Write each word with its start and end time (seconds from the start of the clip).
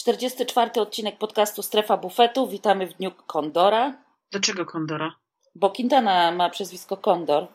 44 0.00 0.80
odcinek 0.80 1.18
podcastu 1.18 1.62
Strefa 1.62 1.96
Bufetu. 1.96 2.48
Witamy 2.48 2.86
w 2.86 2.94
dniu 2.94 3.10
Kondora. 3.26 4.02
Dlaczego 4.30 4.66
Kondora? 4.66 5.14
Bo 5.54 5.70
Quintana 5.70 6.32
ma 6.32 6.50
przezwisko 6.50 6.96
Kondor. 6.96 7.46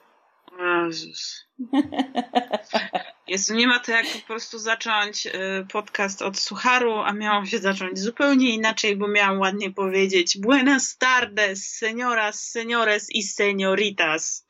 Jezus. 0.85 1.45
Jezu, 3.27 3.55
nie 3.55 3.67
ma 3.67 3.79
to 3.79 3.92
jak 3.92 4.05
po 4.21 4.27
prostu 4.27 4.59
zacząć 4.59 5.25
y, 5.25 5.31
podcast 5.73 6.21
od 6.21 6.39
sucharu, 6.39 6.93
a 6.93 7.13
miałam 7.13 7.45
się 7.45 7.59
zacząć 7.59 8.00
zupełnie 8.00 8.50
inaczej, 8.50 8.96
bo 8.96 9.07
miałam 9.07 9.39
ładnie 9.39 9.71
powiedzieć 9.71 10.38
Buenas 10.38 10.98
tardes, 10.98 11.80
señoras, 11.84 12.32
señores 12.32 13.07
i 13.09 13.23
señoritas. 13.23 14.48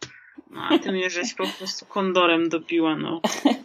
No, 0.49 0.61
a 0.69 0.79
ty 0.79 0.91
mnie 0.91 1.09
żeś 1.09 1.33
po 1.33 1.47
prostu 1.47 1.85
kondorem 1.85 2.49
dobiła, 2.49 2.95
no. 2.95 3.21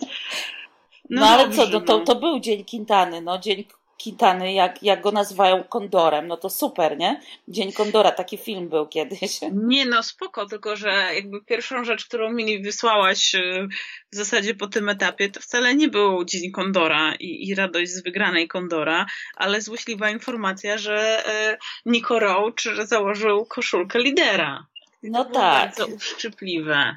No, 1.10 1.20
no 1.20 1.26
ale 1.26 1.44
dobrze, 1.44 1.66
co, 1.66 1.70
no, 1.70 1.80
to, 1.80 1.98
to 2.00 2.14
był 2.14 2.40
dzień 2.40 2.64
Quintany, 2.64 3.22
no 3.22 3.38
dzień 3.38 3.64
Kitany, 4.00 4.52
jak, 4.52 4.82
jak 4.82 5.00
go 5.00 5.12
nazywają 5.12 5.64
kondorem, 5.64 6.26
no 6.26 6.36
to 6.36 6.50
super, 6.50 6.98
nie? 6.98 7.20
Dzień 7.48 7.72
Kondora, 7.72 8.10
taki 8.10 8.36
film 8.36 8.68
był 8.68 8.86
kiedyś. 8.86 9.40
Nie, 9.52 9.86
no 9.86 10.02
spoko, 10.02 10.46
tylko 10.46 10.76
że 10.76 10.90
jakby 11.14 11.44
pierwszą 11.44 11.84
rzecz, 11.84 12.06
którą 12.06 12.32
mi 12.32 12.62
wysłałaś 12.62 13.34
y, 13.34 13.68
w 14.12 14.16
zasadzie 14.16 14.54
po 14.54 14.66
tym 14.66 14.88
etapie, 14.88 15.30
to 15.30 15.40
wcale 15.40 15.74
nie 15.74 15.88
był 15.88 16.24
Dzień 16.24 16.50
Kondora 16.50 17.14
i, 17.14 17.48
i 17.48 17.54
radość 17.54 17.90
z 17.90 18.02
wygranej 18.02 18.48
Kondora, 18.48 19.06
ale 19.36 19.60
złośliwa 19.60 20.10
informacja, 20.10 20.78
że 20.78 21.24
y, 21.52 21.58
Nico 21.86 22.18
Roach 22.18 22.54
założył 22.84 23.46
koszulkę 23.46 23.98
lidera. 23.98 24.66
No 25.02 25.24
tak. 25.24 25.32
Bardzo 25.68 25.86
uszczypliwe. 25.86 26.96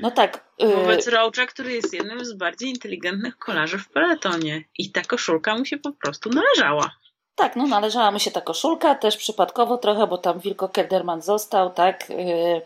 No 0.00 0.10
tak. 0.10 0.44
Y, 0.62 0.76
Wobec 0.76 1.08
Roacha, 1.08 1.46
który 1.46 1.72
jest 1.72 1.94
jednym 1.94 2.24
z 2.24 2.32
bardziej 2.32 2.70
inteligentnych 2.70 3.38
kolarzy 3.38 3.78
w 3.78 3.88
peletonie. 3.88 4.64
I 4.78 4.90
ta 4.90 5.02
koszulka 5.02 5.56
mu 5.56 5.64
się 5.64 5.78
po 5.78 5.92
prostu 5.92 6.30
należała. 6.30 6.90
Tak, 7.34 7.56
no 7.56 7.66
należała 7.66 8.10
mu 8.10 8.18
się 8.18 8.30
ta 8.30 8.40
koszulka, 8.40 8.94
też 8.94 9.16
przypadkowo 9.16 9.78
trochę, 9.78 10.06
bo 10.06 10.18
tam 10.18 10.40
Wilko 10.40 10.68
Kelderman 10.68 11.22
został, 11.22 11.70
tak. 11.70 12.10
Y, 12.10 12.62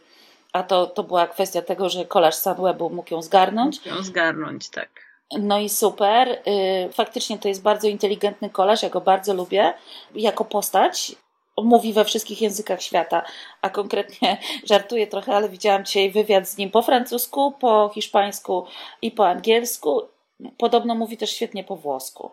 a 0.52 0.62
to, 0.62 0.86
to 0.86 1.02
była 1.02 1.26
kwestia 1.26 1.62
tego, 1.62 1.88
że 1.88 2.04
kolarz 2.04 2.34
Sunwebu 2.34 2.90
mógł 2.90 3.14
ją 3.14 3.22
zgarnąć. 3.22 3.76
Mógł 3.76 3.88
ją 3.96 4.02
zgarnąć, 4.02 4.68
tak. 4.68 4.90
No 5.38 5.58
i 5.58 5.68
super. 5.68 6.28
Y, 6.28 6.92
faktycznie 6.92 7.38
to 7.38 7.48
jest 7.48 7.62
bardzo 7.62 7.88
inteligentny 7.88 8.50
kolarz, 8.50 8.82
ja 8.82 8.90
go 8.90 9.00
bardzo 9.00 9.34
lubię 9.34 9.74
jako 10.14 10.44
postać 10.44 11.16
mówi 11.64 11.92
we 11.92 12.04
wszystkich 12.04 12.42
językach 12.42 12.82
świata, 12.82 13.22
a 13.62 13.70
konkretnie 13.70 14.38
żartuję 14.70 15.06
trochę, 15.06 15.36
ale 15.36 15.48
widziałam 15.48 15.84
dzisiaj 15.84 16.10
wywiad 16.10 16.48
z 16.48 16.58
nim 16.58 16.70
po 16.70 16.82
francusku, 16.82 17.52
po 17.60 17.90
hiszpańsku 17.94 18.66
i 19.02 19.10
po 19.10 19.28
angielsku. 19.28 20.02
Podobno 20.58 20.94
mówi 20.94 21.16
też 21.16 21.30
świetnie 21.30 21.64
po 21.64 21.76
włosku. 21.76 22.30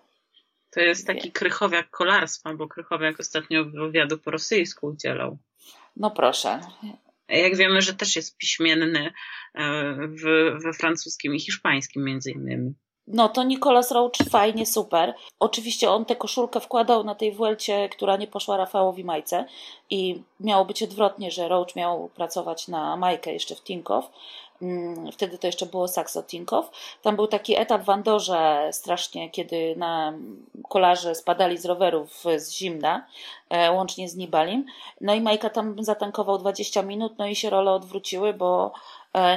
To 0.72 0.80
jest 0.80 1.08
taki 1.08 1.32
krychowiak 1.32 1.90
kolarstwa, 1.90 2.54
bo 2.54 2.68
krychowiak 2.68 3.20
ostatnio 3.20 3.66
wywiadu 3.66 4.18
po 4.18 4.32
rosyjsku 4.32 4.88
udzielał. 4.88 5.38
No 5.98 6.12
proszę. 6.12 6.60
Jak 7.30 7.56
wiemy, 7.56 7.82
że 7.82 7.94
też 7.94 8.16
jest 8.16 8.38
piśmienny 8.38 9.14
e, 9.56 9.96
we 10.64 10.74
francuskim 10.74 11.36
i 11.36 11.40
hiszpańskim 11.40 12.04
między 12.04 12.32
innymi. 12.32 12.74
No 13.08 13.30
to 13.30 13.44
Nicolas 13.44 13.92
Roach 13.92 14.30
fajnie, 14.30 14.66
super. 14.66 15.14
Oczywiście 15.40 15.92
on 15.92 16.06
tę 16.06 16.16
koszulkę 16.16 16.60
wkładał 16.60 17.04
na 17.04 17.16
tej 17.16 17.32
Vuelcie, 17.32 17.90
która 17.90 18.18
nie 18.18 18.28
poszła 18.28 18.58
Rafałowi 18.58 19.04
Majce 19.04 19.46
i 19.90 20.22
miało 20.40 20.66
być 20.66 20.84
odwrotnie, 20.84 21.32
że 21.32 21.48
Roach 21.48 21.76
miał 21.76 22.10
pracować 22.16 22.68
na 22.68 22.98
Majkę 22.98 23.34
jeszcze 23.34 23.56
w 23.56 23.62
Tinkoff. 23.62 24.10
Mm, 24.62 25.12
wtedy 25.12 25.38
to 25.38 25.48
jeszcze 25.48 25.66
było 25.66 25.88
Saxo 25.88 26.24
Tinkoff. 26.24 26.70
Tam 27.02 27.16
był 27.16 27.28
taki 27.28 27.56
etap 27.56 27.84
w 27.84 27.90
Andorze 27.90 28.70
strasznie, 28.72 29.30
kiedy 29.30 29.76
na 29.78 30.14
kolarze 30.70 31.16
spadali 31.16 31.58
z 31.58 31.66
rowerów 31.66 32.24
z 32.38 32.52
zimna, 32.52 33.06
e, 33.50 33.72
łącznie 33.72 34.10
z 34.10 34.16
Nibalim. 34.16 34.66
No 35.02 35.14
i 35.14 35.22
Majka 35.22 35.50
tam 35.50 35.84
zatankował 35.84 36.38
20 36.38 36.82
minut, 36.82 37.14
no 37.18 37.28
i 37.28 37.36
się 37.36 37.50
role 37.50 37.72
odwróciły, 37.72 38.34
bo 38.34 38.72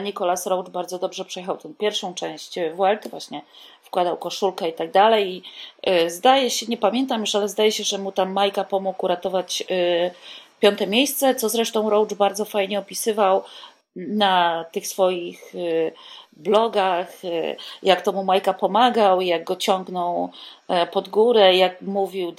Nicolas 0.03 0.47
Roach 0.47 0.69
bardzo 0.69 0.99
dobrze 0.99 1.25
przejechał 1.25 1.57
tę 1.57 1.73
pierwszą 1.79 2.15
część 2.15 2.59
Vuelty, 2.75 3.09
właśnie 3.09 3.43
wkładał 3.83 4.17
koszulkę 4.17 4.69
i 4.69 4.73
tak 4.73 4.91
dalej. 4.91 5.37
I 5.37 5.43
e, 5.83 6.11
zdaje 6.11 6.51
się, 6.51 6.67
nie 6.67 6.77
pamiętam 6.77 7.21
już, 7.21 7.35
ale 7.35 7.49
zdaje 7.49 7.73
się, 7.73 7.85
że 7.85 7.99
mu 7.99 8.13
tam 8.13 8.33
Majka 8.33 8.65
pomógł 8.65 9.05
uratować 9.05 9.65
e, 9.71 10.11
piąte 10.61 10.87
miejsce, 10.87 11.35
co 11.35 11.49
zresztą 11.49 11.91
Roach 11.91 12.15
bardzo 12.15 12.45
fajnie 12.45 12.79
opisywał 12.79 13.43
na 14.07 14.65
tych 14.73 14.87
swoich 14.87 15.55
blogach, 16.39 17.25
y, 17.25 17.57
jak 17.83 18.03
to 18.03 18.13
mu 18.13 18.25
Majka 18.25 18.55
pomagał, 18.55 19.21
jak 19.21 19.45
go 19.45 19.57
ciągnął 19.57 20.31
e, 20.69 20.87
pod 20.87 21.09
górę, 21.09 21.57
jak 21.57 21.83
mówił, 21.83 22.35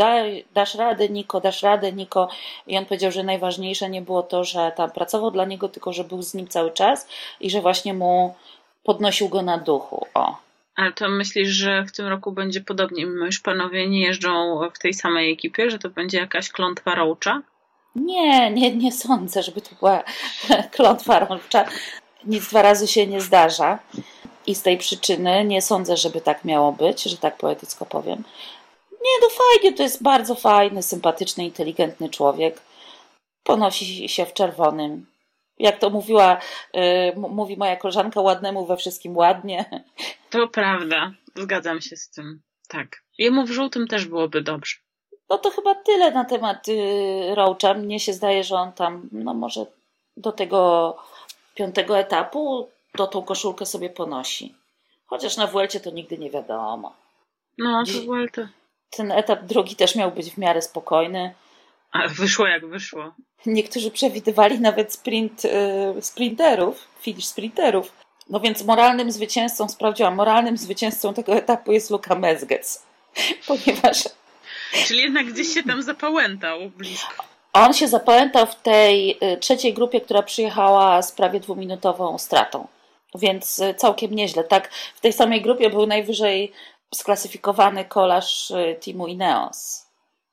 dasz 0.54 0.76
radę 0.76 1.10
Niko, 1.10 1.42
dasz 1.42 1.64
radę 1.64 1.92
Niko 1.92 2.30
i 2.68 2.78
on 2.78 2.86
powiedział, 2.86 3.12
że 3.12 3.24
najważniejsze 3.24 3.90
nie 3.90 4.02
było 4.02 4.24
to, 4.24 4.44
że 4.44 4.72
tam 4.76 4.92
pracował 4.92 5.32
dla 5.32 5.46
niego, 5.46 5.70
tylko 5.70 5.94
że 5.94 6.04
był 6.04 6.22
z 6.22 6.34
nim 6.34 6.48
cały 6.48 6.72
czas 6.72 7.08
i 7.40 7.50
że 7.50 7.62
właśnie 7.62 7.94
mu 7.94 8.36
podnosił 8.84 9.30
go 9.30 9.42
na 9.42 9.58
duchu. 9.58 10.08
O. 10.14 10.38
Ale 10.76 10.94
to 10.94 11.10
myślisz, 11.10 11.50
że 11.50 11.86
w 11.86 11.92
tym 11.92 12.08
roku 12.08 12.32
będzie 12.32 12.62
podobnie, 12.62 13.06
mimo 13.06 13.26
iż 13.26 13.40
panowie 13.40 13.88
nie 13.88 14.02
jeżdżą 14.02 14.60
w 14.74 14.80
tej 14.80 14.94
samej 14.94 15.34
ekipie, 15.34 15.70
że 15.70 15.80
to 15.80 15.90
będzie 15.90 16.18
jakaś 16.18 16.50
klątwa 16.50 16.96
Roacha? 16.96 17.42
Nie, 17.96 18.52
nie, 18.52 18.76
nie 18.76 18.92
sądzę, 18.92 19.44
żeby 19.44 19.62
to 19.62 19.70
była 19.80 20.04
klątwa 20.76 21.20
Roacha 21.20 21.66
nic 22.26 22.50
dwa 22.50 22.62
razy 22.62 22.88
się 22.88 23.08
nie 23.08 23.22
zdarza. 23.22 23.80
I 24.48 24.56
z 24.56 24.62
tej 24.62 24.78
przyczyny 24.78 25.46
nie 25.46 25.62
sądzę, 25.62 25.98
żeby 25.98 26.22
tak 26.22 26.46
miało 26.46 26.72
być, 26.72 27.04
że 27.04 27.18
tak 27.18 27.38
poetycko 27.38 27.86
powiem. 27.86 28.24
Nie, 28.92 29.12
no 29.22 29.28
fajnie, 29.30 29.78
to 29.78 29.84
jest 29.84 30.04
bardzo 30.04 30.36
fajny, 30.36 30.84
sympatyczny, 30.84 31.46
inteligentny 31.46 32.10
człowiek. 32.10 32.62
Ponosi 33.44 34.10
się 34.10 34.26
w 34.26 34.34
czerwonym. 34.34 35.06
Jak 35.58 35.80
to 35.80 35.90
mówiła, 35.90 36.38
yy, 36.74 37.14
mówi 37.16 37.58
moja 37.58 37.76
koleżanka, 37.76 38.22
ładnemu 38.22 38.66
we 38.66 38.78
wszystkim 38.78 39.18
ładnie. 39.18 39.84
To 40.30 40.48
prawda, 40.48 41.12
zgadzam 41.36 41.82
się 41.82 41.98
z 41.98 42.10
tym. 42.10 42.42
Tak. 42.68 43.04
Jemu 43.18 43.46
w 43.46 43.52
żółtym 43.52 43.88
też 43.88 44.06
byłoby 44.06 44.42
dobrze. 44.42 44.76
No 45.30 45.38
to 45.38 45.52
chyba 45.52 45.76
tyle 45.76 46.12
na 46.12 46.26
temat 46.26 46.68
yy, 46.68 47.36
Roacha. 47.36 47.74
Mnie 47.74 48.00
się 48.00 48.14
zdaje, 48.14 48.44
że 48.44 48.56
on 48.56 48.72
tam, 48.72 49.10
no 49.12 49.34
może 49.34 49.66
do 50.18 50.32
tego 50.32 50.98
piątego 51.56 52.00
etapu, 52.00 52.70
to 52.98 53.08
tą 53.08 53.24
koszulkę 53.24 53.66
sobie 53.66 53.90
ponosi. 53.90 54.56
Chociaż 55.08 55.38
na 55.38 55.48
Vuelcie 55.48 55.80
to 55.80 55.92
nigdy 55.92 56.18
nie 56.18 56.30
wiadomo. 56.30 56.94
No, 57.58 57.84
to 57.86 58.02
Vuelta. 58.06 58.48
Ten 58.90 59.12
etap 59.12 59.44
drugi 59.44 59.76
też 59.76 59.96
miał 59.96 60.12
być 60.12 60.32
w 60.32 60.38
miarę 60.38 60.62
spokojny. 60.62 61.34
A 61.92 62.08
wyszło 62.08 62.48
jak 62.48 62.68
wyszło. 62.68 63.14
Niektórzy 63.46 63.92
przewidywali 63.92 64.60
nawet 64.60 64.94
sprint 64.94 65.46
y, 65.46 65.50
sprinterów, 66.02 66.88
finish 67.00 67.26
sprinterów. 67.26 67.92
No 68.30 68.40
więc 68.40 68.64
moralnym 68.64 69.12
zwycięzcą, 69.12 69.70
sprawdziłam, 69.70 70.16
moralnym 70.16 70.58
zwycięzcą 70.58 71.14
tego 71.14 71.34
etapu 71.34 71.72
jest 71.72 71.90
Luka 71.90 72.16
Mezgec. 72.16 72.84
Ponieważ... 73.48 74.04
Czyli 74.72 75.02
jednak 75.02 75.26
gdzieś 75.26 75.54
się 75.54 75.64
tam 75.64 75.84
zapałętał 75.84 76.60
blisko. 76.70 77.24
On 77.54 77.74
się 77.74 77.88
zapamiętał 77.88 78.46
w 78.46 78.56
tej 78.56 79.18
y, 79.34 79.38
trzeciej 79.38 79.74
grupie, 79.74 80.02
która 80.02 80.24
przyjechała 80.24 81.02
z 81.02 81.12
prawie 81.12 81.40
dwuminutową 81.40 82.18
stratą. 82.18 82.68
Więc 83.16 83.60
y, 83.60 83.74
całkiem 83.74 84.16
nieźle. 84.16 84.44
Tak, 84.44 84.70
w 84.96 85.00
tej 85.00 85.14
samej 85.14 85.42
grupie 85.42 85.70
był 85.70 85.86
najwyżej 85.86 86.52
sklasyfikowany 86.96 87.86
kolarz 87.86 88.52
y, 88.52 88.78
Timu 88.80 89.08
Ineos. 89.08 89.89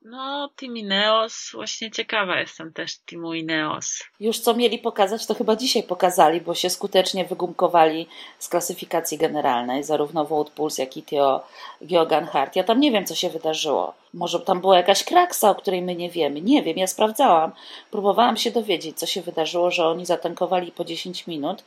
No, 0.09 0.49
Team 0.57 0.77
Ineos, 0.77 1.51
właśnie 1.55 1.91
ciekawa 1.91 2.41
jestem 2.41 2.73
też 2.73 2.99
Teamu 2.99 3.35
Ineos. 3.35 4.05
Już 4.21 4.39
co 4.39 4.55
mieli 4.55 4.79
pokazać, 4.79 5.27
to 5.27 5.35
chyba 5.35 5.57
dzisiaj 5.57 5.83
pokazali, 5.83 6.41
bo 6.41 6.55
się 6.55 6.71
skutecznie 6.71 7.25
wygumkowali 7.25 8.07
z 8.39 8.49
klasyfikacji 8.49 9.19
generalnej, 9.19 9.85
zarówno 9.85 10.25
Wout 10.25 10.51
Puls, 10.51 10.79
jak 10.79 10.97
i 10.97 11.03
Theo 11.03 11.45
Geoghan. 11.83 12.27
Ja 12.55 12.65
tam 12.65 12.81
nie 12.81 12.93
wiem, 12.93 13.07
co 13.07 13.15
się 13.15 13.31
wydarzyło. 13.31 13.95
Może 14.15 14.41
tam 14.41 14.61
była 14.61 14.77
jakaś 14.77 15.05
kraksa, 15.05 15.51
o 15.51 15.55
której 15.55 15.83
my 15.83 15.97
nie 15.97 16.11
wiemy. 16.11 16.41
Nie 16.41 16.63
wiem, 16.63 16.77
ja 16.77 16.87
sprawdzałam. 16.87 17.53
Próbowałam 17.91 18.37
się 18.37 18.51
dowiedzieć, 18.51 18.99
co 18.99 19.07
się 19.07 19.23
wydarzyło, 19.23 19.71
że 19.71 19.87
oni 19.87 20.07
zatankowali 20.07 20.73
po 20.73 20.85
10 20.85 21.27
minut, 21.27 21.65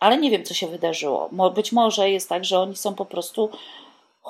ale 0.00 0.18
nie 0.18 0.30
wiem, 0.30 0.44
co 0.44 0.54
się 0.54 0.66
wydarzyło. 0.66 1.30
Być 1.54 1.72
może 1.72 2.10
jest 2.10 2.28
tak, 2.28 2.44
że 2.44 2.58
oni 2.58 2.76
są 2.76 2.94
po 2.94 3.04
prostu 3.04 3.50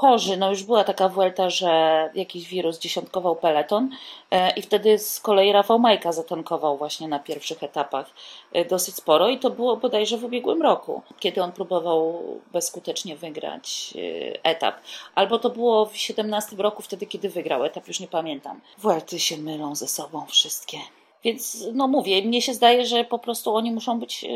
chorzy. 0.01 0.37
No 0.37 0.51
już 0.51 0.63
była 0.63 0.85
taka 0.85 1.09
Vuelta, 1.09 1.51
że 1.51 2.11
jakiś 2.15 2.49
wirus 2.49 2.79
dziesiątkował 2.79 3.37
peleton 3.37 3.91
e, 4.31 4.51
i 4.51 4.63
wtedy 4.63 4.99
z 4.99 5.21
kolei 5.21 5.53
Rafał 5.53 5.79
Majka 5.79 6.13
zatankował 6.13 6.77
właśnie 6.77 7.09
na 7.09 7.19
pierwszych 7.19 7.63
etapach 7.63 8.11
e, 8.53 8.65
dosyć 8.65 8.95
sporo 8.95 9.29
i 9.29 9.39
to 9.39 9.51
było 9.51 9.77
bodajże 9.77 10.17
w 10.17 10.25
ubiegłym 10.25 10.63
roku, 10.63 11.03
kiedy 11.19 11.43
on 11.43 11.53
próbował 11.53 12.23
bezskutecznie 12.53 13.17
wygrać 13.17 13.95
e, 13.97 14.45
etap. 14.45 14.75
Albo 15.15 15.39
to 15.39 15.51
było 15.51 15.87
w 15.87 15.97
17 15.97 16.57
roku, 16.57 16.83
wtedy 16.83 17.07
kiedy 17.07 17.29
wygrał 17.29 17.65
etap, 17.65 17.89
już 17.89 18.01
nie 18.01 18.09
pamiętam. 18.09 18.61
Vuelty 18.79 19.19
się 19.19 19.37
mylą 19.37 19.75
ze 19.75 19.89
sobą 19.89 20.27
wszystkie. 20.27 20.79
Więc 21.25 21.67
no 21.73 21.89
mówię, 21.89 22.23
mnie 22.23 22.43
się 22.43 22.55
zdaje, 22.55 22.87
że 22.87 23.05
po 23.05 23.19
prostu 23.19 23.55
oni 23.55 23.73
muszą 23.73 24.01
być 24.01 24.27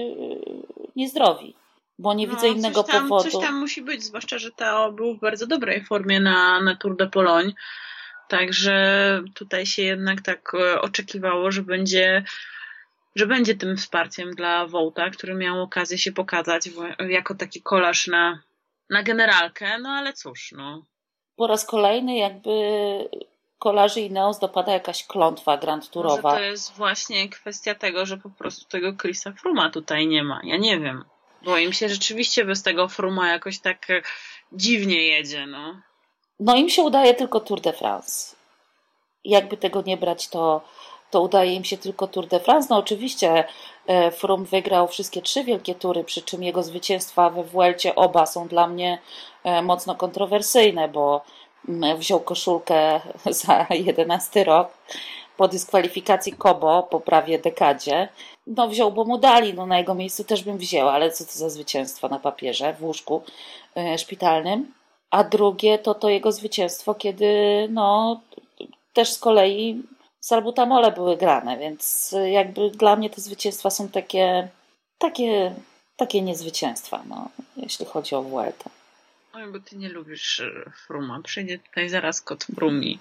niezdrowi 0.97 1.55
bo 1.99 2.15
nie 2.15 2.27
no, 2.27 2.35
widzę 2.35 2.49
innego 2.49 2.83
coś 2.83 2.93
tam, 2.93 3.09
powodu. 3.09 3.31
Coś 3.31 3.43
tam 3.43 3.55
musi 3.55 3.83
być, 3.83 4.05
zwłaszcza, 4.05 4.39
że 4.39 4.51
Teo 4.51 4.93
był 4.93 5.15
w 5.15 5.21
bardzo 5.21 5.47
dobrej 5.47 5.85
formie 5.85 6.21
na, 6.21 6.61
na 6.61 6.77
Tour 6.77 6.97
de 6.97 7.07
Pologne. 7.07 7.53
Także 8.29 9.23
tutaj 9.35 9.67
się 9.67 9.83
jednak 9.83 10.23
tak 10.23 10.55
e, 10.55 10.81
oczekiwało, 10.81 11.51
że 11.51 11.63
będzie, 11.63 12.25
że 13.15 13.27
będzie 13.27 13.55
tym 13.55 13.77
wsparciem 13.77 14.31
dla 14.31 14.67
Wołta, 14.67 15.11
który 15.11 15.35
miał 15.35 15.63
okazję 15.63 15.99
się 15.99 16.13
pokazać 16.13 16.71
jako 17.09 17.35
taki 17.35 17.63
kolaż 17.63 18.07
na, 18.07 18.43
na 18.91 19.03
generalkę, 19.03 19.79
no 19.79 19.89
ale 19.89 20.13
cóż, 20.13 20.53
no. 20.57 20.85
Po 21.37 21.47
raz 21.47 21.67
kolejny 21.67 22.17
jakby 22.17 22.51
kolarzy 23.59 24.01
i 24.01 24.11
Neos 24.11 24.39
dopada 24.39 24.73
jakaś 24.73 25.07
klątwa 25.07 25.57
Grand 25.57 25.91
Turowa. 25.91 26.23
Może 26.23 26.37
to 26.37 26.45
jest 26.45 26.77
właśnie 26.77 27.29
kwestia 27.29 27.75
tego, 27.75 28.07
że 28.07 28.17
po 28.17 28.31
prostu 28.31 28.69
tego 28.69 28.93
Chrisa 28.97 29.33
Fruma 29.33 29.71
tutaj 29.71 30.07
nie 30.07 30.25
ma. 30.25 30.41
Ja 30.45 30.57
nie 30.57 30.81
wiem. 30.81 31.05
Bo 31.45 31.59
im 31.59 31.73
się 31.73 31.89
rzeczywiście 31.89 32.45
bez 32.45 32.63
tego 32.63 32.89
Fruma 32.89 33.31
jakoś 33.31 33.59
tak 33.59 33.91
e, 33.91 34.03
dziwnie 34.53 35.07
jedzie, 35.07 35.47
no. 35.47 35.81
No 36.41 36.57
im 36.57 36.69
się 36.69 36.83
udaje 36.83 37.15
tylko 37.15 37.41
Tour 37.41 37.61
de 37.61 37.73
France. 37.73 38.37
Jakby 39.25 39.57
tego 39.57 39.83
nie 39.83 39.97
brać, 39.97 40.29
to, 40.29 40.61
to 41.11 41.21
udaje 41.21 41.55
im 41.55 41.65
się 41.65 41.79
tylko 41.79 42.07
Tour 42.07 42.27
de 42.27 42.41
France. 42.41 42.69
No 42.71 42.77
oczywiście 42.77 43.45
e, 43.87 44.11
Frum 44.11 44.45
wygrał 44.45 44.89
wszystkie 44.89 45.23
trzy 45.23 45.45
wielkie 45.45 45.75
tury, 45.75 46.05
przy 46.05 46.23
czym 46.23 46.43
jego 46.43 46.63
zwycięstwa 46.63 47.31
we 47.31 47.45
Vuelcie 47.45 47.95
oba 47.95 48.27
są 48.27 48.49
dla 48.49 48.67
mnie 48.67 48.99
e, 49.45 49.63
mocno 49.63 49.95
kontrowersyjne, 49.95 50.89
bo 50.89 51.25
mm, 51.69 51.99
wziął 51.99 52.21
koszulkę 52.21 53.01
za 53.43 53.67
jedenasty 53.71 54.45
rok 54.45 54.69
po 55.37 55.49
dyskwalifikacji 55.49 56.33
Kobo 56.33 56.83
po 56.83 57.01
prawie 57.01 57.39
dekadzie. 57.39 58.09
No 58.47 58.69
wziął, 58.69 58.93
bo 58.93 59.05
mu 59.05 59.19
dali, 59.19 59.55
no 59.55 59.67
na 59.67 59.79
jego 59.79 59.95
miejscu 59.95 60.25
też 60.25 60.45
bym 60.45 60.59
wzięła, 60.59 60.93
ale 60.93 61.11
co 61.11 61.25
to 61.25 61.33
za 61.33 61.51
zwycięstwo 61.51 62.09
na 62.09 62.19
papierze 62.19 62.75
w 62.75 62.83
łóżku 62.83 63.23
e, 63.77 63.99
szpitalnym 63.99 64.73
a 65.15 65.25
drugie 65.25 65.79
to 65.79 65.95
to 65.95 66.09
jego 66.09 66.33
zwycięstwo, 66.33 66.95
kiedy 66.95 67.27
no, 67.71 68.21
też 68.93 69.13
z 69.13 69.19
kolei 69.19 69.83
salbutamole 70.21 70.93
były 70.93 71.17
grane, 71.17 71.59
więc 71.59 72.15
jakby 72.33 72.71
dla 72.71 72.97
mnie 72.97 73.11
te 73.11 73.21
zwycięstwa 73.21 73.71
są 73.71 73.89
takie, 73.89 74.49
takie, 74.99 75.55
takie 75.97 76.23
niezwycięstwa, 76.23 77.03
no, 77.09 77.29
jeśli 77.57 77.87
chodzi 77.87 78.15
o 78.15 78.23
Vuelta. 78.23 78.71
Oj, 79.35 79.47
bo 79.53 79.59
ty 79.61 79.77
nie 79.77 79.89
lubisz 79.89 80.41
e, 80.41 80.71
Fruma. 80.87 81.21
Przyjdzie 81.23 81.59
tutaj 81.59 81.89
zaraz 81.89 82.21
kot 82.21 82.45
Frumi. 82.45 82.99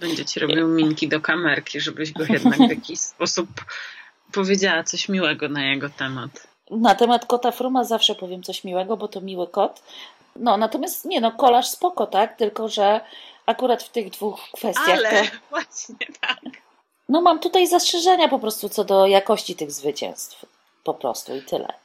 Będzie 0.00 0.24
ci 0.24 0.40
robił 0.40 0.68
minki 0.68 1.08
do 1.08 1.20
kamerki, 1.20 1.80
żebyś 1.80 2.12
go 2.12 2.24
jednak 2.28 2.58
w 2.58 2.70
jakiś 2.70 3.00
sposób 3.14 3.48
powiedziała 4.32 4.84
coś 4.84 5.08
miłego 5.08 5.48
na 5.48 5.64
jego 5.64 5.88
temat. 5.88 6.46
Na 6.70 6.94
temat 6.94 7.26
kota 7.26 7.50
Fruma 7.50 7.84
zawsze 7.84 8.14
powiem 8.14 8.42
coś 8.42 8.64
miłego, 8.64 8.96
bo 8.96 9.08
to 9.08 9.20
miły 9.20 9.46
kot, 9.46 9.82
no, 10.36 10.56
natomiast 10.56 11.04
nie, 11.04 11.20
no, 11.20 11.32
kolarz 11.32 11.68
spoko, 11.68 12.06
tak? 12.06 12.36
Tylko, 12.36 12.68
że 12.68 13.00
akurat 13.46 13.82
w 13.82 13.88
tych 13.88 14.10
dwóch 14.10 14.40
kwestiach. 14.52 14.98
Ale, 14.98 15.24
to, 15.24 15.30
właśnie 15.50 16.06
tak. 16.20 16.40
No, 17.08 17.22
mam 17.22 17.38
tutaj 17.38 17.66
zastrzeżenia 17.66 18.28
po 18.28 18.38
prostu 18.38 18.68
co 18.68 18.84
do 18.84 19.06
jakości 19.06 19.56
tych 19.56 19.72
zwycięstw. 19.72 20.46
Po 20.84 20.94
prostu 20.94 21.36
i 21.36 21.42
tyle. 21.42 21.83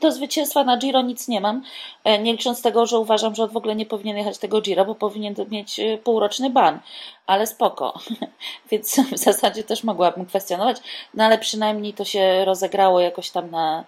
Do, 0.00 0.12
zwycięstwa 0.12 0.64
na 0.64 0.76
Giro 0.76 1.02
nic 1.02 1.28
nie 1.28 1.40
mam, 1.40 1.62
e, 2.04 2.18
nie 2.18 2.32
licząc 2.32 2.62
tego, 2.62 2.86
że 2.86 2.98
uważam, 2.98 3.34
że 3.34 3.42
on 3.42 3.50
w 3.50 3.56
ogóle 3.56 3.76
nie 3.76 3.86
powinien 3.86 4.16
jechać 4.16 4.38
tego 4.38 4.60
Giro, 4.60 4.84
bo 4.84 4.94
powinien 4.94 5.34
mieć 5.50 5.80
e, 5.80 5.98
półroczny 5.98 6.50
ban, 6.50 6.80
ale 7.26 7.46
spoko. 7.46 8.00
Więc 8.70 8.96
w 9.12 9.18
zasadzie 9.18 9.64
też 9.64 9.84
mogłabym 9.84 10.26
kwestionować, 10.26 10.76
no 11.14 11.24
ale 11.24 11.38
przynajmniej 11.38 11.94
to 11.94 12.04
się 12.04 12.44
rozegrało 12.44 13.00
jakoś 13.00 13.30
tam 13.30 13.50
na, 13.50 13.84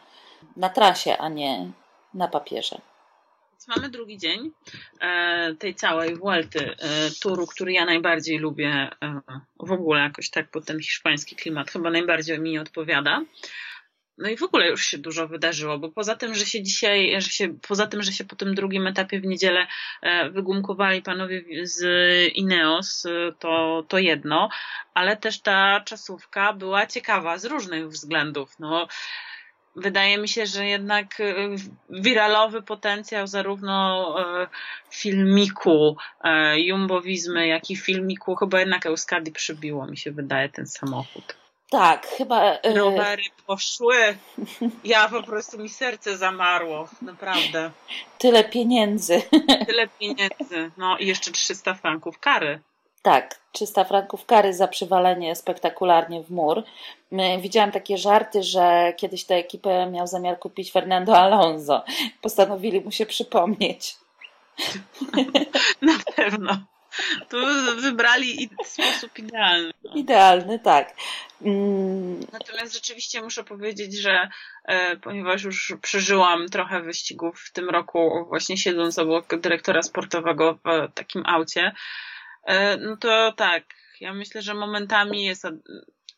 na 0.57 0.69
trasie, 0.69 1.17
a 1.19 1.29
nie 1.29 1.71
na 2.15 2.29
papierze 2.29 2.81
mamy 3.77 3.89
drugi 3.89 4.19
dzień 4.19 4.51
e, 5.01 5.55
tej 5.55 5.75
całej 5.75 6.17
Vuelty, 6.17 6.77
turu, 7.21 7.47
który 7.47 7.73
ja 7.73 7.85
najbardziej 7.85 8.39
lubię 8.39 8.91
w 9.61 9.73
ogóle 9.73 10.01
jakoś 10.01 10.31
tak, 10.31 10.47
bo 10.53 10.61
ten 10.61 10.81
hiszpański 10.81 11.37
klimat 11.37 11.71
chyba 11.71 11.91
najbardziej 11.91 12.41
mi 12.41 12.59
odpowiada. 12.59 13.23
No 14.19 14.29
i 14.29 14.37
w 14.37 14.43
ogóle 14.43 14.69
już 14.69 14.87
się 14.87 14.99
dużo 14.99 15.29
wydarzyło, 15.29 15.79
bo 15.79 15.89
poza 15.89 16.17
tym, 16.17 16.35
że 16.35 16.47
się 16.47 16.63
dzisiaj, 16.63 17.21
że 17.21 17.31
się, 17.31 17.49
poza 17.69 17.87
tym, 17.87 18.03
że 18.03 18.13
się 18.13 18.25
po 18.25 18.37
tym 18.37 18.55
drugim 18.55 18.87
etapie 18.87 19.21
w 19.21 19.27
niedzielę 19.27 19.67
wygumkowali 20.31 21.03
panowie 21.03 21.43
z 21.63 21.83
Ineos, 22.35 23.07
to, 23.39 23.85
to 23.89 23.99
jedno, 23.99 24.49
ale 24.95 25.17
też 25.17 25.41
ta 25.41 25.81
czasówka 25.81 26.53
była 26.53 26.87
ciekawa 26.87 27.39
z 27.39 27.45
różnych 27.45 27.89
względów. 27.89 28.59
No, 28.59 28.89
wydaje 29.77 30.19
mi 30.19 30.29
się, 30.29 30.47
że 30.47 30.67
jednak 30.67 31.21
y, 31.21 31.35
wiralowy 31.91 32.63
potencjał 32.63 33.27
zarówno 33.27 34.15
filmiku 34.91 35.97
jumbowizmy, 36.57 37.47
jak 37.47 37.71
i 37.71 37.77
filmiku 37.77 38.37
chyba 38.37 38.61
jednak 38.61 38.87
Euskadi 38.87 39.33
przybiło, 39.33 39.87
mi 39.87 39.97
się 39.97 40.13
wydaje, 40.13 40.49
ten 40.49 40.67
samochód. 40.67 41.46
Tak, 41.71 42.07
chyba. 42.07 42.59
Rowery 42.75 43.23
poszły. 43.47 44.17
Ja 44.85 45.09
po 45.09 45.23
prostu 45.23 45.59
mi 45.59 45.69
serce 45.69 46.17
zamarło, 46.17 46.89
naprawdę. 47.03 47.71
Tyle 48.19 48.45
pieniędzy. 48.45 49.23
Tyle 49.67 49.89
pieniędzy. 49.89 50.71
No 50.77 50.99
i 50.99 51.07
jeszcze 51.07 51.33
300 51.33 51.75
franków 51.75 52.19
kary. 52.19 52.61
Tak, 53.03 53.41
300 53.53 53.85
franków 53.85 54.27
kary 54.27 54.55
za 54.55 54.69
przywalenie 54.69 55.37
spektakularnie 55.37 56.23
w 56.23 56.31
mur. 56.31 56.63
Widziałam 57.41 57.73
takie 57.73 57.99
żarty, 57.99 58.43
że 58.43 58.93
kiedyś 58.97 59.25
tę 59.25 59.35
ekipę 59.35 59.91
miał 59.91 60.07
zamiar 60.07 60.39
kupić 60.39 60.73
Fernando 60.73 61.19
Alonso. 61.19 61.85
Postanowili 62.23 62.81
mu 62.81 62.91
się 62.91 63.07
przypomnieć. 63.07 63.97
Na 65.83 65.99
pewno. 66.17 66.59
To 67.29 67.37
wybrali 67.77 68.51
sposób 68.65 69.19
idealny. 69.19 69.73
Idealny, 69.95 70.59
tak. 70.59 70.95
Mm. 71.43 72.21
Natomiast 72.33 72.75
rzeczywiście 72.75 73.23
muszę 73.23 73.45
powiedzieć, 73.45 73.99
że 73.99 74.29
e, 74.65 74.97
ponieważ 74.97 75.43
już 75.43 75.75
przeżyłam 75.83 76.49
trochę 76.49 76.83
wyścigów 76.83 77.41
w 77.41 77.53
tym 77.53 77.71
roku, 77.71 78.27
właśnie 78.29 78.57
siedząc 78.57 78.99
obok 78.99 79.41
dyrektora 79.41 79.83
sportowego 79.83 80.59
w 80.65 80.95
takim 80.95 81.23
aucie, 81.27 81.73
E, 82.47 82.77
no 82.77 82.97
to 82.97 83.33
tak, 83.33 83.65
ja 84.01 84.15
myślę, 84.15 84.43
że 84.43 84.55
momentami 84.55 85.25
jest, 85.25 85.47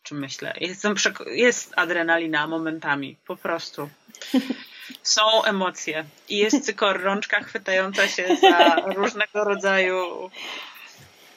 czy 0.03 0.15
myślę, 0.15 0.53
jest, 0.59 0.85
jest 1.25 1.73
adrenalina 1.75 2.47
momentami, 2.47 3.17
po 3.27 3.35
prostu. 3.35 3.89
Są 5.03 5.43
emocje 5.43 6.05
i 6.29 6.37
jest 6.37 6.65
cykor 6.65 7.01
rączka 7.01 7.43
chwytająca 7.43 8.07
się 8.07 8.35
za 8.41 8.75
różnego 8.75 9.43
rodzaju 9.43 10.29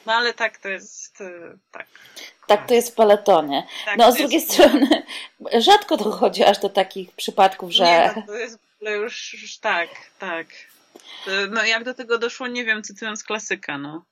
no 0.05 0.13
ale 0.13 0.33
tak 0.33 0.57
to 0.57 0.69
jest, 0.69 1.21
e, 1.21 1.57
tak. 1.71 1.87
Tak 2.47 2.67
to 2.67 2.73
jest 2.73 2.91
w 2.91 2.95
peletonie. 2.95 3.67
Tak, 3.85 3.97
no, 3.97 4.11
z 4.11 4.15
drugiej 4.15 4.41
jest... 4.41 4.53
strony 4.53 4.87
rzadko 5.67 5.97
dochodzi 5.97 6.43
aż 6.43 6.59
do 6.59 6.69
takich 6.69 7.11
przypadków, 7.11 7.71
że... 7.71 7.83
Nie, 7.83 8.13
no, 8.15 8.21
to 8.27 8.33
jest 8.33 8.59
w 8.59 8.75
ogóle 8.75 8.91
już, 8.91 9.33
już 9.41 9.57
tak, 9.57 9.89
tak. 10.19 10.47
No 11.49 11.63
jak 11.63 11.83
do 11.83 11.93
tego 11.93 12.17
doszło, 12.17 12.47
nie 12.47 12.65
wiem, 12.65 12.83
cytując 12.83 13.23
klasyka, 13.23 13.77
no. 13.77 14.03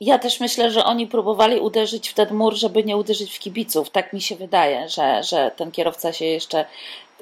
Ja 0.00 0.18
też 0.18 0.40
myślę, 0.40 0.70
że 0.70 0.84
oni 0.84 1.06
próbowali 1.06 1.60
uderzyć 1.60 2.08
w 2.08 2.14
ten 2.14 2.34
mur, 2.34 2.54
żeby 2.54 2.84
nie 2.84 2.96
uderzyć 2.96 3.36
w 3.36 3.38
kibiców. 3.38 3.90
Tak 3.90 4.12
mi 4.12 4.20
się 4.20 4.36
wydaje, 4.36 4.88
że, 4.88 5.22
że 5.22 5.50
ten 5.56 5.70
kierowca 5.70 6.12
się 6.12 6.24
jeszcze 6.24 6.64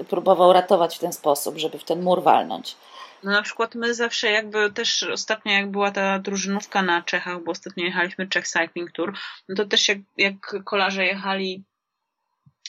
próbował 0.08 0.52
ratować 0.52 0.96
w 0.96 0.98
ten 0.98 1.12
sposób, 1.12 1.58
żeby 1.58 1.78
w 1.78 1.84
ten 1.84 2.02
mur 2.02 2.22
walnąć. 2.22 2.76
No 3.22 3.30
na 3.30 3.42
przykład 3.42 3.74
my 3.74 3.94
zawsze 3.94 4.30
jakby 4.30 4.72
też 4.72 5.02
ostatnio 5.02 5.52
jak 5.52 5.70
była 5.70 5.90
ta 5.90 6.18
drużynówka 6.18 6.82
na 6.82 7.02
Czechach, 7.02 7.42
bo 7.42 7.50
ostatnio 7.50 7.84
jechaliśmy 7.84 8.28
Czech 8.28 8.48
Cycling 8.48 8.92
Tour, 8.92 9.14
no 9.48 9.54
to 9.54 9.64
też 9.64 9.88
jak, 9.88 9.98
jak 10.16 10.64
kolarze 10.64 11.06
jechali 11.06 11.64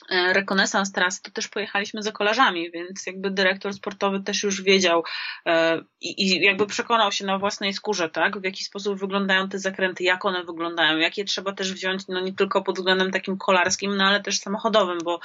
E, 0.10 0.34
rekonesans 0.34 0.92
trasy, 0.92 1.22
to 1.22 1.32
też 1.32 1.48
pojechaliśmy 1.48 2.04
za 2.04 2.12
kolarzami, 2.12 2.72
więc 2.72 3.06
jakby 3.08 3.32
dyrektor 3.32 3.74
sportowy 3.74 4.20
też 4.20 4.44
już 4.44 4.62
wiedział 4.62 5.04
e, 5.46 5.82
i, 6.02 6.42
jakby 6.42 6.68
przekonał 6.68 7.12
się 7.12 7.26
na 7.26 7.40
własnej 7.40 7.74
skórze, 7.74 8.10
tak, 8.10 8.42
w 8.42 8.44
jaki 8.44 8.64
sposób 8.64 9.00
wyglądają 9.00 9.50
te 9.50 9.60
zakręty, 9.60 10.04
jak 10.04 10.26
one 10.26 10.44
wyglądają, 10.44 10.98
jakie 10.98 11.26
trzeba 11.26 11.54
też 11.54 11.74
wziąć, 11.74 12.08
no 12.08 12.20
nie 12.20 12.34
tylko 12.34 12.62
pod 12.62 12.76
względem 12.76 13.12
takim 13.12 13.38
kolarskim, 13.38 13.98
no 13.98 14.04
ale 14.04 14.22
też 14.22 14.40
samochodowym, 14.40 15.00
bo, 15.04 15.20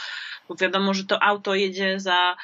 bo 0.48 0.54
wiadomo, 0.54 0.94
że 0.94 1.04
to 1.04 1.22
auto 1.22 1.54
jedzie 1.54 2.00
za 2.00 2.36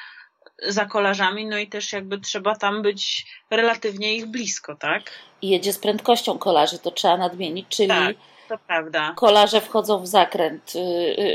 za 0.67 0.85
kolarzami, 0.85 1.45
no 1.45 1.57
i 1.57 1.67
też 1.67 1.93
jakby 1.93 2.19
trzeba 2.19 2.55
tam 2.55 2.81
być 2.81 3.25
relatywnie 3.49 4.15
ich 4.15 4.25
blisko, 4.25 4.75
tak? 4.75 5.03
I 5.41 5.49
jedzie 5.49 5.73
z 5.73 5.79
prędkością 5.79 6.37
kolarzy, 6.37 6.79
to 6.79 6.91
trzeba 6.91 7.17
nadmienić, 7.17 7.67
czyli 7.69 7.87
tak 7.87 8.15
to 8.51 8.57
prawda. 8.57 9.13
Kolarze 9.17 9.61
wchodzą 9.61 9.99
w 9.99 10.07
zakręt 10.07 10.73
y, 10.75 10.79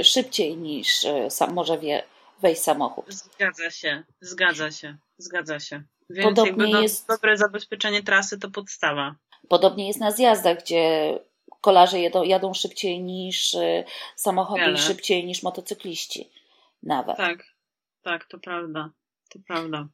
y, 0.01 0.05
szybciej 0.05 0.57
niż 0.57 1.05
y, 1.05 1.31
sam 1.31 1.53
może 1.53 1.79
wie, 1.79 2.03
wejść 2.41 2.63
samochód. 2.63 3.05
Zgadza 3.09 3.71
się, 3.71 4.03
zgadza 4.21 4.71
się, 4.71 4.97
zgadza 5.19 5.61
się. 5.61 5.83
Więc 6.11 6.25
Podobnie 6.29 6.51
jakby 6.51 6.71
do, 6.71 6.83
jest... 6.83 7.09
dobre 7.09 7.37
zabezpieczenie 7.37 8.03
trasy 8.03 8.39
to 8.39 8.51
podstawa. 8.51 9.15
Podobnie 9.49 9.87
jest 9.87 10.01
na 10.01 10.11
zjazdach, 10.11 10.59
gdzie 10.59 11.15
kolarze 11.61 12.01
jedą, 12.01 12.23
jadą 12.23 12.55
szybciej 12.55 13.03
niż 13.03 13.57
samochody 14.17 14.61
Wiele. 14.61 14.75
i 14.75 14.79
szybciej 14.79 15.27
niż 15.27 15.43
motocykliści 15.43 16.31
nawet. 16.83 17.17
Tak, 17.17 17.45
tak, 18.03 18.25
to 18.25 18.39
prawda, 18.39 18.91
to 19.29 19.39
prawda. 19.47 19.89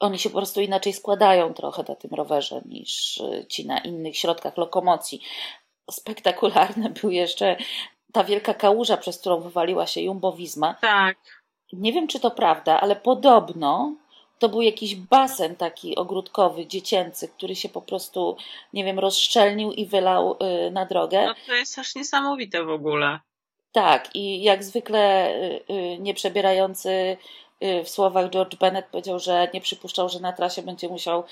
Oni 0.00 0.18
się 0.18 0.30
po 0.30 0.36
prostu 0.36 0.60
inaczej 0.60 0.92
składają 0.92 1.54
trochę 1.54 1.84
na 1.88 1.94
tym 1.94 2.10
rowerze 2.10 2.62
niż 2.66 3.22
ci 3.48 3.66
na 3.66 3.78
innych 3.78 4.16
środkach 4.16 4.56
lokomocji 4.56 5.20
spektakularne 5.90 6.90
był 7.02 7.10
jeszcze 7.10 7.56
ta 8.12 8.24
wielka 8.24 8.54
kałuża, 8.54 8.96
przez 8.96 9.18
którą 9.18 9.40
wywaliła 9.40 9.86
się 9.86 10.00
Jumbo 10.00 10.32
Visma. 10.32 10.74
Tak. 10.74 11.18
Nie 11.72 11.92
wiem, 11.92 12.08
czy 12.08 12.20
to 12.20 12.30
prawda, 12.30 12.80
ale 12.80 12.96
podobno 12.96 13.94
to 14.38 14.48
był 14.48 14.62
jakiś 14.62 14.94
basen 14.94 15.56
taki 15.56 15.96
ogródkowy, 15.96 16.66
dziecięcy, 16.66 17.28
który 17.28 17.56
się 17.56 17.68
po 17.68 17.82
prostu, 17.82 18.36
nie 18.72 18.84
wiem, 18.84 18.98
rozszczelnił 18.98 19.72
i 19.72 19.86
wylał 19.86 20.36
y, 20.66 20.70
na 20.70 20.86
drogę. 20.86 21.26
No 21.26 21.34
to 21.46 21.54
jest 21.54 21.78
aż 21.78 21.94
niesamowite 21.94 22.64
w 22.64 22.70
ogóle. 22.70 23.20
Tak, 23.72 24.16
i 24.16 24.42
jak 24.42 24.64
zwykle 24.64 25.30
y, 25.34 25.62
y, 25.70 25.98
nieprzebierający 25.98 27.16
w 27.84 27.88
słowach 27.88 28.30
George 28.30 28.56
Bennett 28.56 28.86
powiedział, 28.86 29.18
że 29.18 29.48
nie 29.54 29.60
przypuszczał, 29.60 30.08
że 30.08 30.20
na 30.20 30.32
trasie 30.32 30.62
będzie 30.62 30.88
musiał 30.88 31.24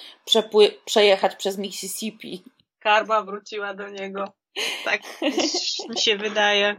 przejechać 0.84 1.36
przez 1.36 1.58
Mississippi. 1.58 2.42
Karma 2.78 3.22
wróciła 3.22 3.74
do 3.74 3.88
niego. 3.88 4.32
Tak 4.84 5.00
mi 5.88 6.00
się 6.00 6.16
wydaje. 6.16 6.76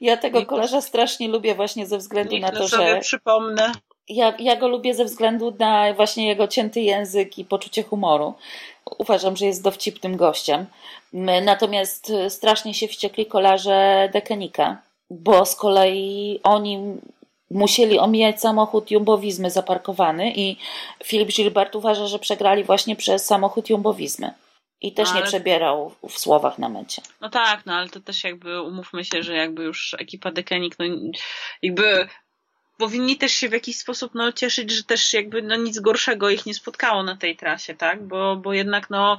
Ja 0.00 0.16
tego 0.16 0.38
Niech 0.38 0.48
kolarza 0.48 0.80
strasznie 0.80 1.28
lubię 1.28 1.54
właśnie 1.54 1.86
ze 1.86 1.98
względu 1.98 2.38
na 2.38 2.50
to, 2.50 2.68
sobie 2.68 2.88
że... 2.88 3.00
przypomnę. 3.00 3.72
Ja, 4.08 4.34
ja 4.38 4.56
go 4.56 4.68
lubię 4.68 4.94
ze 4.94 5.04
względu 5.04 5.56
na 5.58 5.94
właśnie 5.94 6.28
jego 6.28 6.48
cięty 6.48 6.80
język 6.80 7.38
i 7.38 7.44
poczucie 7.44 7.82
humoru. 7.82 8.34
Uważam, 8.98 9.36
że 9.36 9.46
jest 9.46 9.62
dowcipnym 9.62 10.16
gościem. 10.16 10.66
Natomiast 11.42 12.12
strasznie 12.28 12.74
się 12.74 12.88
wściekli 12.88 13.26
kolarze 13.26 14.08
Dekenika, 14.12 14.82
bo 15.10 15.46
z 15.46 15.56
kolei 15.56 16.40
oni 16.42 16.96
musieli 17.50 17.98
omijać 17.98 18.40
samochód 18.40 18.90
Jumbowizmy 18.90 19.50
zaparkowany 19.50 20.32
i 20.36 20.56
Filip 21.04 21.28
Gilbert 21.28 21.76
uważa, 21.76 22.06
że 22.06 22.18
przegrali 22.18 22.64
właśnie 22.64 22.96
przez 22.96 23.26
samochód 23.26 23.70
Jumbowizmy. 23.70 24.34
I 24.80 24.92
też 24.92 25.08
no, 25.08 25.12
ale... 25.12 25.20
nie 25.20 25.26
przebierał 25.26 25.94
w 26.08 26.18
słowach 26.18 26.58
na 26.58 26.68
mecie. 26.68 27.02
No 27.20 27.28
tak, 27.28 27.66
no 27.66 27.74
ale 27.74 27.88
to 27.88 28.00
też 28.00 28.24
jakby 28.24 28.62
umówmy 28.62 29.04
się, 29.04 29.22
że 29.22 29.36
jakby 29.36 29.64
już 29.64 29.96
ekipa 29.98 30.32
Dekenik, 30.32 30.76
no 30.78 30.84
jakby 31.62 32.08
powinni 32.78 33.16
też 33.16 33.32
się 33.32 33.48
w 33.48 33.52
jakiś 33.52 33.78
sposób 33.78 34.14
no, 34.14 34.32
cieszyć, 34.32 34.70
że 34.70 34.84
też 34.84 35.12
jakby 35.12 35.42
no, 35.42 35.56
nic 35.56 35.78
gorszego 35.78 36.30
ich 36.30 36.46
nie 36.46 36.54
spotkało 36.54 37.02
na 37.02 37.16
tej 37.16 37.36
trasie, 37.36 37.74
tak? 37.74 38.06
Bo, 38.06 38.36
bo 38.36 38.52
jednak 38.52 38.90
no, 38.90 39.18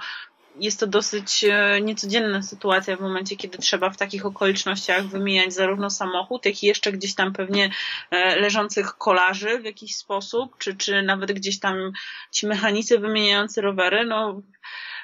jest 0.59 0.79
to 0.79 0.87
dosyć 0.87 1.43
e, 1.43 1.81
niecodzienna 1.81 2.41
sytuacja 2.41 2.97
w 2.97 3.01
momencie, 3.01 3.35
kiedy 3.35 3.57
trzeba 3.57 3.89
w 3.89 3.97
takich 3.97 4.25
okolicznościach 4.25 5.05
wymieniać 5.05 5.53
zarówno 5.53 5.89
samochód, 5.89 6.45
jak 6.45 6.63
i 6.63 6.67
jeszcze 6.67 6.91
gdzieś 6.91 7.15
tam 7.15 7.33
pewnie 7.33 7.71
e, 8.11 8.39
leżących 8.39 8.97
kolarzy 8.97 9.59
w 9.59 9.65
jakiś 9.65 9.95
sposób, 9.95 10.57
czy, 10.57 10.75
czy 10.75 11.01
nawet 11.01 11.31
gdzieś 11.31 11.59
tam 11.59 11.91
ci 12.31 12.47
mechanicy 12.47 12.99
wymieniający 12.99 13.61
rowery, 13.61 14.05
no 14.05 14.41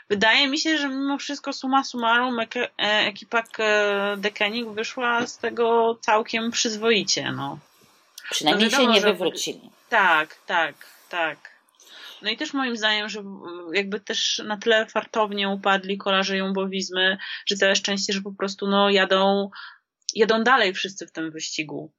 wydaje 0.10 0.48
mi 0.48 0.60
się, 0.60 0.78
że 0.78 0.90
mimo 0.90 1.18
wszystko 1.18 1.54
suma 1.54 1.84
summarum 1.84 2.40
e, 2.40 2.70
ekipa 2.78 3.44
Dekenik 4.18 4.70
wyszła 4.70 5.28
z 5.28 5.38
tego 5.38 5.98
całkiem 6.02 6.52
przyzwoicie, 6.52 7.32
no. 7.32 7.60
Przynajmniej 8.32 8.70
no 8.72 8.78
wiadomo, 8.78 8.94
się 8.94 9.00
nie 9.00 9.14
wywrócili. 9.14 9.70
Tak, 9.90 10.36
tak, 10.46 10.76
tak. 11.10 11.51
No 12.22 12.30
i 12.30 12.38
też 12.38 12.54
moim 12.54 12.78
zdaniem, 12.78 13.10
że 13.10 13.24
jakby 13.74 14.00
też 14.00 14.42
na 14.46 14.58
tyle 14.58 14.86
fartownie 14.86 15.50
upadli 15.50 15.98
kolarze 15.98 16.38
jumbowizmy, 16.38 17.18
że 17.46 17.56
całe 17.56 17.76
szczęście, 17.76 18.14
że 18.14 18.22
po 18.22 18.32
prostu 18.32 18.68
no 18.68 18.90
jadą, 18.90 19.50
jadą 20.16 20.44
dalej 20.44 20.74
wszyscy 20.74 21.08
w 21.08 21.12
tym 21.12 21.32
wyścigu. 21.32 21.92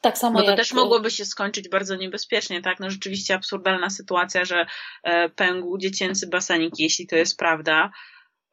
Tak 0.00 0.18
samo. 0.18 0.38
Bo 0.38 0.44
to 0.44 0.50
jak... 0.50 0.58
też 0.58 0.72
mogłoby 0.72 1.10
się 1.10 1.24
skończyć 1.24 1.68
bardzo 1.68 1.96
niebezpiecznie, 1.96 2.62
tak? 2.62 2.80
No 2.80 2.90
rzeczywiście 2.90 3.34
absurdalna 3.34 3.90
sytuacja, 3.90 4.44
że 4.44 4.66
e, 5.02 5.28
pęgł 5.28 5.78
dziecięcy 5.78 6.26
basenik, 6.26 6.74
jeśli 6.78 7.06
to 7.06 7.16
jest 7.16 7.38
prawda. 7.38 7.90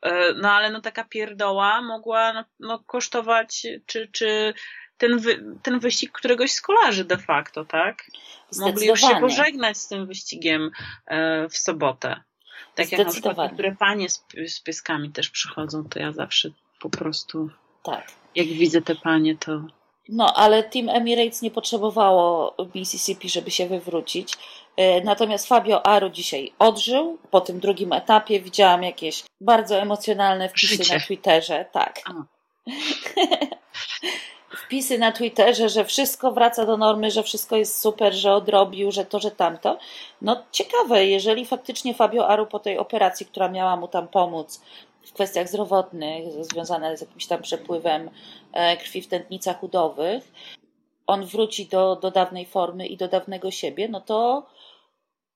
E, 0.01 0.33
no 0.33 0.51
ale 0.51 0.69
no 0.69 0.81
taka 0.81 1.03
pierdoła 1.03 1.81
mogła 1.81 2.33
no, 2.33 2.45
no 2.59 2.79
kosztować, 2.79 3.67
czy, 3.85 4.09
czy 4.11 4.53
ten, 5.01 5.19
wy, 5.19 5.43
ten 5.63 5.79
wyścig 5.79 6.11
któregoś 6.11 6.51
z 6.51 6.61
kolarzy 6.61 7.05
de 7.05 7.17
facto, 7.17 7.65
tak? 7.65 8.11
Mogli 8.59 8.87
już 8.87 9.01
się 9.01 9.15
pożegnać 9.19 9.77
z 9.77 9.87
tym 9.87 10.07
wyścigiem 10.07 10.71
e, 11.07 11.49
w 11.49 11.57
sobotę. 11.57 12.21
Tak 12.75 12.91
jak 12.91 13.05
na 13.05 13.11
przykład 13.11 13.37
niektóre 13.37 13.75
panie 13.75 14.09
z, 14.09 14.25
z 14.47 14.59
pyskami 14.59 15.09
też 15.09 15.29
przychodzą, 15.29 15.89
to 15.89 15.99
ja 15.99 16.11
zawsze 16.11 16.49
po 16.79 16.89
prostu 16.89 17.49
tak. 17.83 18.07
jak 18.35 18.47
widzę 18.47 18.81
te 18.81 18.95
panie, 18.95 19.37
to 19.37 19.61
no, 20.09 20.33
ale 20.35 20.63
Team 20.63 20.89
Emirates 20.89 21.41
nie 21.41 21.51
potrzebowało 21.51 22.55
Mississippi, 22.75 23.29
żeby 23.29 23.51
się 23.51 23.67
wywrócić. 23.67 24.33
E, 24.77 25.01
natomiast 25.01 25.47
Fabio 25.47 25.85
Aru 25.85 26.09
dzisiaj 26.09 26.53
odżył. 26.59 27.17
Po 27.31 27.41
tym 27.41 27.59
drugim 27.59 27.93
etapie 27.93 28.41
widziałam 28.41 28.83
jakieś 28.83 29.23
bardzo 29.41 29.75
emocjonalne 29.75 30.49
wpisy 30.49 30.67
Życie. 30.67 30.93
na 30.93 30.99
Twitterze. 30.99 31.65
Tak. 31.71 32.01
wpisy 34.71 34.97
na 34.97 35.11
Twitterze, 35.11 35.69
że 35.69 35.85
wszystko 35.85 36.31
wraca 36.31 36.65
do 36.65 36.77
normy, 36.77 37.11
że 37.11 37.23
wszystko 37.23 37.57
jest 37.57 37.81
super, 37.81 38.13
że 38.13 38.33
odrobił, 38.33 38.91
że 38.91 39.05
to, 39.05 39.19
że 39.19 39.31
tamto. 39.31 39.77
No 40.21 40.43
ciekawe, 40.51 41.05
jeżeli 41.05 41.45
faktycznie 41.45 41.93
Fabio 41.93 42.27
Aru 42.27 42.47
po 42.47 42.59
tej 42.59 42.77
operacji, 42.77 43.25
która 43.25 43.49
miała 43.49 43.75
mu 43.75 43.87
tam 43.87 44.07
pomóc 44.07 44.61
w 45.05 45.13
kwestiach 45.13 45.47
zdrowotnych, 45.47 46.45
związane 46.45 46.97
z 46.97 47.01
jakimś 47.01 47.25
tam 47.25 47.41
przepływem 47.41 48.09
e, 48.53 48.77
krwi 48.77 49.01
w 49.01 49.07
tętnicach 49.07 49.63
udowych, 49.63 50.31
on 51.07 51.25
wróci 51.25 51.65
do, 51.65 51.95
do 51.95 52.11
dawnej 52.11 52.45
formy 52.45 52.87
i 52.87 52.97
do 52.97 53.07
dawnego 53.07 53.51
siebie, 53.51 53.89
no 53.89 54.01
to 54.01 54.45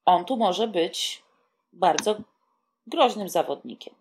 on 0.05 0.25
tu 0.25 0.37
może 0.37 0.67
być 0.67 1.23
bardzo 1.73 2.15
groźnym 2.87 3.29
zawodnikiem. 3.29 3.93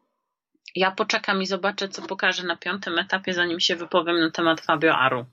Ja 0.75 0.91
poczekam 0.91 1.43
i 1.43 1.47
zobaczę, 1.47 1.89
co 1.89 2.03
pokaże 2.03 2.43
na 2.43 2.57
piątym 2.57 2.99
etapie, 2.99 3.35
zanim 3.35 3.61
się 3.61 3.77
wypowiem 3.77 4.21
na 4.21 4.31
temat 4.31 4.61
Fabio 4.61 4.95
Aru. 4.95 5.25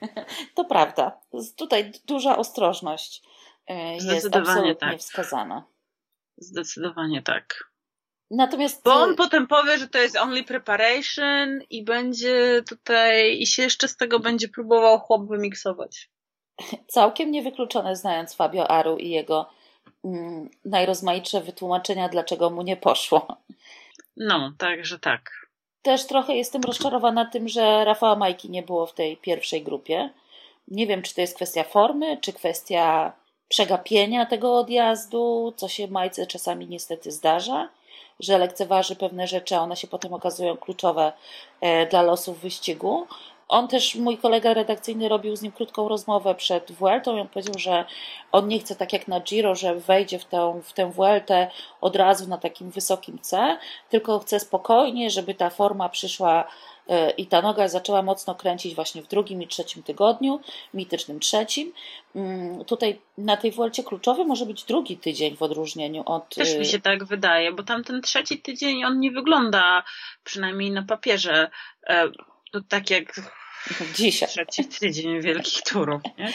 To 0.54 0.64
prawda. 0.64 1.20
Tutaj 1.56 1.92
duża 2.06 2.36
ostrożność 2.36 3.22
e, 3.66 3.94
jest 3.94 4.36
absolutnie 4.36 4.76
tak. 4.76 4.98
wskazana. 4.98 5.64
Zdecydowanie 6.36 7.22
tak. 7.22 7.70
Natomiast. 8.30 8.84
Bo 8.84 8.94
on 8.94 9.16
potem 9.16 9.46
powie, 9.46 9.78
że 9.78 9.88
to 9.88 9.98
jest 9.98 10.16
only 10.16 10.44
preparation 10.44 11.60
i 11.70 11.84
będzie 11.84 12.62
tutaj, 12.68 13.40
i 13.40 13.46
się 13.46 13.62
jeszcze 13.62 13.88
z 13.88 13.96
tego 13.96 14.20
będzie 14.20 14.48
próbował 14.48 14.98
chłop 14.98 15.28
wymiksować. 15.28 16.10
Całkiem 16.86 17.30
niewykluczone, 17.30 17.96
znając 17.96 18.34
Fabio 18.34 18.70
Aru 18.70 18.96
i 18.96 19.10
jego 19.10 19.50
mm, 20.04 20.50
najrozmaitsze 20.64 21.40
wytłumaczenia, 21.40 22.08
dlaczego 22.08 22.50
mu 22.50 22.62
nie 22.62 22.76
poszło. 22.76 23.26
No, 24.20 24.52
także 24.58 24.98
tak. 24.98 25.46
Też 25.82 26.06
trochę 26.06 26.34
jestem 26.34 26.62
rozczarowana 26.62 27.24
tym, 27.24 27.48
że 27.48 27.84
Rafała 27.84 28.16
Majki 28.16 28.50
nie 28.50 28.62
było 28.62 28.86
w 28.86 28.94
tej 28.94 29.16
pierwszej 29.16 29.62
grupie. 29.62 30.10
Nie 30.68 30.86
wiem, 30.86 31.02
czy 31.02 31.14
to 31.14 31.20
jest 31.20 31.36
kwestia 31.36 31.64
formy, 31.64 32.18
czy 32.20 32.32
kwestia 32.32 33.12
przegapienia 33.48 34.26
tego 34.26 34.58
odjazdu, 34.58 35.54
co 35.56 35.68
się 35.68 35.88
Majce 35.88 36.26
czasami 36.26 36.66
niestety 36.66 37.10
zdarza, 37.10 37.68
że 38.20 38.38
lekceważy 38.38 38.96
pewne 38.96 39.26
rzeczy, 39.26 39.56
a 39.56 39.60
one 39.60 39.76
się 39.76 39.88
potem 39.88 40.14
okazują 40.14 40.56
kluczowe 40.56 41.12
e, 41.60 41.86
dla 41.86 42.02
losów 42.02 42.40
wyścigu. 42.40 43.06
On 43.50 43.68
też, 43.68 43.94
mój 43.94 44.18
kolega 44.18 44.54
redakcyjny, 44.54 45.08
robił 45.08 45.36
z 45.36 45.42
nim 45.42 45.52
krótką 45.52 45.88
rozmowę 45.88 46.34
przed 46.34 46.72
Vueltą 46.72 47.16
i 47.16 47.20
on 47.20 47.28
powiedział, 47.28 47.54
że 47.58 47.84
on 48.32 48.48
nie 48.48 48.58
chce 48.58 48.76
tak 48.76 48.92
jak 48.92 49.08
na 49.08 49.20
Giro, 49.20 49.54
że 49.54 49.74
wejdzie 49.74 50.18
w 50.18 50.24
tę, 50.24 50.60
w 50.64 50.72
tę 50.72 50.90
Vueltę 50.90 51.50
od 51.80 51.96
razu 51.96 52.28
na 52.28 52.38
takim 52.38 52.70
wysokim 52.70 53.18
C, 53.18 53.58
tylko 53.88 54.18
chce 54.18 54.40
spokojnie, 54.40 55.10
żeby 55.10 55.34
ta 55.34 55.50
forma 55.50 55.88
przyszła 55.88 56.44
e, 56.88 57.10
i 57.10 57.26
ta 57.26 57.42
noga 57.42 57.68
zaczęła 57.68 58.02
mocno 58.02 58.34
kręcić 58.34 58.74
właśnie 58.74 59.02
w 59.02 59.08
drugim 59.08 59.42
i 59.42 59.46
trzecim 59.46 59.82
tygodniu, 59.82 60.40
mitycznym 60.74 61.20
trzecim. 61.20 61.72
Mm, 62.14 62.64
tutaj 62.64 63.00
na 63.18 63.36
tej 63.36 63.50
Vuelcie 63.50 63.84
kluczowy 63.84 64.24
może 64.24 64.46
być 64.46 64.64
drugi 64.64 64.96
tydzień 64.96 65.36
w 65.36 65.42
odróżnieniu 65.42 66.02
od... 66.06 66.34
Też 66.34 66.58
mi 66.58 66.66
się 66.66 66.80
tak 66.80 67.04
wydaje, 67.04 67.52
bo 67.52 67.62
tam 67.62 67.84
ten 67.84 68.02
trzeci 68.02 68.38
tydzień 68.38 68.84
on 68.84 69.00
nie 69.00 69.10
wygląda, 69.10 69.82
przynajmniej 70.24 70.70
na 70.70 70.82
papierze, 70.82 71.50
e, 71.88 72.08
to 72.50 72.60
tak 72.68 72.90
jak 72.90 73.20
Dzisiaj. 73.94 74.28
Trzeci 74.28 74.64
tydzień 74.64 75.20
wielkich 75.20 75.62
turów, 75.62 76.02
nie? 76.18 76.32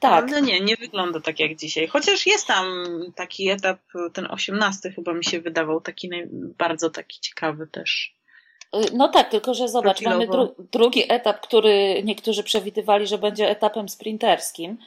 Tak. 0.00 0.30
No 0.30 0.38
nie, 0.38 0.60
nie 0.60 0.76
wygląda 0.76 1.20
tak 1.20 1.40
jak 1.40 1.56
dzisiaj. 1.56 1.88
Chociaż 1.88 2.26
jest 2.26 2.46
tam 2.46 2.84
taki 3.16 3.50
etap, 3.50 3.78
ten 4.12 4.26
osiemnasty 4.30 4.92
chyba 4.92 5.14
mi 5.14 5.24
się 5.24 5.40
wydawał 5.40 5.80
taki 5.80 6.10
bardzo 6.32 6.90
taki 6.90 7.20
ciekawy 7.20 7.66
też. 7.66 8.14
No 8.92 9.08
tak, 9.08 9.30
tylko 9.30 9.54
że 9.54 9.68
zobacz, 9.68 10.02
Profilowo. 10.02 10.16
mamy 10.18 10.30
dru 10.30 10.66
drugi 10.72 11.12
etap, 11.12 11.40
który 11.40 12.02
niektórzy 12.04 12.42
przewidywali, 12.42 13.06
że 13.06 13.18
będzie 13.18 13.50
etapem 13.50 13.88
sprinterskim. 13.88 14.78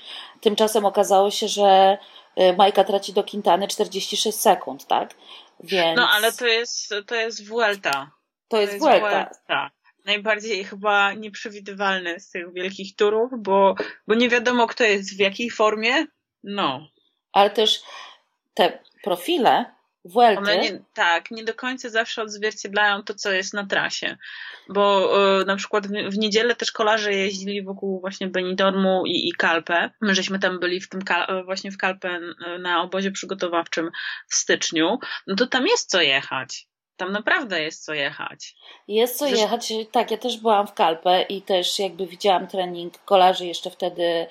Tymczasem 0.42 0.86
okazało 0.86 1.32
się, 1.32 1.48
że 1.48 1.98
y, 2.40 2.56
Majka 2.58 2.84
traci 2.84 3.14
do 3.14 3.24
Quintany 3.24 3.68
46 3.68 4.40
sekund, 4.40 4.88
tak? 4.88 5.14
Więc... 5.60 5.98
No 5.98 6.10
ale 6.10 6.32
to 6.32 6.48
jest, 6.48 6.94
to 7.08 7.16
jest 7.16 7.48
Vuelta. 7.48 7.92
To, 7.92 8.58
to 8.58 8.62
jest, 8.62 8.74
jest 8.74 8.86
Vuelta. 8.86 9.10
Vuelta 9.10 9.72
najbardziej 10.06 10.64
chyba 10.64 11.14
nieprzewidywalny 11.14 12.20
z 12.20 12.30
tych 12.30 12.54
wielkich 12.54 12.96
turów, 12.96 13.32
bo, 13.38 13.76
bo 14.08 14.16
nie 14.16 14.30
wiadomo, 14.30 14.68
kto 14.68 14.84
jest 14.84 15.18
w 15.18 15.20
jakiej 15.20 15.50
formie. 15.50 16.06
No. 16.44 16.88
Ale 17.32 17.50
też 17.50 17.82
te 18.54 18.80
profile 19.04 19.76
Vuelty. 20.06 20.42
One 20.42 20.58
nie, 20.58 20.80
tak, 20.94 21.32
nie 21.32 21.44
do 21.44 21.54
końca 21.54 21.90
zawsze 21.90 22.22
odzwierciedlają 22.22 23.04
to, 23.04 23.14
co 23.14 23.32
jest 23.32 23.54
na 23.54 23.66
trasie. 23.66 24.18
Bo 24.70 25.12
y, 25.42 25.46
na 25.46 25.56
przykład 25.56 25.88
w, 25.88 25.92
w, 25.92 26.18
niedzielę 26.18 26.56
też 26.56 26.72
kolarze 26.72 27.14
jeździli 27.14 27.64
wokół 27.64 28.00
właśnie 28.00 28.28
Benidormu 28.28 29.04
i, 29.06 29.30
i 29.30 29.32
Kalpę. 29.32 29.90
My 30.02 30.16
żeśmy 30.16 30.40
tam 30.40 30.60
byli 30.60 30.82
w 30.82 30.90
tym 30.90 31.02
właśnie 31.46 31.72
w 31.72 31.78
Kalpę 31.78 32.20
na 32.60 32.82
obozie 32.82 33.12
przygotowawczym 33.12 33.92
w 34.28 34.36
styczniu. 34.36 35.00
No 35.28 35.36
to 35.36 35.48
tam 35.48 35.68
jest 35.68 35.90
co 35.90 36.02
jechać. 36.02 36.68
Tam 36.98 37.12
naprawdę 37.12 37.62
jest 37.62 37.86
co 37.86 37.94
jechać. 37.94 38.56
Jest 38.88 39.18
co 39.18 39.28
jechać. 39.28 39.74
Tak, 39.92 40.12
ja 40.12 40.18
też 40.18 40.38
byłam 40.38 40.68
w 40.68 40.74
Kalpę 40.74 41.22
i 41.22 41.42
też 41.42 41.80
jakby 41.80 42.08
widziałam 42.08 42.48
trening 42.48 42.98
kolarzy 42.98 43.46
jeszcze 43.46 43.70
wtedy 43.70 44.28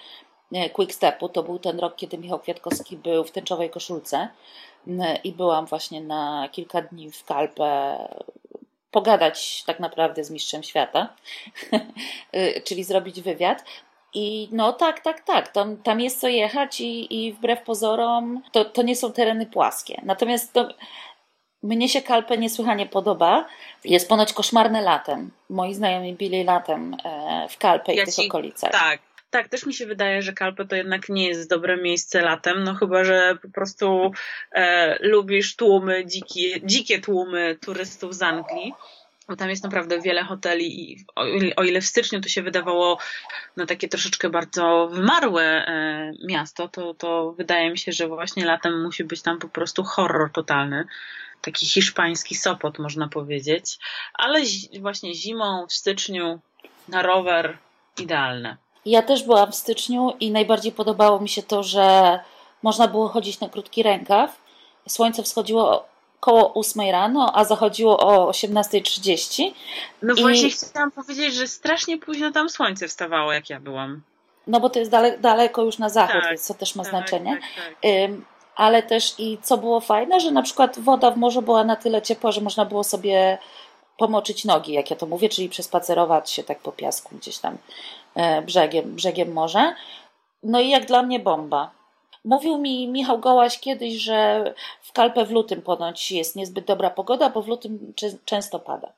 Quickstepu. 0.73 1.29
To 1.29 1.43
był 1.43 1.59
ten 1.59 1.79
rok, 1.79 1.97
kiedy 1.97 2.19
Michał 2.19 2.39
Kwiatkowski 2.39 2.97
był 2.97 3.25
w 3.25 3.31
tęczowej 3.31 3.71
koszulce 3.71 4.29
i 5.25 5.33
byłam 5.33 5.67
właśnie 5.67 6.01
na 6.01 6.49
kilka 6.53 6.83
dni 6.83 7.11
w 7.11 7.25
Kalpę 7.25 7.99
pogadać 8.91 9.65
tak 9.67 9.81
naprawdę 9.81 10.25
z 10.25 10.31
mistrzem 10.31 10.63
świata, 10.63 11.09
y, 12.35 12.61
czyli 12.67 12.85
zrobić 12.85 13.21
wywiad. 13.21 13.65
I 14.17 14.49
no 14.53 14.73
tak, 14.73 15.01
tak, 15.01 15.21
tak, 15.21 15.49
tam, 15.49 15.77
tam 15.77 16.01
jest 16.01 16.21
co 16.21 16.29
jechać 16.29 16.81
i, 16.81 17.25
i 17.25 17.33
wbrew 17.33 17.63
pozorom 17.63 18.43
to, 18.53 18.65
to 18.65 18.83
nie 18.83 18.97
są 18.97 19.13
tereny 19.13 19.47
płaskie. 19.47 20.03
Natomiast 20.05 20.53
to, 20.53 20.69
mnie 21.65 21.89
się 21.89 22.03
Kalpę 22.03 22.39
niesłychanie 22.39 22.87
podoba. 22.87 23.47
Jest 23.85 24.09
ponoć 24.09 24.33
koszmarne 24.33 24.83
latem. 24.83 25.31
Moi 25.51 25.75
znajomi 25.75 26.15
byli 26.15 26.45
latem 26.45 26.97
e, 27.05 27.47
w 27.51 27.59
Kalpę 27.59 27.95
ja 27.95 28.03
i 28.03 28.07
w 28.07 28.17
tych 28.17 28.27
okolicach. 28.27 28.73
Tak, 28.73 29.01
tak, 29.31 29.49
też 29.49 29.67
mi 29.67 29.75
się 29.75 29.87
wydaje, 29.87 30.23
że 30.23 30.33
Kalpe 30.33 30.65
to 30.65 30.77
jednak 30.77 31.09
nie 31.09 31.29
jest 31.29 31.51
dobre 31.51 31.77
miejsce 31.77 32.21
latem, 32.21 32.65
no 32.65 32.75
chyba, 32.75 33.05
że 33.05 33.37
po 33.43 33.49
prostu 33.49 34.13
e, 34.53 34.99
lubisz 35.09 35.57
tłumy, 35.57 36.07
dzikie, 36.07 36.61
dzikie 36.63 37.01
tłumy 37.01 37.59
turystów 37.61 38.15
z 38.15 38.23
Anglii 38.23 38.73
bo 39.29 39.37
tam 39.37 39.51
jest 39.51 39.65
naprawdę 39.65 40.01
wiele 40.01 40.23
hoteli 40.23 40.93
i 40.93 41.05
o 41.57 41.63
ile 41.63 41.81
w 41.81 41.87
styczniu 41.87 42.21
to 42.21 42.29
się 42.29 42.43
wydawało 42.43 42.99
no 43.57 43.67
takie 43.67 43.89
troszeczkę 43.89 44.31
bardzo 44.31 44.89
wymarłe 44.93 45.43
e, 45.43 46.13
miasto, 46.27 46.69
to, 46.69 46.95
to 46.95 47.33
wydaje 47.33 47.71
mi 47.71 47.79
się, 47.79 47.93
że 47.93 48.09
właśnie 48.09 48.45
latem 48.45 48.83
musi 48.83 49.05
być 49.05 49.23
tam 49.23 49.39
po 49.39 49.49
prostu 49.49 49.85
horror 49.85 50.33
totalny. 50.33 50.85
Taki 51.45 51.67
hiszpański 51.67 52.35
Sopot 52.35 52.79
można 52.79 53.09
powiedzieć, 53.09 53.79
ale 54.15 54.41
właśnie 54.81 55.15
zimą 55.15 55.67
w 55.67 55.73
styczniu 55.73 56.41
na 56.89 57.03
rower 57.03 57.59
idealne. 57.99 58.57
Ja 58.87 59.03
też 59.03 59.23
byłam 59.23 59.53
w 59.53 59.55
styczniu 59.55 60.17
i 60.21 60.31
najbardziej 60.31 60.73
podobało 60.73 61.21
mi 61.21 61.29
się 61.29 61.43
to, 61.43 61.63
że 61.63 62.19
można 62.63 62.89
było 62.89 63.09
chodzić 63.09 63.41
na 63.41 63.49
krótki 63.49 63.83
rękaw. 63.83 64.37
Słońce 64.89 65.23
wschodziło 65.23 65.87
około 66.21 66.55
8 66.55 66.91
rano, 66.91 67.33
a 67.35 67.45
zachodziło 67.45 67.99
o 67.99 68.31
18.30. 68.31 69.53
No 70.03 70.15
I... 70.15 70.21
właśnie 70.21 70.51
chciałam 70.51 70.91
powiedzieć, 70.91 71.35
że 71.35 71.47
strasznie 71.47 71.99
późno 71.99 72.33
tam 72.33 72.51
słońce 72.51 72.89
wstawało, 72.89 73.33
jak 73.33 73.51
ja 73.51 73.61
byłam. 73.61 74.03
No 74.47 74.61
bo 74.61 74.71
to 74.71 74.79
jest 74.79 74.91
dale, 74.91 75.19
daleko 75.19 75.63
już 75.63 75.79
na 75.79 75.89
zachód, 75.89 76.21
tak, 76.21 76.31
więc 76.31 76.47
to 76.47 76.55
też 76.55 76.75
ma 76.75 76.83
tak, 76.83 76.91
znaczenie. 76.91 77.31
Tak, 77.41 77.65
tak. 77.65 77.75
Ale 78.57 78.83
też 78.83 79.15
i 79.19 79.39
co 79.43 79.57
było 79.57 79.81
fajne, 79.81 80.21
że 80.21 80.31
na 80.31 80.43
przykład 80.43 80.79
woda 80.79 81.11
w 81.11 81.17
morzu 81.17 81.43
była 81.43 81.65
na 81.65 81.77
tyle 81.77 82.03
ciepła, 82.03 82.33
że 82.33 82.41
można 82.41 82.65
było 82.65 82.85
sobie 82.85 83.39
pomoczyć 83.97 84.45
nogi, 84.45 84.73
jak 84.73 84.91
ja 84.91 84.97
to 84.97 85.07
mówię, 85.07 85.29
czyli 85.29 85.49
przespacerować 85.49 86.31
się 86.31 86.43
tak 86.43 86.59
po 86.59 86.73
piasku 86.73 87.17
gdzieś 87.17 87.39
tam 87.39 87.59
e, 88.15 88.43
brzegiem, 88.43 88.95
brzegiem 88.95 89.33
morza. 89.33 89.75
No 90.43 90.61
i 90.61 90.69
jak 90.69 90.87
dla 90.87 91.03
mnie 91.03 91.21
bomba. 91.21 91.71
Mówił 92.25 92.59
mi 92.59 92.89
Michał 92.89 93.19
Gołaś 93.19 93.59
kiedyś, 93.59 93.95
że 93.95 94.55
w 94.83 94.93
Kalpę 94.93 95.25
w 95.25 95.31
lutym 95.31 95.63
ponoć 95.63 96.13
jest 96.13 96.37
niezbyt 96.37 96.65
dobra 96.65 96.91
pogoda, 96.91 97.31
bo 97.31 97.43
w 97.43 97.49
lutym 97.49 97.93
często 98.25 98.59
pada. 98.59 98.93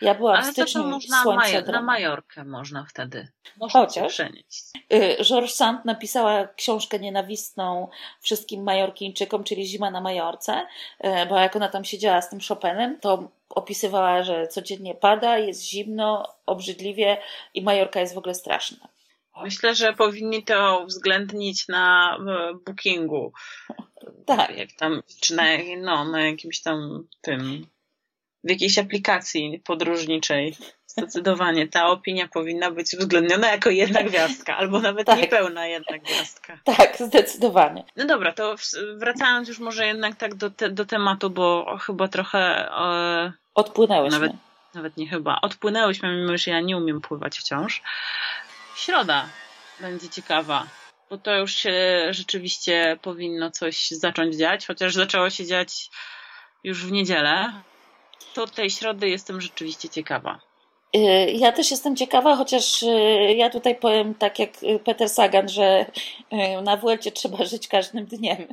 Ja 0.00 0.14
byłam 0.14 0.36
Ale 0.36 0.44
w 0.48 0.52
styczniu, 0.52 0.82
to 0.82 0.88
można 0.88 1.22
słońce 1.22 1.62
na 1.62 1.82
Majorkę 1.82 2.44
można 2.44 2.84
wtedy. 2.84 3.28
Można 3.60 3.80
Chociaż 3.80 4.12
przenieść. 4.12 4.64
Y, 4.92 5.16
George 5.24 5.50
Sand 5.50 5.84
napisała 5.84 6.46
książkę 6.46 6.98
nienawistną 6.98 7.88
wszystkim 8.20 8.62
Majorkińczykom, 8.62 9.44
czyli 9.44 9.66
Zima 9.66 9.90
na 9.90 10.00
Majorce, 10.00 10.66
y, 11.04 11.26
bo 11.28 11.36
jak 11.36 11.56
ona 11.56 11.68
tam 11.68 11.84
siedziała 11.84 12.22
z 12.22 12.30
tym 12.30 12.38
Chopinem, 12.48 13.00
to 13.00 13.28
opisywała, 13.48 14.22
że 14.22 14.48
codziennie 14.48 14.94
pada, 14.94 15.38
jest 15.38 15.64
zimno, 15.64 16.34
obrzydliwie 16.46 17.18
i 17.54 17.62
Majorka 17.62 18.00
jest 18.00 18.14
w 18.14 18.18
ogóle 18.18 18.34
straszna. 18.34 18.88
Myślę, 19.42 19.74
że 19.74 19.92
powinni 19.92 20.44
to 20.44 20.80
uwzględnić 20.84 21.68
na 21.68 22.18
bookingu. 22.66 23.32
Tak. 24.26 24.58
Jak 24.58 24.72
tam, 24.72 25.02
czy 25.20 25.36
na, 25.36 25.44
no, 25.78 26.04
na 26.04 26.26
jakimś 26.26 26.62
tam 26.62 27.08
tym, 27.20 27.66
w 28.44 28.50
jakiejś 28.50 28.78
aplikacji 28.78 29.62
podróżniczej. 29.64 30.56
Zdecydowanie 30.86 31.68
ta 31.68 31.86
opinia 31.86 32.28
powinna 32.28 32.70
być 32.70 32.94
uwzględniona 32.94 33.48
jako 33.48 33.70
jedna 33.70 34.02
gwiazdka, 34.02 34.56
albo 34.56 34.80
nawet 34.80 35.06
tak. 35.06 35.18
niepełna 35.18 35.66
jedna 35.66 35.98
gwiazdka. 35.98 36.58
Tak, 36.64 36.96
zdecydowanie. 36.98 37.84
No 37.96 38.04
dobra, 38.04 38.32
to 38.32 38.54
wracając 38.96 39.48
już 39.48 39.58
może 39.58 39.86
jednak 39.86 40.14
tak 40.14 40.34
do, 40.34 40.50
te, 40.50 40.70
do 40.70 40.84
tematu, 40.84 41.30
bo 41.30 41.76
chyba 41.80 42.08
trochę. 42.08 42.70
E, 42.70 43.32
Odpłynęłyśmy. 43.54 44.20
Nawet, 44.20 44.32
nawet 44.74 44.96
nie 44.96 45.08
chyba. 45.08 45.40
Odpłynęłyśmy, 45.40 46.16
mimo 46.16 46.38
że 46.38 46.50
ja 46.50 46.60
nie 46.60 46.76
umiem 46.76 47.00
pływać 47.00 47.38
wciąż. 47.38 47.82
Środa 48.76 49.28
będzie 49.80 50.08
ciekawa, 50.08 50.66
bo 51.10 51.18
to 51.18 51.34
już 51.34 51.54
się 51.54 52.06
rzeczywiście 52.10 52.98
powinno 53.02 53.50
coś 53.50 53.88
zacząć 53.90 54.36
dziać, 54.36 54.66
chociaż 54.66 54.94
zaczęło 54.94 55.30
się 55.30 55.46
dziać 55.46 55.90
już 56.64 56.84
w 56.86 56.92
niedzielę. 56.92 57.52
To 58.34 58.46
tej 58.46 58.70
środy 58.70 59.08
jestem 59.08 59.40
rzeczywiście 59.40 59.88
ciekawa. 59.88 60.40
Y, 60.96 61.32
ja 61.32 61.52
też 61.52 61.70
jestem 61.70 61.96
ciekawa, 61.96 62.36
chociaż 62.36 62.82
y, 62.82 62.86
ja 63.36 63.50
tutaj 63.50 63.76
powiem 63.76 64.14
tak 64.14 64.38
jak 64.38 64.50
Peter 64.84 65.08
Sagan, 65.08 65.48
że 65.48 65.86
y, 66.32 66.62
na 66.62 66.76
Vuelcie 66.76 67.12
trzeba 67.12 67.44
żyć 67.44 67.68
każdym 67.68 68.06
dniem, 68.06 68.46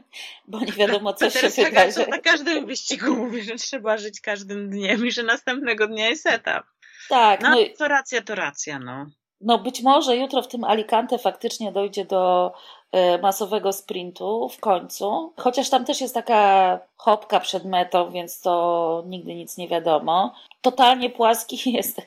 bo 0.48 0.60
nie 0.60 0.72
wiadomo 0.72 1.14
co 1.14 1.26
Peter 1.26 1.42
się 1.42 1.50
Sagan 1.50 1.90
wydarzy. 1.90 2.08
na 2.08 2.18
każdym 2.18 2.66
wyścigu 2.66 3.16
mówi, 3.16 3.44
że 3.44 3.56
trzeba 3.56 3.98
żyć 3.98 4.22
każdym 4.22 4.70
dniem 4.70 5.08
i 5.08 5.12
że 5.12 5.24
następnego 5.24 5.88
dnia 5.88 6.10
jest 6.10 6.28
etap. 6.28 6.66
Tak. 7.10 7.42
No, 7.42 7.50
no 7.50 7.58
to 7.78 7.88
racja, 7.88 8.22
to 8.22 8.36
racja, 8.36 8.80
no. 8.80 9.06
No 9.42 9.60
być 9.60 9.82
może 9.82 10.18
jutro 10.18 10.42
w 10.42 10.48
tym 10.48 10.64
Alicante 10.64 11.18
faktycznie 11.20 11.72
dojdzie 11.72 12.06
do 12.06 12.54
masowego 13.22 13.74
sprintu 13.74 14.50
w 14.50 14.60
końcu. 14.60 15.34
Chociaż 15.38 15.70
tam 15.70 15.86
też 15.86 16.02
jest 16.02 16.14
taka 16.14 16.80
hopka 16.96 17.40
przed 17.40 17.66
metą, 17.66 18.12
więc 18.12 18.42
to 18.42 19.04
nigdy 19.08 19.36
nic 19.36 19.58
nie 19.58 19.68
wiadomo. 19.68 20.36
Totalnie 20.62 21.10
płaski 21.10 21.72
jest, 21.78 22.02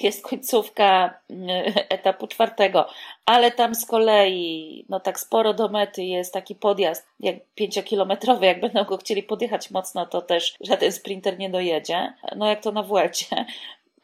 jest 0.00 0.22
końcówka 0.22 1.14
e, 1.30 1.90
etapu 1.90 2.26
czwartego, 2.26 2.88
ale 3.26 3.50
tam 3.50 3.74
z 3.74 3.86
kolei, 3.86 4.84
no 4.88 5.00
tak 5.00 5.20
sporo 5.20 5.54
do 5.54 5.68
mety 5.68 6.04
jest 6.04 6.32
taki 6.32 6.54
podjazd, 6.54 7.06
jak 7.20 7.36
pięciokilometrowy, 7.54 8.46
jak 8.46 8.60
będą 8.60 8.84
go 8.84 8.96
chcieli 8.96 9.22
podjechać 9.22 9.70
mocno, 9.70 10.06
to 10.06 10.22
też 10.22 10.56
żaden 10.60 10.92
sprinter 10.92 11.38
nie 11.38 11.50
dojedzie. 11.50 12.14
No 12.36 12.46
jak 12.46 12.62
to 12.62 12.72
na 12.72 12.82
Vuelcie. 12.82 13.46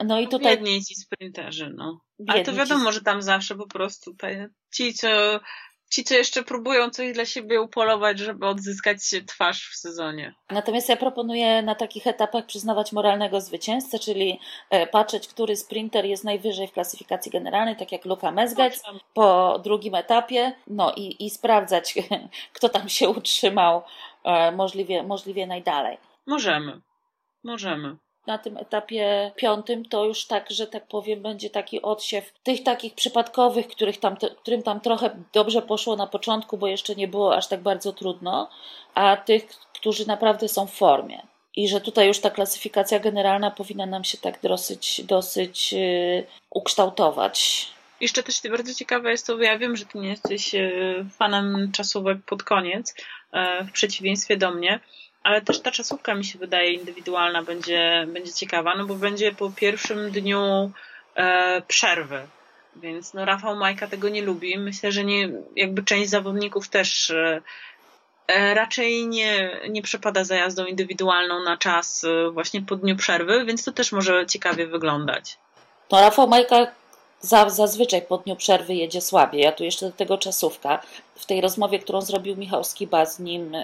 No 0.04 0.20
i 0.20 0.28
tutaj. 0.28 0.56
Biedni 0.56 0.84
ci 0.84 0.94
sprinterzy, 0.94 1.72
no. 1.76 2.00
Biedni 2.20 2.34
Ale 2.34 2.44
to 2.44 2.52
wiadomo, 2.52 2.90
ci... 2.90 2.94
że 2.94 3.00
tam 3.00 3.22
zawsze 3.22 3.54
po 3.54 3.66
prostu 3.66 4.14
te, 4.14 4.48
ci, 4.72 4.94
co, 4.94 5.08
ci, 5.90 6.04
co 6.04 6.14
jeszcze 6.14 6.42
próbują 6.42 6.90
coś 6.90 7.12
dla 7.12 7.24
siebie 7.24 7.60
upolować, 7.60 8.18
żeby 8.18 8.46
odzyskać 8.46 8.98
twarz 9.26 9.68
w 9.70 9.76
sezonie. 9.76 10.34
Natomiast 10.50 10.88
ja 10.88 10.96
proponuję 10.96 11.62
na 11.62 11.74
takich 11.74 12.06
etapach 12.06 12.46
przyznawać 12.46 12.92
moralnego 12.92 13.40
zwycięzcę, 13.40 13.98
czyli 13.98 14.40
e, 14.70 14.86
patrzeć, 14.86 15.28
który 15.28 15.56
sprinter 15.56 16.04
jest 16.04 16.24
najwyżej 16.24 16.68
w 16.68 16.72
klasyfikacji 16.72 17.32
generalnej, 17.32 17.76
tak 17.76 17.92
jak 17.92 18.04
Luka 18.04 18.30
Mezgec 18.30 18.82
po 19.14 19.60
drugim 19.64 19.94
etapie, 19.94 20.52
no 20.66 20.92
i, 20.96 21.26
i 21.26 21.30
sprawdzać, 21.30 21.94
kto 22.56 22.68
tam 22.68 22.88
się 22.88 23.08
utrzymał 23.08 23.82
e, 24.24 24.52
możliwie, 24.52 25.02
możliwie 25.02 25.46
najdalej. 25.46 25.98
Możemy. 26.26 26.80
Możemy 27.44 27.96
na 28.26 28.38
tym 28.38 28.56
etapie 28.56 29.32
piątym 29.36 29.84
to 29.84 30.04
już 30.04 30.26
tak, 30.26 30.50
że 30.50 30.66
tak 30.66 30.86
powiem, 30.86 31.22
będzie 31.22 31.50
taki 31.50 31.82
odsiew 31.82 32.32
tych 32.42 32.62
takich 32.62 32.94
przypadkowych, 32.94 33.68
których 33.68 34.00
tam, 34.00 34.16
którym 34.16 34.62
tam 34.62 34.80
trochę 34.80 35.10
dobrze 35.32 35.62
poszło 35.62 35.96
na 35.96 36.06
początku, 36.06 36.58
bo 36.58 36.66
jeszcze 36.66 36.94
nie 36.94 37.08
było 37.08 37.36
aż 37.36 37.48
tak 37.48 37.60
bardzo 37.60 37.92
trudno, 37.92 38.48
a 38.94 39.16
tych, 39.16 39.46
którzy 39.72 40.06
naprawdę 40.06 40.48
są 40.48 40.66
w 40.66 40.72
formie. 40.72 41.22
I 41.56 41.68
że 41.68 41.80
tutaj 41.80 42.06
już 42.06 42.18
ta 42.20 42.30
klasyfikacja 42.30 42.98
generalna 42.98 43.50
powinna 43.50 43.86
nam 43.86 44.04
się 44.04 44.18
tak 44.18 44.40
dosyć, 44.42 45.04
dosyć 45.04 45.72
yy, 45.72 46.26
ukształtować. 46.50 47.68
Jeszcze 48.00 48.22
też 48.22 48.40
bardzo 48.50 48.74
ciekawe 48.74 49.10
jest 49.10 49.26
to, 49.26 49.42
ja 49.42 49.58
wiem, 49.58 49.76
że 49.76 49.86
ty 49.86 49.98
nie 49.98 50.08
jesteś 50.08 50.54
yy, 50.54 51.06
fanem 51.18 51.70
czasówek 51.72 52.18
pod 52.26 52.42
koniec, 52.42 52.94
yy, 53.32 53.64
w 53.64 53.72
przeciwieństwie 53.72 54.36
do 54.36 54.50
mnie, 54.50 54.80
ale 55.24 55.42
też 55.42 55.60
ta 55.60 55.70
czasówka 55.70 56.14
mi 56.14 56.24
się 56.24 56.38
wydaje 56.38 56.72
indywidualna 56.72 57.42
będzie, 57.42 58.06
będzie 58.08 58.32
ciekawa, 58.32 58.74
no 58.76 58.86
bo 58.86 58.94
będzie 58.94 59.32
po 59.32 59.50
pierwszym 59.50 60.10
dniu 60.10 60.70
e, 61.16 61.62
przerwy. 61.68 62.20
Więc 62.76 63.14
no 63.14 63.24
Rafał 63.24 63.56
Majka 63.56 63.86
tego 63.86 64.08
nie 64.08 64.22
lubi. 64.22 64.58
Myślę, 64.58 64.92
że 64.92 65.04
nie, 65.04 65.28
jakby 65.56 65.82
część 65.82 66.10
zawodników 66.10 66.68
też 66.68 67.10
e, 67.10 67.42
e, 68.26 68.54
raczej 68.54 69.06
nie, 69.06 69.60
nie 69.68 69.82
przepada 69.82 70.24
za 70.24 70.36
jazdą 70.36 70.64
indywidualną 70.64 71.42
na 71.42 71.56
czas 71.56 72.04
e, 72.04 72.30
właśnie 72.30 72.62
po 72.62 72.76
dniu 72.76 72.96
przerwy, 72.96 73.44
więc 73.44 73.64
to 73.64 73.72
też 73.72 73.92
może 73.92 74.26
ciekawie 74.26 74.66
wyglądać. 74.66 75.38
No 75.92 76.00
Rafał 76.00 76.28
Majka 76.28 76.66
za, 77.24 77.50
zazwyczaj 77.50 78.02
po 78.02 78.18
dniu 78.18 78.36
przerwy 78.36 78.74
jedzie 78.74 79.00
słabiej. 79.00 79.42
Ja 79.42 79.52
tu 79.52 79.64
jeszcze 79.64 79.86
do 79.86 79.92
tego 79.92 80.18
czasówka. 80.18 80.82
W 81.14 81.26
tej 81.26 81.40
rozmowie, 81.40 81.78
którą 81.78 82.00
zrobił 82.00 82.36
Michał 82.36 82.64
Skiba 82.64 83.06
z 83.06 83.18
nim 83.18 83.56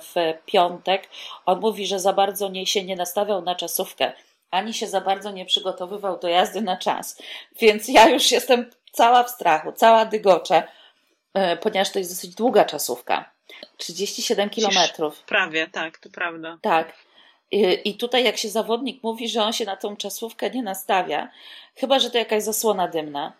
w 0.00 0.14
piątek, 0.46 1.08
on 1.46 1.60
mówi, 1.60 1.86
że 1.86 2.00
za 2.00 2.12
bardzo 2.12 2.48
nie 2.48 2.66
się 2.66 2.84
nie 2.84 2.96
nastawiał 2.96 3.42
na 3.42 3.54
czasówkę, 3.54 4.12
ani 4.50 4.74
się 4.74 4.86
za 4.86 5.00
bardzo 5.00 5.30
nie 5.30 5.46
przygotowywał 5.46 6.18
do 6.18 6.28
jazdy 6.28 6.62
na 6.62 6.76
czas. 6.76 7.22
Więc 7.60 7.88
ja 7.88 8.08
już 8.08 8.30
jestem 8.30 8.70
cała 8.92 9.22
w 9.22 9.30
strachu, 9.30 9.72
cała 9.72 10.04
dygocze, 10.04 10.62
e, 11.34 11.56
ponieważ 11.56 11.90
to 11.90 11.98
jest 11.98 12.10
dosyć 12.10 12.34
długa 12.34 12.64
czasówka. 12.64 13.30
37 13.76 14.50
kilometrów. 14.50 15.22
Prawie, 15.22 15.68
tak, 15.68 15.98
to 15.98 16.10
prawda. 16.10 16.58
Tak. 16.62 16.92
I 17.84 17.94
tutaj, 17.94 18.24
jak 18.24 18.36
się 18.36 18.48
zawodnik 18.48 19.02
mówi, 19.02 19.28
że 19.28 19.42
on 19.42 19.52
się 19.52 19.64
na 19.64 19.76
tą 19.76 19.96
czasówkę 19.96 20.50
nie 20.50 20.62
nastawia, 20.62 21.30
chyba 21.74 21.98
że 21.98 22.10
to 22.10 22.18
jakaś 22.18 22.42
zasłona 22.42 22.88
dymna. 22.88 23.32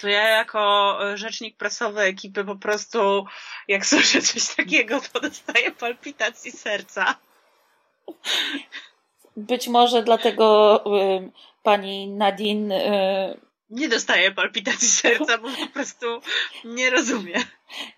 To 0.00 0.08
ja 0.08 0.28
jako 0.28 0.98
e, 1.12 1.16
rzecznik 1.16 1.56
prasowy 1.56 2.00
ekipy 2.00 2.44
po 2.44 2.56
prostu, 2.56 3.24
jak 3.68 3.86
słyszę 3.86 4.22
coś 4.22 4.54
takiego, 4.54 5.00
to 5.12 5.20
dostaję 5.20 5.70
palpitacji 5.70 6.52
serca. 6.52 7.14
Być 9.36 9.68
może 9.68 10.02
dlatego 10.02 10.76
y, 10.86 11.30
pani 11.62 12.08
Nadine 12.08 12.72
y, 12.72 13.51
nie 13.72 13.88
dostaje 13.88 14.32
palpitacji 14.32 14.88
serca, 14.88 15.38
bo 15.38 15.48
po 15.48 15.66
prostu 15.66 16.20
nie 16.64 16.90
rozumie. 16.90 17.34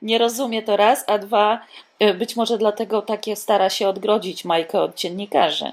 Nie 0.02 0.18
rozumie 0.18 0.62
to 0.62 0.76
raz, 0.76 1.04
a 1.06 1.18
dwa, 1.18 1.66
y, 2.02 2.14
być 2.14 2.36
może 2.36 2.58
dlatego 2.58 3.02
takie 3.02 3.36
stara 3.36 3.70
się 3.70 3.88
odgrodzić 3.88 4.44
Majkę 4.44 4.80
od 4.80 4.96
dziennikarzy 4.96 5.72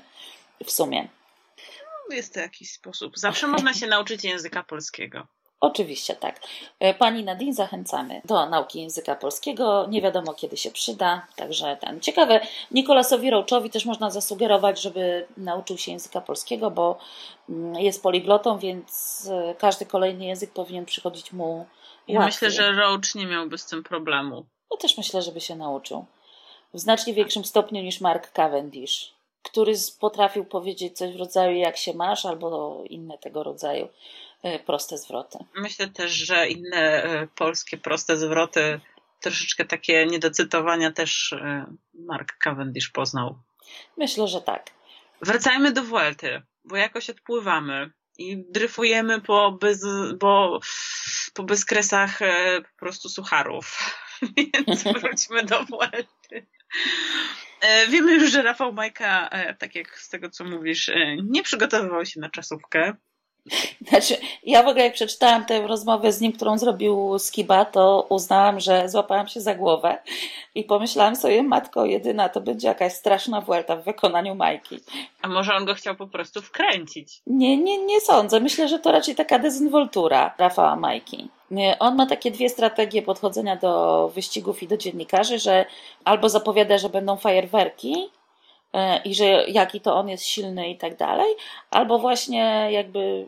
w 0.65 0.71
sumie. 0.71 1.07
No, 2.09 2.15
jest 2.15 2.33
to 2.33 2.39
jakiś 2.39 2.71
sposób. 2.71 3.17
Zawsze 3.17 3.47
można 3.47 3.73
się 3.73 3.87
nauczyć 3.87 4.23
języka 4.23 4.63
polskiego. 4.63 5.27
Oczywiście 5.61 6.15
tak. 6.15 6.39
E, 6.79 6.93
pani 6.93 7.23
Nadine 7.23 7.53
zachęcamy 7.53 8.21
do 8.25 8.45
nauki 8.45 8.81
języka 8.81 9.15
polskiego. 9.15 9.87
Nie 9.89 10.01
wiadomo 10.01 10.33
kiedy 10.33 10.57
się 10.57 10.71
przyda, 10.71 11.27
także 11.35 11.77
ten. 11.81 11.99
Ciekawe, 11.99 12.39
Nikolasowi 12.71 13.29
Roachowi 13.29 13.69
też 13.69 13.85
można 13.85 14.09
zasugerować, 14.09 14.81
żeby 14.81 15.25
nauczył 15.37 15.77
się 15.77 15.91
języka 15.91 16.21
polskiego, 16.21 16.71
bo 16.71 16.97
mm, 17.49 17.75
jest 17.75 18.03
poliglotą, 18.03 18.57
więc 18.57 19.27
e, 19.31 19.55
każdy 19.55 19.85
kolejny 19.85 20.25
język 20.25 20.53
powinien 20.53 20.85
przychodzić 20.85 21.31
mu 21.31 21.65
ja 22.07 22.19
łatwiej. 22.19 22.49
myślę, 22.49 22.51
że 22.51 22.71
Roach 22.71 23.15
nie 23.15 23.25
miałby 23.25 23.57
z 23.57 23.65
tym 23.65 23.83
problemu. 23.83 24.45
No 24.71 24.77
też 24.77 24.97
myślę, 24.97 25.21
żeby 25.21 25.41
się 25.41 25.55
nauczył. 25.55 26.05
W 26.73 26.79
znacznie 26.79 27.13
większym 27.13 27.45
stopniu 27.45 27.81
niż 27.81 28.01
Mark 28.01 28.31
Cavendish, 28.31 29.13
który 29.43 29.73
potrafił 29.99 30.45
powiedzieć 30.45 30.97
coś 30.97 31.13
w 31.13 31.19
rodzaju 31.19 31.57
jak 31.57 31.77
się 31.77 31.93
masz 31.93 32.25
albo 32.25 32.81
inne 32.89 33.17
tego 33.17 33.43
rodzaju. 33.43 33.87
E, 34.43 34.59
proste 34.59 34.97
zwroty. 34.97 35.37
Myślę 35.55 35.87
też, 35.87 36.11
że 36.11 36.47
inne 36.47 37.03
e, 37.03 37.27
polskie 37.27 37.77
proste 37.77 38.17
zwroty, 38.17 38.79
troszeczkę 39.19 39.65
takie 39.65 40.05
niedocytowania 40.05 40.91
też 40.91 41.33
e, 41.33 41.65
Mark 41.93 42.37
Cavendish 42.37 42.89
poznał. 42.89 43.39
Myślę, 43.97 44.27
że 44.27 44.41
tak. 44.41 44.71
Wracajmy 45.21 45.71
do 45.71 45.83
Vuelty, 45.83 46.41
bo 46.63 46.75
jakoś 46.75 47.09
odpływamy 47.09 47.91
i 48.17 48.45
dryfujemy 48.49 49.21
po, 49.21 49.51
bez, 49.51 49.85
bo, 50.19 50.59
po 51.33 51.43
bezkresach 51.43 52.19
po 52.71 52.79
prostu 52.79 53.09
sucharów. 53.09 53.97
Więc 54.37 54.83
wróćmy 55.01 55.43
do 55.43 55.63
Vuelty. 55.63 56.47
Wiemy 57.89 58.13
już, 58.13 58.31
że 58.31 58.41
Rafał 58.41 58.73
Majka, 58.73 59.29
tak 59.59 59.75
jak 59.75 59.99
z 59.99 60.09
tego 60.09 60.29
co 60.29 60.43
mówisz, 60.43 60.91
nie 61.23 61.43
przygotowywał 61.43 62.05
się 62.05 62.19
na 62.19 62.29
czasówkę. 62.29 62.95
Znaczy, 63.89 64.17
ja 64.43 64.63
w 64.63 64.67
ogóle 64.67 64.83
jak 64.83 64.93
przeczytałam 64.93 65.45
tę 65.45 65.67
rozmowę 65.67 66.11
z 66.11 66.21
nim, 66.21 66.31
którą 66.31 66.57
zrobił 66.57 67.19
Skiba, 67.19 67.65
to 67.65 68.05
uznałam, 68.09 68.59
że 68.59 68.89
złapałam 68.89 69.27
się 69.27 69.41
za 69.41 69.55
głowę 69.55 69.97
i 70.55 70.63
pomyślałam 70.63 71.15
sobie, 71.15 71.43
matko 71.43 71.85
jedyna, 71.85 72.29
to 72.29 72.41
będzie 72.41 72.67
jakaś 72.67 72.93
straszna 72.93 73.41
Vuelta 73.41 73.75
w 73.75 73.83
wykonaniu 73.83 74.35
Majki. 74.35 74.79
A 75.21 75.27
może 75.27 75.53
on 75.53 75.65
go 75.65 75.73
chciał 75.73 75.95
po 75.95 76.07
prostu 76.07 76.41
wkręcić? 76.41 77.21
Nie, 77.27 77.57
nie, 77.57 77.85
nie 77.85 78.01
sądzę. 78.01 78.39
Myślę, 78.39 78.67
że 78.67 78.79
to 78.79 78.91
raczej 78.91 79.15
taka 79.15 79.39
dezynwoltura 79.39 80.35
Rafała 80.37 80.75
Majki. 80.75 81.29
On 81.79 81.95
ma 81.95 82.05
takie 82.05 82.31
dwie 82.31 82.49
strategie 82.49 83.01
podchodzenia 83.01 83.55
do 83.55 84.07
wyścigów 84.15 84.63
i 84.63 84.67
do 84.67 84.77
dziennikarzy, 84.77 85.39
że 85.39 85.65
albo 86.05 86.29
zapowiada, 86.29 86.77
że 86.77 86.89
będą 86.89 87.17
fajerwerki, 87.17 88.09
i 89.05 89.15
że 89.15 89.25
jaki 89.47 89.81
to 89.81 89.95
on 89.95 90.09
jest 90.09 90.25
silny 90.25 90.69
i 90.69 90.77
tak 90.77 90.97
dalej, 90.97 91.35
albo 91.71 91.99
właśnie 91.99 92.67
jakby 92.71 93.25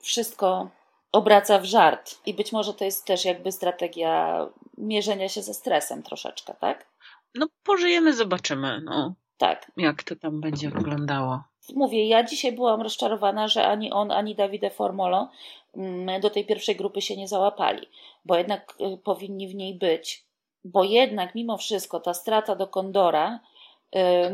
wszystko 0.00 0.68
obraca 1.12 1.58
w 1.58 1.64
żart. 1.64 2.18
I 2.26 2.34
być 2.34 2.52
może 2.52 2.74
to 2.74 2.84
jest 2.84 3.04
też 3.04 3.24
jakby 3.24 3.52
strategia 3.52 4.46
mierzenia 4.78 5.28
się 5.28 5.42
ze 5.42 5.54
stresem 5.54 6.02
troszeczkę, 6.02 6.54
tak? 6.60 6.86
No 7.34 7.46
pożyjemy, 7.64 8.12
zobaczymy, 8.12 8.80
no. 8.84 9.14
Tak. 9.38 9.72
Jak 9.76 10.02
to 10.02 10.16
tam 10.16 10.40
będzie 10.40 10.70
wyglądało. 10.70 11.42
Mówię, 11.74 12.08
ja 12.08 12.24
dzisiaj 12.24 12.52
byłam 12.52 12.82
rozczarowana, 12.82 13.48
że 13.48 13.66
ani 13.66 13.92
on, 13.92 14.10
ani 14.10 14.34
Davide 14.34 14.70
Formolo 14.70 15.30
mm, 15.76 16.20
do 16.20 16.30
tej 16.30 16.46
pierwszej 16.46 16.76
grupy 16.76 17.02
się 17.02 17.16
nie 17.16 17.28
załapali, 17.28 17.86
bo 18.24 18.36
jednak 18.36 18.74
y, 18.80 18.98
powinni 18.98 19.48
w 19.48 19.54
niej 19.54 19.74
być. 19.74 20.24
Bo 20.64 20.84
jednak 20.84 21.34
mimo 21.34 21.56
wszystko 21.56 22.00
ta 22.00 22.14
strata 22.14 22.56
do 22.56 22.66
Kondora 22.66 23.40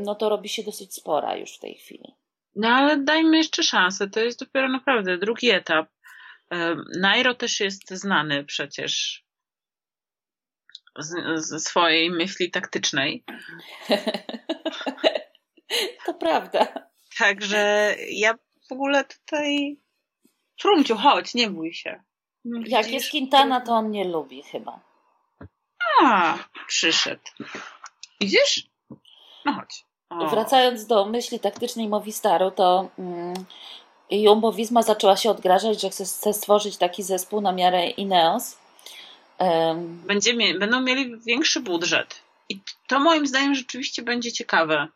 no 0.04 0.14
to 0.14 0.28
robi 0.28 0.48
się 0.48 0.62
dosyć 0.62 0.94
spora 0.94 1.36
już 1.36 1.56
w 1.56 1.60
tej 1.60 1.74
chwili. 1.74 2.14
No 2.56 2.68
ale 2.68 2.96
dajmy 2.96 3.36
jeszcze 3.36 3.62
szansę, 3.62 4.10
to 4.10 4.20
jest 4.20 4.40
dopiero 4.40 4.68
naprawdę 4.68 5.18
drugi 5.18 5.50
etap. 5.50 5.88
Nairo 7.00 7.34
też 7.34 7.60
jest 7.60 7.90
znany 7.90 8.44
przecież 8.44 9.24
ze 11.34 11.60
swojej 11.60 12.10
myśli 12.10 12.50
taktycznej. 12.50 13.24
to 16.06 16.14
prawda. 16.14 16.66
Także 17.18 17.94
ja 18.10 18.34
w 18.68 18.72
ogóle 18.72 19.04
tutaj 19.04 19.76
Frumciu, 20.60 20.96
chodź, 20.96 21.34
nie 21.34 21.50
bój 21.50 21.74
się. 21.74 22.02
Widzisz? 22.44 22.72
Jak 22.72 22.90
jest 22.90 23.10
Quintana, 23.10 23.60
to 23.60 23.72
on 23.72 23.90
nie 23.90 24.04
lubi 24.04 24.42
chyba. 24.42 24.80
A, 26.02 26.38
przyszedł. 26.66 27.22
Widzisz? 28.20 28.66
No 29.46 29.52
chodź. 29.52 29.84
O. 30.10 30.26
Wracając 30.26 30.86
do 30.86 31.06
myśli 31.06 31.40
taktycznej 31.40 31.88
Movistaru, 31.88 32.50
to 32.50 32.88
mm, 32.98 33.34
Jumbo 34.10 34.52
Visma 34.52 34.82
zaczęła 34.82 35.16
się 35.16 35.30
odgrażać, 35.30 35.80
że 35.80 35.90
chce, 35.90 36.04
chce 36.04 36.32
stworzyć 36.32 36.76
taki 36.76 37.02
zespół 37.02 37.40
na 37.40 37.52
miarę 37.52 37.86
Ineos. 37.86 38.58
Um, 39.38 40.02
Będzie, 40.06 40.58
będą 40.58 40.80
mieli 40.80 41.20
większy 41.26 41.60
budżet. 41.60 42.20
I 42.48 42.60
to 42.88 42.98
moim 42.98 43.26
zdaniem 43.26 43.54
rzeczywiście 43.54 44.02
będzie 44.02 44.32
ciekawe. 44.32 44.88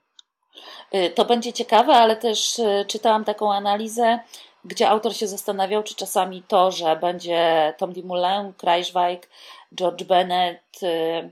Y, 0.95 1.11
to 1.11 1.25
będzie 1.25 1.53
ciekawe, 1.53 1.93
ale 1.93 2.17
też 2.17 2.59
y, 2.59 2.85
czytałam 2.89 3.25
taką 3.25 3.53
analizę, 3.53 4.19
gdzie 4.65 4.89
autor 4.89 5.17
się 5.17 5.27
zastanawiał, 5.27 5.83
czy 5.83 5.95
czasami 5.95 6.43
to, 6.49 6.71
że 6.71 6.97
będzie 6.97 7.75
Tom 7.79 7.93
Dumoulin, 7.93 8.53
Kreiswijk, 8.57 9.29
George 9.75 10.05
Bennett, 10.05 10.83
y, 10.83 11.31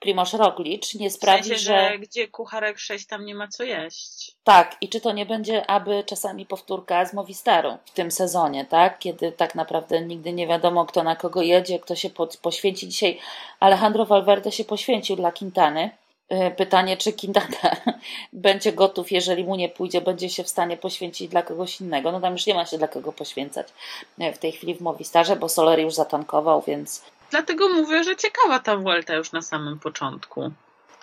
Primoz 0.00 0.34
Roglic 0.34 0.94
nie 0.94 1.10
sprawi, 1.10 1.42
w 1.42 1.46
sensie, 1.46 1.62
że... 1.62 1.90
że... 1.90 1.98
Gdzie 1.98 2.28
kucharek 2.28 2.78
6 2.78 3.06
tam 3.06 3.24
nie 3.24 3.34
ma 3.34 3.48
co 3.48 3.64
jeść. 3.64 4.36
Tak, 4.44 4.76
i 4.80 4.88
czy 4.88 5.00
to 5.00 5.12
nie 5.12 5.26
będzie 5.26 5.66
aby 5.70 6.04
czasami 6.06 6.46
powtórka 6.46 7.04
z 7.04 7.14
Movistaru 7.14 7.78
w 7.84 7.90
tym 7.90 8.10
sezonie, 8.10 8.64
tak? 8.64 8.98
Kiedy 8.98 9.32
tak 9.32 9.54
naprawdę 9.54 10.00
nigdy 10.00 10.32
nie 10.32 10.46
wiadomo, 10.46 10.86
kto 10.86 11.02
na 11.02 11.16
kogo 11.16 11.42
jedzie, 11.42 11.78
kto 11.78 11.94
się 11.94 12.10
pod, 12.10 12.36
poświęci. 12.36 12.88
Dzisiaj 12.88 13.18
Alejandro 13.60 14.06
Valverde 14.06 14.52
się 14.52 14.64
poświęcił 14.64 15.16
dla 15.16 15.32
Quintany. 15.32 15.90
Y, 16.32 16.50
pytanie, 16.56 16.96
czy 16.96 17.12
Quintana 17.12 17.76
będzie 18.32 18.72
gotów, 18.72 19.12
jeżeli 19.12 19.44
mu 19.44 19.56
nie 19.56 19.68
pójdzie, 19.68 20.00
będzie 20.00 20.28
się 20.28 20.44
w 20.44 20.48
stanie 20.48 20.76
poświęcić 20.76 21.28
dla 21.28 21.42
kogoś 21.42 21.80
innego. 21.80 22.12
No 22.12 22.20
tam 22.20 22.32
już 22.32 22.46
nie 22.46 22.54
ma 22.54 22.66
się 22.66 22.78
dla 22.78 22.88
kogo 22.88 23.12
poświęcać 23.12 23.68
y, 24.20 24.32
w 24.32 24.38
tej 24.38 24.52
chwili 24.52 24.74
w 24.74 24.80
Movistarze, 24.80 25.36
bo 25.36 25.48
Soler 25.48 25.80
już 25.80 25.94
zatankował, 25.94 26.62
więc 26.66 27.02
Dlatego 27.30 27.68
mówię, 27.68 28.04
że 28.04 28.16
ciekawa 28.16 28.58
ta 28.58 28.76
Vuelta 28.76 29.14
już 29.14 29.32
na 29.32 29.42
samym 29.42 29.78
początku. 29.78 30.52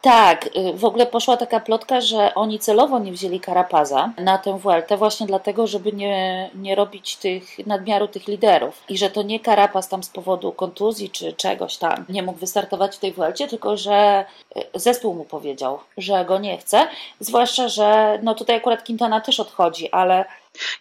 Tak, 0.03 0.49
y, 0.57 0.73
w 0.73 0.85
ogóle 0.85 1.05
poszła 1.05 1.37
taka 1.37 1.59
plotka, 1.59 2.01
że 2.01 2.35
oni 2.35 2.59
celowo 2.59 2.99
nie 2.99 3.11
wzięli 3.11 3.39
Karapaza 3.39 4.13
na 4.17 4.37
tę 4.37 4.59
Vueltę 4.59 4.97
właśnie 4.97 5.27
dlatego, 5.27 5.67
żeby 5.67 5.91
nie, 5.91 6.49
nie 6.55 6.75
robić 6.75 7.15
tych 7.15 7.67
nadmiaru 7.67 8.07
tych 8.07 8.27
liderów 8.27 8.83
i 8.89 8.97
że 8.97 9.09
to 9.09 9.21
nie 9.21 9.39
Karapaz 9.39 9.89
tam 9.89 10.03
z 10.03 10.09
powodu 10.09 10.51
kontuzji 10.51 11.09
czy 11.09 11.33
czegoś 11.33 11.77
tam 11.77 12.05
nie 12.09 12.23
mógł 12.23 12.39
wystartować 12.39 12.95
w 12.95 12.99
tej 12.99 13.13
Vuelcie, 13.13 13.47
tylko 13.47 13.77
że 13.77 14.25
y, 14.57 14.61
zespół 14.75 15.13
mu 15.13 15.25
powiedział, 15.25 15.79
że 15.97 16.25
go 16.25 16.39
nie 16.39 16.57
chce, 16.57 16.87
zwłaszcza, 17.19 17.67
że 17.67 18.19
no 18.23 18.35
tutaj 18.35 18.55
akurat 18.55 18.85
Quintana 18.85 19.21
też 19.21 19.39
odchodzi, 19.39 19.91
ale 19.91 20.25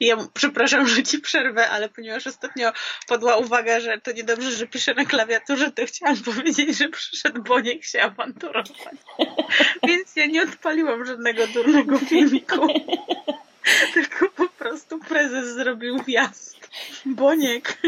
Ja 0.00 0.16
przepraszam, 0.34 0.88
że 0.88 1.02
ci 1.02 1.18
przerwę, 1.18 1.68
ale 1.68 1.88
ponieważ 1.88 2.26
ostatnio 2.26 2.72
padła 3.08 3.36
uwaga, 3.36 3.80
że 3.80 4.00
to 4.00 4.12
niedobrze, 4.12 4.50
że 4.50 4.66
piszę 4.66 4.94
na 4.94 5.04
klawiaturze, 5.04 5.72
to 5.72 5.86
chciałam 5.86 6.16
powiedzieć, 6.34 6.78
że 6.78 6.88
przyszedł 6.88 7.42
Boniek 7.42 7.84
się 7.84 8.02
awanturować. 8.02 8.72
Więc 9.88 10.16
ja 10.16 10.26
nie 10.26 10.42
odpaliłam 10.42 11.06
żadnego 11.06 11.46
durnego 11.46 11.98
filmiku. 11.98 12.66
Tylko 13.94 14.30
po 14.30 14.48
prostu 14.48 14.98
prezes 14.98 15.54
zrobił 15.54 16.02
wjazd. 16.02 16.68
Boniek. 17.04 17.78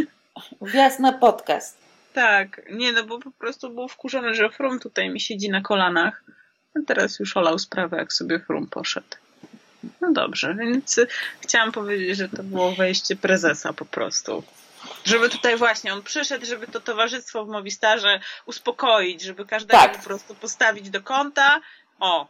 Wjazd 0.63 1.01
na 1.01 1.13
podcast. 1.13 1.79
Tak, 2.13 2.61
nie 2.73 2.93
no, 2.93 3.05
bo 3.05 3.19
po 3.19 3.31
prostu 3.31 3.71
był 3.71 3.89
wkurzony, 3.89 4.35
że 4.35 4.51
Frum 4.51 4.81
tutaj 4.81 5.11
mi 5.11 5.21
siedzi 5.21 5.51
na 5.51 5.61
kolanach. 5.61 6.25
A 6.75 6.81
teraz 6.87 7.19
już 7.19 7.37
olał 7.37 7.59
sprawę, 7.59 7.97
jak 7.97 8.13
sobie 8.13 8.41
Frum 8.41 8.67
poszedł. 8.67 9.17
No 10.01 10.13
dobrze, 10.13 10.55
więc 10.55 11.01
chciałam 11.41 11.73
powiedzieć, 11.73 12.17
że 12.17 12.29
to 12.29 12.43
było 12.43 12.73
wejście 12.73 13.17
prezesa 13.17 13.73
po 13.73 13.85
prostu. 13.85 14.43
Żeby 15.05 15.29
tutaj 15.29 15.57
właśnie 15.57 15.93
on 15.93 16.03
przyszedł, 16.03 16.47
żeby 16.47 16.67
to 16.67 16.81
towarzystwo 16.81 17.45
w 17.45 17.49
Movistarze 17.49 18.21
uspokoić, 18.47 19.23
żeby 19.23 19.45
każdego 19.45 19.79
tak. 19.79 19.99
po 19.99 20.05
prostu 20.05 20.35
postawić 20.35 20.91
do 20.91 21.03
kąta. 21.03 21.61
O. 22.01 22.27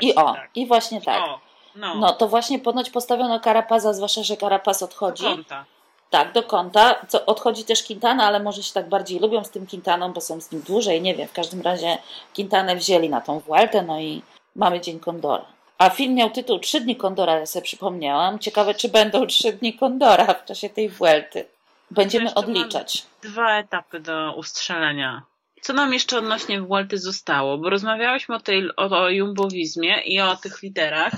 I 0.00 0.14
o, 0.14 0.32
tak. 0.34 0.50
i 0.54 0.66
właśnie 0.66 1.00
tak. 1.02 1.22
O, 1.22 1.40
no. 1.76 1.94
no 1.94 2.12
to 2.12 2.28
właśnie 2.28 2.58
ponoć 2.58 2.90
postawiono 2.90 3.40
Karapaza, 3.40 3.92
zwłaszcza, 3.92 4.22
że 4.22 4.36
Karapaz 4.36 4.82
odchodzi. 4.82 5.22
Do 5.22 5.30
kąta. 5.30 5.64
Tak, 6.10 6.32
do 6.32 6.42
kąta. 6.42 7.06
Co, 7.08 7.26
odchodzi 7.26 7.64
też 7.64 7.82
Quintana, 7.82 8.24
ale 8.24 8.40
może 8.40 8.62
się 8.62 8.74
tak 8.74 8.88
bardziej 8.88 9.20
lubią 9.20 9.44
z 9.44 9.50
tym 9.50 9.66
Quintaną, 9.66 10.12
bo 10.12 10.20
są 10.20 10.40
z 10.40 10.50
nim 10.50 10.62
dłużej, 10.62 11.02
nie 11.02 11.14
wiem. 11.14 11.28
W 11.28 11.32
każdym 11.32 11.62
razie 11.62 11.98
Quintanę 12.34 12.76
wzięli 12.76 13.08
na 13.08 13.20
tą 13.20 13.40
Vueltę, 13.40 13.82
no 13.82 14.00
i 14.00 14.22
mamy 14.56 14.80
Dzień 14.80 15.00
Kondora. 15.00 15.44
A 15.84 15.90
film 15.90 16.14
miał 16.14 16.30
tytuł 16.30 16.58
Trzy 16.58 16.80
dni 16.80 16.96
Kondora, 16.96 17.38
ja 17.38 17.46
sobie 17.46 17.62
przypomniałam. 17.62 18.38
Ciekawe, 18.38 18.74
czy 18.74 18.88
będą 18.88 19.26
trzy 19.26 19.52
dni 19.52 19.74
Kondora 19.74 20.34
w 20.34 20.44
czasie 20.44 20.68
tej 20.68 20.88
Vuelty. 20.88 21.44
Będziemy 21.90 22.34
odliczać. 22.34 23.06
Dwa 23.22 23.58
etapy 23.58 24.00
do 24.00 24.34
ustrzelenia. 24.36 25.22
Co 25.62 25.72
nam 25.72 25.92
jeszcze 25.92 26.18
odnośnie 26.18 26.60
Vuelty 26.60 26.98
zostało? 26.98 27.58
Bo 27.58 27.70
rozmawiałyśmy 27.70 28.34
o, 28.34 28.40
tej, 28.40 28.70
o, 28.76 29.02
o 29.02 29.08
jumbowizmie 29.08 30.00
i 30.04 30.20
o 30.20 30.36
tych 30.36 30.62
liderach. 30.62 31.12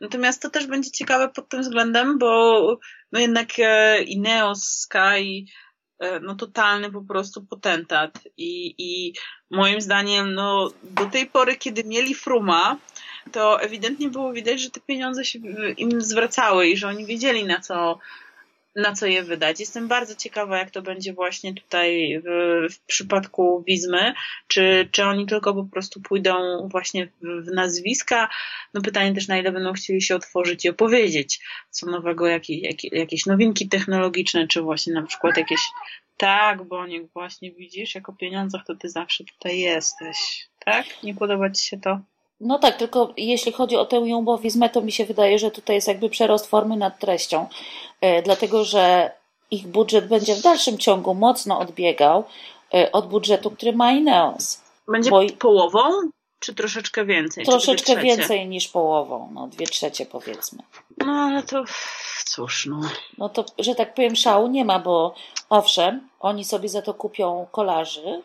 Natomiast 0.00 0.42
to 0.42 0.50
też 0.50 0.66
będzie 0.66 0.90
ciekawe 0.90 1.28
pod 1.28 1.48
tym 1.48 1.60
względem, 1.60 2.18
bo 2.18 2.62
no 3.12 3.20
jednak 3.20 3.48
e, 3.58 4.02
Ineos, 4.02 4.62
Sky, 4.62 5.44
e, 5.98 6.20
no 6.20 6.34
totalny 6.34 6.92
po 6.92 7.02
prostu 7.02 7.46
potentat. 7.46 8.18
I, 8.36 8.74
I 8.78 9.12
moim 9.50 9.80
zdaniem, 9.80 10.34
no 10.34 10.70
do 10.82 11.06
tej 11.06 11.26
pory, 11.26 11.56
kiedy 11.56 11.84
mieli 11.84 12.14
Fruma, 12.14 12.76
to 13.32 13.62
ewidentnie 13.62 14.08
było 14.08 14.32
widać, 14.32 14.60
że 14.60 14.70
te 14.70 14.80
pieniądze 14.80 15.24
się 15.24 15.38
im 15.76 16.00
zwracały 16.00 16.68
i 16.68 16.76
że 16.76 16.88
oni 16.88 17.06
wiedzieli 17.06 17.44
na 17.44 17.60
co, 17.60 17.98
na 18.76 18.92
co 18.92 19.06
je 19.06 19.22
wydać. 19.22 19.60
Jestem 19.60 19.88
bardzo 19.88 20.14
ciekawa, 20.14 20.58
jak 20.58 20.70
to 20.70 20.82
będzie 20.82 21.12
właśnie 21.12 21.54
tutaj 21.54 22.22
w, 22.24 22.66
w 22.74 22.80
przypadku 22.80 23.64
Wizmy. 23.66 24.14
Czy, 24.46 24.88
czy 24.92 25.04
oni 25.04 25.26
tylko 25.26 25.54
po 25.54 25.64
prostu 25.64 26.00
pójdą 26.00 26.68
właśnie 26.68 27.06
w, 27.06 27.44
w, 27.44 27.52
nazwiska? 27.54 28.28
No 28.74 28.80
pytanie 28.80 29.14
też, 29.14 29.28
na 29.28 29.38
ile 29.38 29.52
będą 29.52 29.72
chcieli 29.72 30.02
się 30.02 30.14
otworzyć 30.16 30.64
i 30.64 30.68
opowiedzieć 30.68 31.40
co 31.70 31.86
nowego, 31.86 32.26
jakie, 32.26 32.58
jakie, 32.58 32.88
jakieś 32.92 33.26
nowinki 33.26 33.68
technologiczne, 33.68 34.46
czy 34.46 34.62
właśnie 34.62 34.92
na 34.92 35.02
przykład 35.02 35.36
jakieś 35.36 35.60
tak, 36.16 36.62
bo 36.62 36.86
nie 36.86 37.02
właśnie 37.02 37.52
widzisz, 37.52 37.94
jako 37.94 38.12
pieniądzach 38.12 38.64
to 38.66 38.74
ty 38.74 38.88
zawsze 38.88 39.24
tutaj 39.24 39.58
jesteś. 39.58 40.48
Tak? 40.58 40.86
Nie 41.02 41.14
podoba 41.14 41.50
ci 41.50 41.66
się 41.66 41.80
to? 41.80 42.00
No 42.40 42.58
tak, 42.58 42.76
tylko 42.76 43.12
jeśli 43.16 43.52
chodzi 43.52 43.76
o 43.76 43.86
tę 43.86 43.96
jumbowizmę, 43.96 44.68
to 44.68 44.80
mi 44.80 44.92
się 44.92 45.04
wydaje, 45.04 45.38
że 45.38 45.50
tutaj 45.50 45.76
jest 45.76 45.88
jakby 45.88 46.10
przerost 46.10 46.46
formy 46.46 46.76
nad 46.76 46.98
treścią, 46.98 47.46
e, 48.00 48.22
dlatego 48.22 48.64
że 48.64 49.12
ich 49.50 49.66
budżet 49.66 50.08
będzie 50.08 50.34
w 50.34 50.42
dalszym 50.42 50.78
ciągu 50.78 51.14
mocno 51.14 51.58
odbiegał 51.58 52.24
e, 52.74 52.92
od 52.92 53.08
budżetu, 53.08 53.50
który 53.50 53.72
ma 53.72 53.92
Ineos. 53.92 54.60
Będzie 54.88 55.10
Bo... 55.10 55.20
połową? 55.38 55.80
Czy 56.38 56.54
troszeczkę 56.54 57.04
więcej? 57.04 57.44
Troszeczkę 57.44 57.96
więcej 57.96 58.48
niż 58.48 58.68
połową, 58.68 59.30
no 59.34 59.46
dwie 59.46 59.66
trzecie 59.66 60.06
powiedzmy. 60.06 60.62
No 60.98 61.12
ale 61.12 61.42
to 61.42 61.64
cóż, 62.24 62.66
no. 62.66 62.80
No 63.18 63.28
to, 63.28 63.44
że 63.58 63.74
tak 63.74 63.94
powiem, 63.94 64.16
szału 64.16 64.48
nie 64.48 64.64
ma, 64.64 64.78
bo 64.78 65.14
owszem, 65.50 66.08
oni 66.20 66.44
sobie 66.44 66.68
za 66.68 66.82
to 66.82 66.94
kupią 66.94 67.46
kolarzy, 67.52 68.22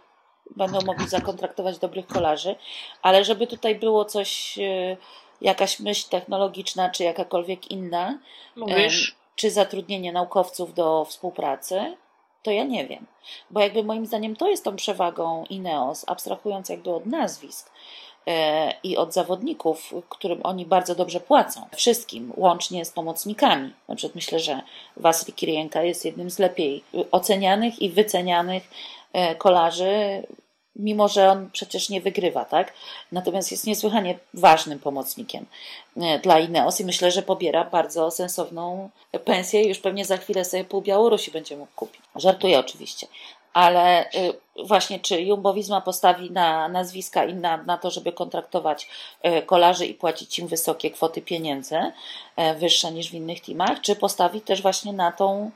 będą 0.56 0.82
mogli 0.82 1.08
zakontraktować 1.08 1.80
dobrych 1.80 2.08
kolarzy, 2.08 2.56
ale 3.02 3.24
żeby 3.24 3.48
tutaj 3.48 3.76
było 3.76 4.06
coś, 4.06 4.60
e, 4.60 4.98
jakaś 5.42 5.80
myśl 5.80 6.10
technologiczna, 6.10 6.90
czy 6.90 7.04
jakakolwiek 7.04 7.72
inna, 7.72 8.20
Mówisz? 8.56 9.16
czy 9.36 9.52
zatrudnienie 9.52 10.12
naukowców 10.12 10.74
do 10.74 11.06
współpracy, 11.06 11.96
to 12.44 12.52
ja 12.52 12.64
nie 12.64 12.88
wiem. 12.88 13.06
Bo 13.52 13.60
jakby 13.60 13.84
moim 13.84 14.06
zdaniem 14.06 14.36
to 14.36 14.48
jest 14.48 14.64
tą 14.64 14.76
przewagą 14.76 15.46
Ineos, 15.50 16.06
abstrahując 16.08 16.70
jakby 16.70 16.94
od 16.94 17.06
nazwisk 17.06 17.72
e, 18.28 18.74
i 18.84 18.98
od 18.98 19.14
zawodników, 19.14 19.94
którym 20.10 20.40
oni 20.44 20.66
bardzo 20.66 20.96
dobrze 20.96 21.20
płacą. 21.20 21.68
Wszystkim, 21.76 22.34
łącznie 22.38 22.86
z 22.86 22.92
pomocnikami. 22.92 23.74
Na 23.88 23.96
przykład 23.96 24.16
myślę, 24.16 24.40
że 24.40 24.62
Wasili 24.98 25.34
Kirienka 25.34 25.84
jest 25.84 26.06
jednym 26.06 26.30
z 26.30 26.40
lepiej 26.40 26.84
ocenianych 27.12 27.82
i 27.82 27.90
wycenianych 27.90 28.64
kolarzy, 29.38 30.24
mimo 30.76 31.08
że 31.08 31.30
on 31.32 31.50
przecież 31.52 31.90
nie 31.90 32.02
wygrywa, 32.02 32.46
tak? 32.46 32.74
Natomiast 33.12 33.52
jest 33.52 33.68
niesłychanie 33.68 34.20
ważnym 34.34 34.80
pomocnikiem 34.80 35.46
e, 35.98 36.20
dla 36.20 36.40
Ineos 36.40 36.80
i 36.80 36.86
myślę, 36.86 37.12
że 37.12 37.22
pobiera 37.22 37.64
bardzo 37.64 38.12
sensowną 38.12 38.90
pensję 39.26 39.62
i 39.62 39.68
już 39.68 39.80
pewnie 39.80 40.06
za 40.06 40.18
chwilę 40.18 40.46
sobie 40.46 40.64
pół 40.64 40.82
Białorusi 40.82 41.32
będzie 41.32 41.58
mógł 41.58 41.72
kupić. 41.76 42.02
Żartuję 42.16 42.60
oczywiście. 42.60 43.08
Ale 43.54 44.10
e, 44.10 44.12
właśnie 44.66 45.00
czy 45.00 45.22
Jumbo 45.22 45.54
Visma 45.54 45.82
postawi 45.82 46.32
na 46.32 46.68
nazwiska 46.68 47.26
i 47.26 47.34
na, 47.34 47.58
na 47.58 47.78
to, 47.78 47.92
żeby 47.92 48.12
kontraktować 48.12 48.88
kolarzy 49.46 49.86
i 49.86 49.94
płacić 49.94 50.40
im 50.40 50.48
wysokie 50.48 50.92
kwoty 50.92 51.22
pieniędzy, 51.22 51.78
wyższe 52.60 52.92
niż 52.92 53.10
w 53.10 53.14
innych 53.14 53.42
teamach, 53.42 53.82
czy 53.82 53.96
postawi 53.96 54.42
też 54.42 54.62
właśnie 54.62 54.94
na 54.94 55.12
tą 55.12 55.52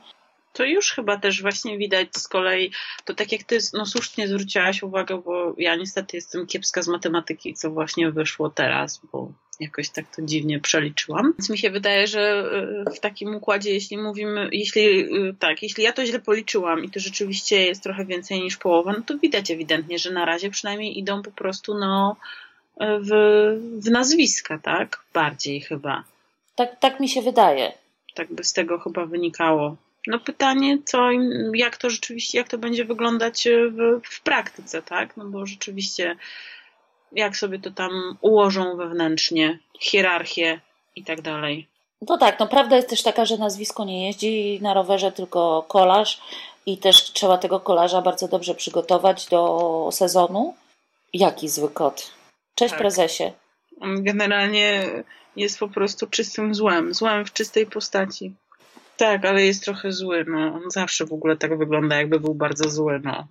to 0.52 0.64
już 0.64 0.92
chyba 0.92 1.16
też 1.16 1.42
właśnie 1.42 1.78
widać 1.78 2.08
z 2.16 2.28
kolei, 2.28 2.70
to 3.04 3.14
tak 3.14 3.32
jak 3.32 3.42
ty 3.42 3.58
no 3.72 3.86
słusznie 3.86 4.28
zwróciłaś 4.28 4.82
uwagę, 4.82 5.22
bo 5.24 5.54
ja 5.58 5.76
niestety 5.76 6.16
jestem 6.16 6.46
kiepska 6.46 6.82
z 6.82 6.88
matematyki, 6.88 7.54
co 7.54 7.70
właśnie 7.70 8.10
wyszło 8.10 8.50
teraz, 8.50 9.00
bo 9.12 9.32
jakoś 9.60 9.88
tak 9.88 10.16
to 10.16 10.22
dziwnie 10.22 10.60
przeliczyłam. 10.60 11.32
Więc 11.38 11.50
mi 11.50 11.58
się 11.58 11.70
wydaje, 11.70 12.06
że 12.06 12.44
y, 12.88 12.94
w 12.94 13.00
takim 13.00 13.34
układzie, 13.34 13.70
jeśli 13.70 13.98
mówimy, 13.98 14.48
jeśli 14.52 14.82
y, 14.82 15.34
tak, 15.38 15.62
jeśli 15.62 15.84
ja 15.84 15.92
to 15.92 16.06
źle 16.06 16.20
policzyłam 16.20 16.84
i 16.84 16.90
to 16.90 17.00
rzeczywiście 17.00 17.66
jest 17.66 17.82
trochę 17.82 18.04
więcej 18.04 18.40
niż 18.40 18.56
połowa, 18.56 18.92
no 18.92 19.02
to 19.06 19.18
widać 19.18 19.50
ewidentnie, 19.50 19.98
że 19.98 20.10
na 20.10 20.24
razie 20.24 20.50
przynajmniej 20.50 20.98
idą 20.98 21.22
po 21.22 21.30
prostu 21.30 21.74
no 21.74 22.16
w, 22.80 23.10
w 23.78 23.90
nazwiska, 23.90 24.58
tak? 24.58 25.04
Bardziej 25.14 25.60
chyba. 25.60 26.04
Tak, 26.54 26.78
tak 26.78 27.00
mi 27.00 27.08
się 27.08 27.22
wydaje. 27.22 27.72
Tak 28.14 28.32
by 28.32 28.44
z 28.44 28.52
tego 28.52 28.78
chyba 28.78 29.06
wynikało. 29.06 29.76
No 30.06 30.18
pytanie, 30.18 30.78
co, 30.84 31.08
jak 31.54 31.76
to 31.76 31.90
rzeczywiście, 31.90 32.38
jak 32.38 32.48
to 32.48 32.58
będzie 32.58 32.84
wyglądać 32.84 33.48
w, 33.70 34.00
w 34.10 34.22
praktyce, 34.22 34.82
tak? 34.82 35.16
No 35.16 35.24
bo 35.24 35.46
rzeczywiście, 35.46 36.16
jak 37.12 37.36
sobie 37.36 37.58
to 37.58 37.70
tam 37.70 38.16
ułożą 38.20 38.76
wewnętrznie, 38.76 39.58
hierarchię 39.80 40.60
i 40.96 41.04
tak 41.04 41.22
dalej. 41.22 41.68
No 42.08 42.18
tak, 42.18 42.40
no 42.40 42.46
prawda 42.46 42.76
jest 42.76 42.88
też 42.88 43.02
taka, 43.02 43.24
że 43.24 43.38
nazwisko 43.38 43.84
nie 43.84 44.06
jeździ 44.06 44.58
na 44.62 44.74
rowerze, 44.74 45.12
tylko 45.12 45.64
kolarz 45.68 46.20
i 46.66 46.78
też 46.78 47.12
trzeba 47.12 47.38
tego 47.38 47.60
kolarza 47.60 48.02
bardzo 48.02 48.28
dobrze 48.28 48.54
przygotować 48.54 49.26
do 49.26 49.88
sezonu. 49.92 50.54
Jaki 51.12 51.48
zły 51.48 51.70
kot. 51.70 52.10
Cześć 52.54 52.70
tak. 52.70 52.80
prezesie. 52.80 53.32
On 53.80 54.04
generalnie 54.04 54.90
jest 55.36 55.58
po 55.58 55.68
prostu 55.68 56.06
czystym 56.06 56.54
złem, 56.54 56.94
złem 56.94 57.24
w 57.24 57.32
czystej 57.32 57.66
postaci. 57.66 58.34
Tak, 59.00 59.24
ale 59.24 59.46
jest 59.46 59.64
trochę 59.64 59.92
zły, 59.92 60.24
no. 60.28 60.38
On 60.38 60.70
zawsze 60.70 61.06
w 61.06 61.12
ogóle 61.12 61.36
tak 61.36 61.58
wygląda, 61.58 61.96
jakby 61.96 62.20
był 62.20 62.34
bardzo 62.34 62.70
zły, 62.70 63.00
no. 63.04 63.26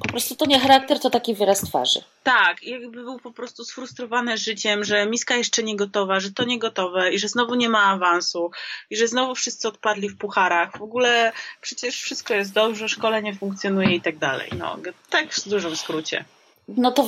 Po 0.00 0.08
prostu 0.08 0.36
to 0.36 0.46
nie 0.46 0.60
charakter, 0.60 1.00
to 1.00 1.10
taki 1.10 1.34
wyraz 1.34 1.60
twarzy. 1.60 2.00
Tak, 2.22 2.62
jakby 2.62 3.02
był 3.02 3.18
po 3.18 3.32
prostu 3.32 3.64
sfrustrowany 3.64 4.38
życiem, 4.38 4.84
że 4.84 5.06
miska 5.06 5.36
jeszcze 5.36 5.62
nie 5.62 5.76
gotowa, 5.76 6.20
że 6.20 6.32
to 6.32 6.44
nie 6.44 6.58
gotowe 6.58 7.12
i 7.12 7.18
że 7.18 7.28
znowu 7.28 7.54
nie 7.54 7.68
ma 7.68 7.84
awansu 7.84 8.50
i 8.90 8.96
że 8.96 9.08
znowu 9.08 9.34
wszyscy 9.34 9.68
odpadli 9.68 10.08
w 10.08 10.18
pucharach. 10.18 10.78
W 10.78 10.82
ogóle 10.82 11.32
przecież 11.60 12.00
wszystko 12.02 12.34
jest 12.34 12.52
dobrze, 12.52 12.88
szkolenie 12.88 13.34
funkcjonuje 13.34 13.94
i 13.96 14.00
tak 14.00 14.18
dalej. 14.18 14.50
No, 14.58 14.76
tak 15.10 15.32
w 15.32 15.48
dużym 15.48 15.76
skrócie. 15.76 16.24
No 16.68 16.92
to 16.92 17.06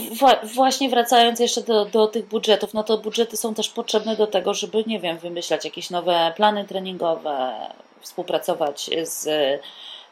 właśnie 0.54 0.88
wracając 0.88 1.40
jeszcze 1.40 1.62
do, 1.62 1.84
do 1.84 2.06
tych 2.06 2.26
budżetów, 2.26 2.74
no 2.74 2.84
to 2.84 2.98
budżety 2.98 3.36
są 3.36 3.54
też 3.54 3.68
potrzebne 3.68 4.16
do 4.16 4.26
tego, 4.26 4.54
żeby, 4.54 4.84
nie 4.86 5.00
wiem, 5.00 5.18
wymyślać 5.18 5.64
jakieś 5.64 5.90
nowe 5.90 6.32
plany 6.36 6.64
treningowe, 6.64 7.52
współpracować 8.00 8.90
z 9.02 9.28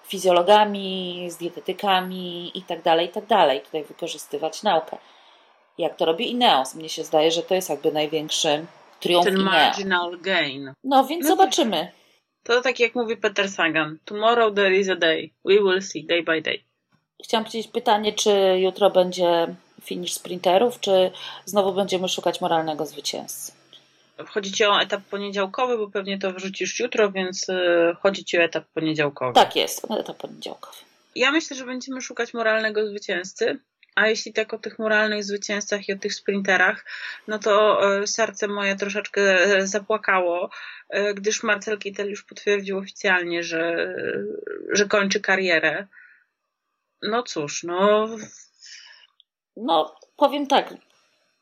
fizjologami, 0.08 1.26
z 1.30 1.36
dietetykami 1.36 2.52
itd., 2.54 2.82
tak 2.82 3.00
itd. 3.00 3.26
Tak 3.28 3.64
Tutaj 3.64 3.84
wykorzystywać 3.84 4.62
naukę. 4.62 4.96
Jak 5.78 5.96
to 5.96 6.04
robi 6.04 6.30
Ineos? 6.30 6.74
Mnie 6.74 6.88
się 6.88 7.04
zdaje, 7.04 7.30
że 7.30 7.42
to 7.42 7.54
jest 7.54 7.70
jakby 7.70 7.92
największy 7.92 8.66
triumf 9.00 9.24
Ten 9.24 9.36
marginal 9.36 10.18
gain. 10.20 10.72
No 10.84 11.04
więc 11.04 11.22
no 11.22 11.28
zobaczymy. 11.28 11.88
To 12.42 12.60
tak 12.60 12.80
jak 12.80 12.94
mówi 12.94 13.16
Peter 13.16 13.48
Sagan. 13.48 13.98
Tomorrow 14.04 14.54
there 14.54 14.74
is 14.74 14.88
a 14.88 14.96
day. 14.96 15.30
We 15.44 15.54
will 15.54 15.82
see 15.82 16.04
day 16.04 16.22
by 16.22 16.42
day. 16.42 16.64
Chciałam 17.24 17.44
powiedzieć 17.44 17.72
pytanie, 17.72 18.12
czy 18.12 18.30
jutro 18.58 18.90
będzie 18.90 19.54
finish 19.82 20.12
sprinterów, 20.12 20.80
czy 20.80 21.10
znowu 21.44 21.72
będziemy 21.72 22.08
szukać 22.08 22.40
moralnego 22.40 22.86
zwycięzcy? 22.86 23.52
Chodzi 24.26 24.52
ci 24.52 24.64
o 24.64 24.80
etap 24.80 25.02
poniedziałkowy, 25.10 25.78
bo 25.78 25.90
pewnie 25.90 26.18
to 26.18 26.32
wrzucisz 26.32 26.80
jutro, 26.80 27.12
więc 27.12 27.48
y, 27.48 27.54
chodzi 28.00 28.24
ci 28.24 28.38
o 28.38 28.42
etap 28.42 28.64
poniedziałkowy. 28.74 29.34
Tak 29.34 29.56
jest, 29.56 29.86
etap 30.00 30.16
poniedziałkowy. 30.16 30.76
Ja 31.16 31.30
myślę, 31.30 31.56
że 31.56 31.64
będziemy 31.64 32.00
szukać 32.00 32.34
moralnego 32.34 32.86
zwycięzcy. 32.86 33.58
A 33.94 34.08
jeśli 34.08 34.32
tak 34.32 34.54
o 34.54 34.58
tych 34.58 34.78
moralnych 34.78 35.24
zwycięzcach 35.24 35.88
i 35.88 35.92
o 35.92 35.98
tych 35.98 36.14
sprinterach, 36.14 36.84
no 37.28 37.38
to 37.38 37.80
y, 38.02 38.06
serce 38.06 38.48
moje 38.48 38.76
troszeczkę 38.76 39.22
zapłakało, 39.66 40.50
y, 40.94 41.14
gdyż 41.14 41.42
Marcel 41.42 41.78
Kittel 41.78 42.10
już 42.10 42.22
potwierdził 42.22 42.78
oficjalnie, 42.78 43.42
że, 43.42 43.94
że 44.72 44.86
kończy 44.86 45.20
karierę. 45.20 45.86
No 47.02 47.22
cóż, 47.22 47.62
no. 47.62 48.08
No, 49.56 49.96
powiem 50.16 50.46
tak, 50.46 50.74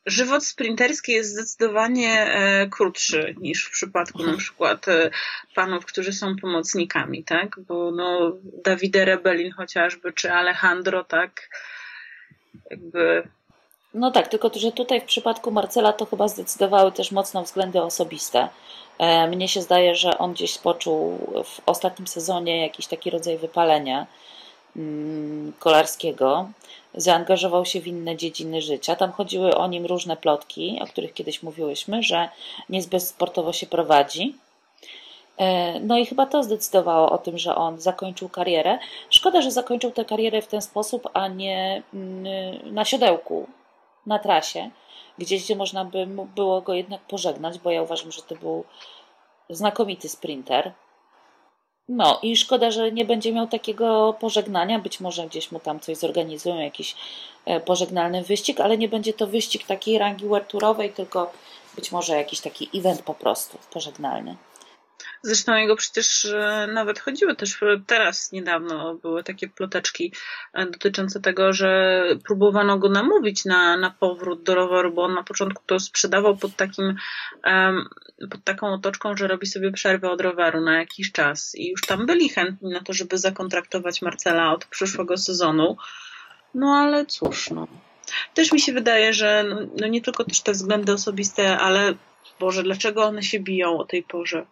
żywot 0.05 0.45
sprinterski 0.45 1.11
jest 1.11 1.31
zdecydowanie 1.31 2.21
e, 2.21 2.67
krótszy 2.67 3.35
niż 3.41 3.65
w 3.65 3.71
przypadku 3.71 4.17
na 4.17 4.23
mhm. 4.23 4.37
przykład 4.37 4.87
e, 4.87 5.09
panów, 5.55 5.85
którzy 5.85 6.13
są 6.13 6.35
pomocnikami, 6.41 7.23
tak? 7.23 7.59
Bo 7.59 7.91
no, 7.91 8.31
Davide 8.63 9.05
Rebelin 9.05 9.51
chociażby, 9.51 10.13
czy 10.13 10.31
Alejandro, 10.31 11.03
tak? 11.03 11.49
Jakby... 12.71 13.27
No 13.93 14.11
tak, 14.11 14.27
tylko 14.27 14.51
że 14.55 14.71
tutaj 14.71 15.01
w 15.01 15.05
przypadku 15.05 15.51
Marcela 15.51 15.93
to 15.93 16.05
chyba 16.05 16.27
zdecydowały 16.27 16.91
też 16.91 17.11
mocno 17.11 17.43
względy 17.43 17.81
osobiste. 17.81 18.49
E, 18.99 19.27
mnie 19.27 19.47
się 19.47 19.61
zdaje, 19.61 19.95
że 19.95 20.17
on 20.17 20.33
gdzieś 20.33 20.57
poczuł 20.57 21.17
w 21.45 21.61
ostatnim 21.65 22.07
sezonie 22.07 22.61
jakiś 22.61 22.87
taki 22.87 23.09
rodzaj 23.09 23.37
wypalenia 23.37 24.07
kolarskiego 25.59 26.49
zaangażował 26.93 27.65
się 27.65 27.81
w 27.81 27.87
inne 27.87 28.17
dziedziny 28.17 28.61
życia. 28.61 28.95
Tam 28.95 29.11
chodziły 29.11 29.55
o 29.55 29.67
nim 29.67 29.85
różne 29.85 30.17
plotki, 30.17 30.79
o 30.81 30.85
których 30.85 31.13
kiedyś 31.13 31.43
mówiłyśmy, 31.43 32.03
że 32.03 32.29
niezbyt 32.69 33.03
sportowo 33.03 33.53
się 33.53 33.67
prowadzi. 33.67 34.35
E, 35.37 35.79
no 35.79 35.97
i 35.97 36.05
chyba 36.05 36.25
to 36.25 36.43
zdecydowało 36.43 37.11
o 37.11 37.17
tym, 37.17 37.37
że 37.37 37.55
on 37.55 37.79
zakończył 37.81 38.29
karierę. 38.29 38.79
Szkoda, 39.09 39.41
że 39.41 39.51
zakończył 39.51 39.91
tę 39.91 40.05
karierę 40.05 40.41
w 40.41 40.47
ten 40.47 40.61
sposób, 40.61 41.09
a 41.13 41.27
nie 41.27 41.83
mm, 41.93 42.73
na 42.73 42.85
siodełku, 42.85 43.47
na 44.05 44.19
trasie, 44.19 44.69
gdzieś, 45.17 45.43
gdzie 45.43 45.55
można 45.55 45.85
by 45.85 46.07
było 46.35 46.61
go 46.61 46.73
jednak 46.73 47.01
pożegnać, 47.01 47.59
bo 47.59 47.71
ja 47.71 47.81
uważam, 47.81 48.11
że 48.11 48.21
to 48.21 48.35
był 48.35 48.63
znakomity 49.49 50.09
sprinter. 50.09 50.71
No 51.89 52.19
i 52.21 52.37
szkoda, 52.37 52.71
że 52.71 52.91
nie 52.91 53.05
będzie 53.05 53.33
miał 53.33 53.47
takiego 53.47 54.15
pożegnania. 54.19 54.79
Być 54.79 54.99
może 54.99 55.27
gdzieś 55.27 55.51
mu 55.51 55.59
tam 55.59 55.79
coś 55.79 55.97
zorganizują, 55.97 56.59
jakiś 56.59 56.95
e, 57.45 57.59
pożegnalny 57.59 58.23
wyścig, 58.23 58.59
ale 58.59 58.77
nie 58.77 58.89
będzie 58.89 59.13
to 59.13 59.27
wyścig 59.27 59.65
takiej 59.67 59.97
rangi 59.97 60.27
werturowej, 60.27 60.93
tylko 60.93 61.31
być 61.75 61.91
może 61.91 62.17
jakiś 62.17 62.39
taki 62.39 62.69
event 62.75 63.01
po 63.01 63.13
prostu 63.13 63.57
pożegnalny. 63.73 64.35
Zresztą 65.25 65.55
jego 65.55 65.75
przecież 65.75 66.25
e, 66.25 66.67
nawet 66.73 66.99
chodziły 66.99 67.35
też 67.35 67.59
teraz 67.87 68.31
niedawno 68.31 68.95
były 68.95 69.23
takie 69.23 69.47
ploteczki 69.47 70.13
e, 70.53 70.65
dotyczące 70.65 71.21
tego, 71.21 71.53
że 71.53 72.01
próbowano 72.25 72.77
go 72.77 72.89
namówić 72.89 73.45
na, 73.45 73.77
na 73.77 73.89
powrót 73.99 74.43
do 74.43 74.55
roweru, 74.55 74.93
bo 74.93 75.03
on 75.03 75.13
na 75.13 75.23
początku 75.23 75.63
to 75.65 75.79
sprzedawał 75.79 76.37
pod 76.37 76.55
takim 76.55 76.95
pod 78.31 78.43
taką 78.43 78.73
otoczką, 78.73 79.17
że 79.17 79.27
robi 79.27 79.47
sobie 79.47 79.71
przerwę 79.71 80.11
od 80.11 80.21
roweru 80.21 80.61
na 80.61 80.77
jakiś 80.77 81.11
czas 81.11 81.55
i 81.55 81.69
już 81.69 81.81
tam 81.81 82.05
byli 82.05 82.29
chętni 82.29 82.69
na 82.69 82.81
to, 82.81 82.93
żeby 82.93 83.17
zakontraktować 83.17 84.01
Marcela 84.01 84.53
od 84.53 84.65
przyszłego 84.65 85.17
sezonu. 85.17 85.77
No 86.53 86.75
ale 86.75 87.05
cóż, 87.05 87.49
no. 87.49 87.67
Też 88.33 88.51
mi 88.51 88.61
się 88.61 88.73
wydaje, 88.73 89.13
że 89.13 89.45
no, 89.49 89.59
no 89.81 89.87
nie 89.87 90.01
tylko 90.01 90.23
też 90.23 90.41
te 90.41 90.51
względy 90.51 90.93
osobiste, 90.93 91.57
ale 91.57 91.93
Boże, 92.39 92.63
dlaczego 92.63 93.03
one 93.03 93.23
się 93.23 93.39
biją 93.39 93.77
o 93.77 93.85
tej 93.85 94.03
porze? 94.03 94.45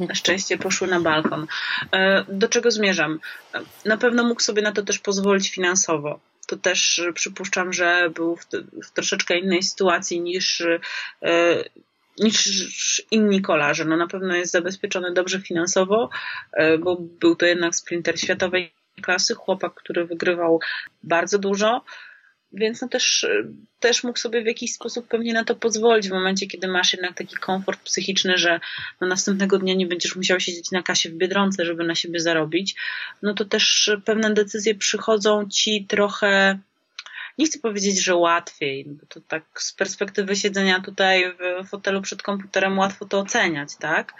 Na 0.00 0.14
szczęście 0.14 0.58
poszły 0.58 0.88
na 0.88 1.00
balkon. 1.00 1.46
E, 1.92 2.24
do 2.28 2.48
czego 2.48 2.70
zmierzam? 2.70 3.20
Na 3.84 3.96
pewno 3.96 4.24
mógł 4.24 4.40
sobie 4.40 4.62
na 4.62 4.72
to 4.72 4.82
też 4.82 4.98
pozwolić 4.98 5.50
finansowo. 5.50 6.20
To 6.46 6.56
też 6.56 7.02
przypuszczam, 7.14 7.72
że 7.72 8.10
był 8.14 8.36
w, 8.36 8.46
w 8.84 8.90
troszeczkę 8.90 9.38
innej 9.38 9.62
sytuacji 9.62 10.20
niż, 10.20 10.60
e, 10.60 11.64
niż 12.18 13.02
inni 13.10 13.42
kolarze. 13.42 13.84
No 13.84 13.96
na 13.96 14.06
pewno 14.06 14.34
jest 14.34 14.52
zabezpieczony 14.52 15.12
dobrze 15.12 15.40
finansowo, 15.40 16.10
e, 16.52 16.78
bo 16.78 16.96
był 16.96 17.36
to 17.36 17.46
jednak 17.46 17.74
sprinter 17.74 18.20
światowej 18.20 18.72
klasy, 19.02 19.34
chłopak, 19.34 19.74
który 19.74 20.06
wygrywał 20.06 20.60
bardzo 21.02 21.38
dużo 21.38 21.84
więc 22.52 22.80
no 22.80 22.88
też, 22.88 23.26
też 23.80 24.04
mógł 24.04 24.18
sobie 24.18 24.42
w 24.42 24.46
jakiś 24.46 24.72
sposób 24.72 25.08
pewnie 25.08 25.32
na 25.32 25.44
to 25.44 25.54
pozwolić 25.54 26.08
w 26.08 26.12
momencie, 26.12 26.46
kiedy 26.46 26.68
masz 26.68 26.92
jednak 26.92 27.14
taki 27.14 27.36
komfort 27.36 27.80
psychiczny, 27.82 28.38
że 28.38 28.60
no 29.00 29.06
następnego 29.06 29.58
dnia 29.58 29.74
nie 29.74 29.86
będziesz 29.86 30.16
musiał 30.16 30.40
siedzieć 30.40 30.70
na 30.70 30.82
kasie 30.82 31.10
w 31.10 31.14
Biedronce, 31.14 31.64
żeby 31.64 31.84
na 31.84 31.94
siebie 31.94 32.20
zarobić, 32.20 32.74
no 33.22 33.34
to 33.34 33.44
też 33.44 33.90
pewne 34.04 34.34
decyzje 34.34 34.74
przychodzą 34.74 35.48
ci 35.48 35.86
trochę 35.88 36.58
nie 37.38 37.46
chcę 37.46 37.58
powiedzieć, 37.58 38.04
że 38.04 38.16
łatwiej, 38.16 38.84
bo 38.84 39.06
to 39.06 39.20
tak 39.28 39.44
z 39.54 39.72
perspektywy 39.72 40.36
siedzenia 40.36 40.80
tutaj 40.80 41.24
w 41.64 41.68
fotelu 41.68 42.02
przed 42.02 42.22
komputerem 42.22 42.78
łatwo 42.78 43.04
to 43.04 43.18
oceniać, 43.18 43.76
tak? 43.76 44.14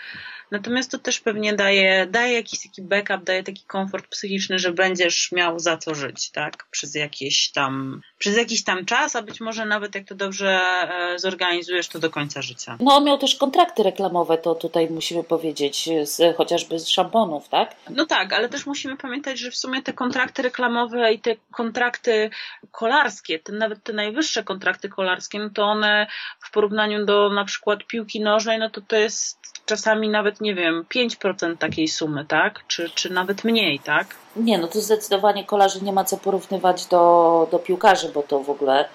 Natomiast 0.53 0.90
to 0.90 0.98
też 0.98 1.20
pewnie 1.20 1.55
daje, 1.55 2.07
daje 2.07 2.35
jakiś 2.35 2.62
taki 2.62 2.83
backup, 2.83 3.25
daje 3.25 3.42
taki 3.42 3.64
komfort 3.66 4.07
psychiczny, 4.07 4.59
że 4.59 4.72
będziesz 4.72 5.33
miał 5.33 5.59
za 5.59 5.77
co 5.77 5.94
żyć, 5.94 6.31
tak? 6.31 6.66
Przez 6.70 6.94
jakieś 6.94 7.51
tam, 7.51 8.01
przez 8.18 8.37
jakiś 8.37 8.64
tam 8.64 8.85
czas, 8.85 9.16
a 9.16 9.22
być 9.22 9.40
może 9.40 9.66
nawet 9.66 9.94
jak 9.94 10.05
to 10.05 10.14
dobrze 10.14 10.61
e, 10.61 11.18
zorganizujesz, 11.18 11.88
to 11.88 11.98
do 11.98 12.11
końca 12.11 12.42
życia. 12.42 12.77
No 12.81 13.01
miał 13.01 13.18
też 13.18 13.35
kontrakty 13.35 13.83
reklamowe, 13.83 14.38
to 14.38 14.55
tutaj 14.55 14.90
musimy 14.90 15.25
powiedzieć, 15.25 15.88
z, 16.05 16.37
chociażby 16.37 16.79
z 16.79 16.88
szamponów, 16.88 17.48
tak? 17.48 17.75
No 17.90 18.07
tak, 18.07 18.33
ale 18.33 18.48
też 18.48 18.66
musimy 18.66 18.96
pamiętać, 18.96 19.38
że 19.38 19.51
w 19.51 19.57
sumie 19.57 19.83
te 19.83 19.92
kontrakty 19.92 20.42
reklamowe 20.42 21.12
i 21.12 21.18
te 21.18 21.37
kontrakty 21.53 22.31
kolarskie, 23.03 23.38
te, 23.38 23.53
nawet 23.53 23.83
te 23.83 23.93
najwyższe 23.93 24.45
kontrakty 24.45 24.88
kolarskie, 24.88 25.38
no 25.38 25.51
to 25.51 25.65
one 25.65 26.07
w 26.41 26.51
porównaniu 26.51 27.05
do 27.05 27.31
na 27.31 27.45
przykład 27.45 27.85
piłki 27.85 28.21
nożnej, 28.21 28.59
no 28.59 28.71
to 28.71 28.81
to 28.81 28.97
jest 28.97 29.38
czasami 29.67 30.09
nawet, 30.09 30.41
nie 30.41 30.55
wiem, 30.55 30.85
5% 30.95 31.57
takiej 31.57 31.88
sumy, 31.88 32.25
tak? 32.25 32.67
Czy, 32.67 32.91
czy 32.91 33.12
nawet 33.12 33.45
mniej, 33.45 33.79
tak? 33.79 34.07
Nie, 34.37 34.59
no 34.59 34.69
to 34.69 34.81
zdecydowanie 34.81 35.45
kolarzy 35.45 35.85
nie 35.85 35.93
ma 35.93 36.05
co 36.05 36.17
porównywać 36.17 36.87
do, 36.87 37.49
do 37.51 37.59
piłkarzy, 37.59 38.09
bo 38.15 38.23
to 38.23 38.41
w 38.41 38.51
ogóle 38.51 38.88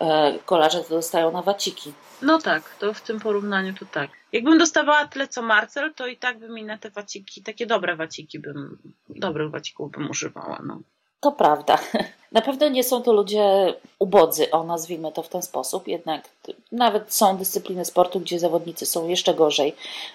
e, 0.00 0.38
kolarze 0.46 0.80
to 0.84 0.88
dostają 0.88 1.32
na 1.32 1.42
waciki. 1.42 1.92
No 2.22 2.38
tak, 2.38 2.76
to 2.78 2.94
w 2.94 3.00
tym 3.00 3.20
porównaniu 3.20 3.74
to 3.74 3.86
tak. 3.86 4.10
Jakbym 4.32 4.58
dostawała 4.58 5.06
tyle 5.06 5.28
co 5.28 5.42
Marcel, 5.42 5.94
to 5.94 6.06
i 6.06 6.16
tak 6.16 6.38
bym 6.38 6.54
mi 6.54 6.64
na 6.64 6.78
te 6.78 6.90
waciki, 6.90 7.42
takie 7.42 7.66
dobre 7.66 7.96
waciki 7.96 8.38
bym, 8.38 8.78
dobrych 9.08 9.50
wacików 9.50 9.90
bym 9.90 10.10
używała, 10.10 10.60
no. 10.66 10.80
To 11.22 11.32
prawda. 11.32 11.78
Na 12.32 12.40
pewno 12.40 12.68
nie 12.68 12.84
są 12.84 13.02
to 13.02 13.12
ludzie 13.12 13.74
ubodzy, 13.98 14.50
o 14.50 14.64
nazwijmy 14.64 15.12
to 15.12 15.22
w 15.22 15.28
ten 15.28 15.42
sposób, 15.42 15.88
jednak 15.88 16.28
nawet 16.72 17.14
są 17.14 17.36
dyscypliny 17.36 17.84
sportu, 17.84 18.20
gdzie 18.20 18.38
zawodnicy 18.38 18.86
są 18.86 19.08
jeszcze 19.08 19.34
gorzej 19.34 19.74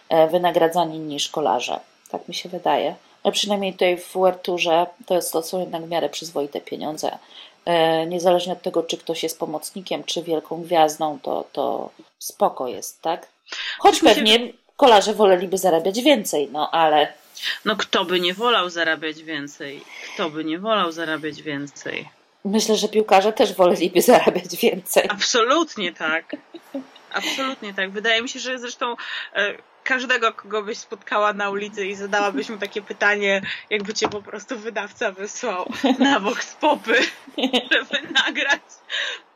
e, 0.10 0.28
wynagradzani 0.28 1.00
niż 1.00 1.30
kolarze. 1.30 1.80
Tak 2.10 2.28
mi 2.28 2.34
się 2.34 2.50
wydaje. 2.50 2.96
A 3.24 3.32
przynajmniej 3.32 3.74
tutaj 3.74 3.98
w 3.98 4.14
Werturze 4.18 4.86
to, 5.06 5.16
jest, 5.16 5.34
to 5.34 5.44
są 5.44 5.60
jednak 5.60 5.86
w 5.86 5.90
miarę 5.90 6.10
przyzwoite 6.10 6.62
pieniądze. 6.62 7.18
E, 7.66 8.06
niezależnie 8.06 8.54
od 8.54 8.62
tego, 8.62 8.84
czy 8.84 8.98
ktoś 8.98 9.24
jest 9.24 9.40
pomocnikiem, 9.40 10.04
czy 10.04 10.24
wielką 10.24 10.62
gwiazdą, 10.62 11.20
to, 11.22 11.46
to 11.52 11.90
spoko 12.20 12.68
jest, 12.68 13.02
tak? 13.02 13.28
Choć 13.80 14.00
pewnie 14.00 14.40
kolarze 14.78 15.14
woleliby 15.14 15.58
zarabiać 15.58 16.02
więcej, 16.02 16.50
no 16.52 16.72
ale 16.72 17.14
no 17.66 17.76
kto 17.76 18.06
by 18.06 18.20
nie 18.20 18.34
wolał 18.34 18.70
zarabiać 18.70 19.24
więcej? 19.24 19.84
Kto 20.14 20.30
by 20.30 20.44
nie 20.44 20.60
wolał 20.60 20.92
zarabiać 20.92 21.42
więcej? 21.42 22.10
Myślę, 22.46 22.76
że 22.76 22.88
piłkarze 22.88 23.34
też 23.34 23.54
woleliby 23.54 24.02
zarabiać 24.12 24.56
więcej. 24.56 25.04
Absolutnie 25.10 25.94
tak. 25.94 26.36
Absolutnie 27.14 27.74
tak. 27.74 27.92
Wydaje 27.92 28.22
mi 28.22 28.30
się, 28.30 28.40
że 28.40 28.60
zresztą 28.60 28.96
e, 29.34 29.54
każdego, 29.84 30.34
kogo 30.34 30.64
byś 30.64 30.78
spotkała 30.78 31.34
na 31.34 31.50
ulicy 31.50 31.86
i 31.86 31.96
zadałabyś 31.96 32.50
mu 32.50 32.58
takie 32.58 32.82
pytanie, 32.82 33.42
jakby 33.70 33.94
cię 33.94 34.10
po 34.10 34.22
prostu 34.22 34.60
wydawca 34.60 35.12
wysłał 35.12 35.72
na 36.00 36.20
box 36.20 36.56
popy, 36.56 36.96
żeby 37.72 38.14
nagrać 38.14 38.62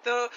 to 0.04 0.30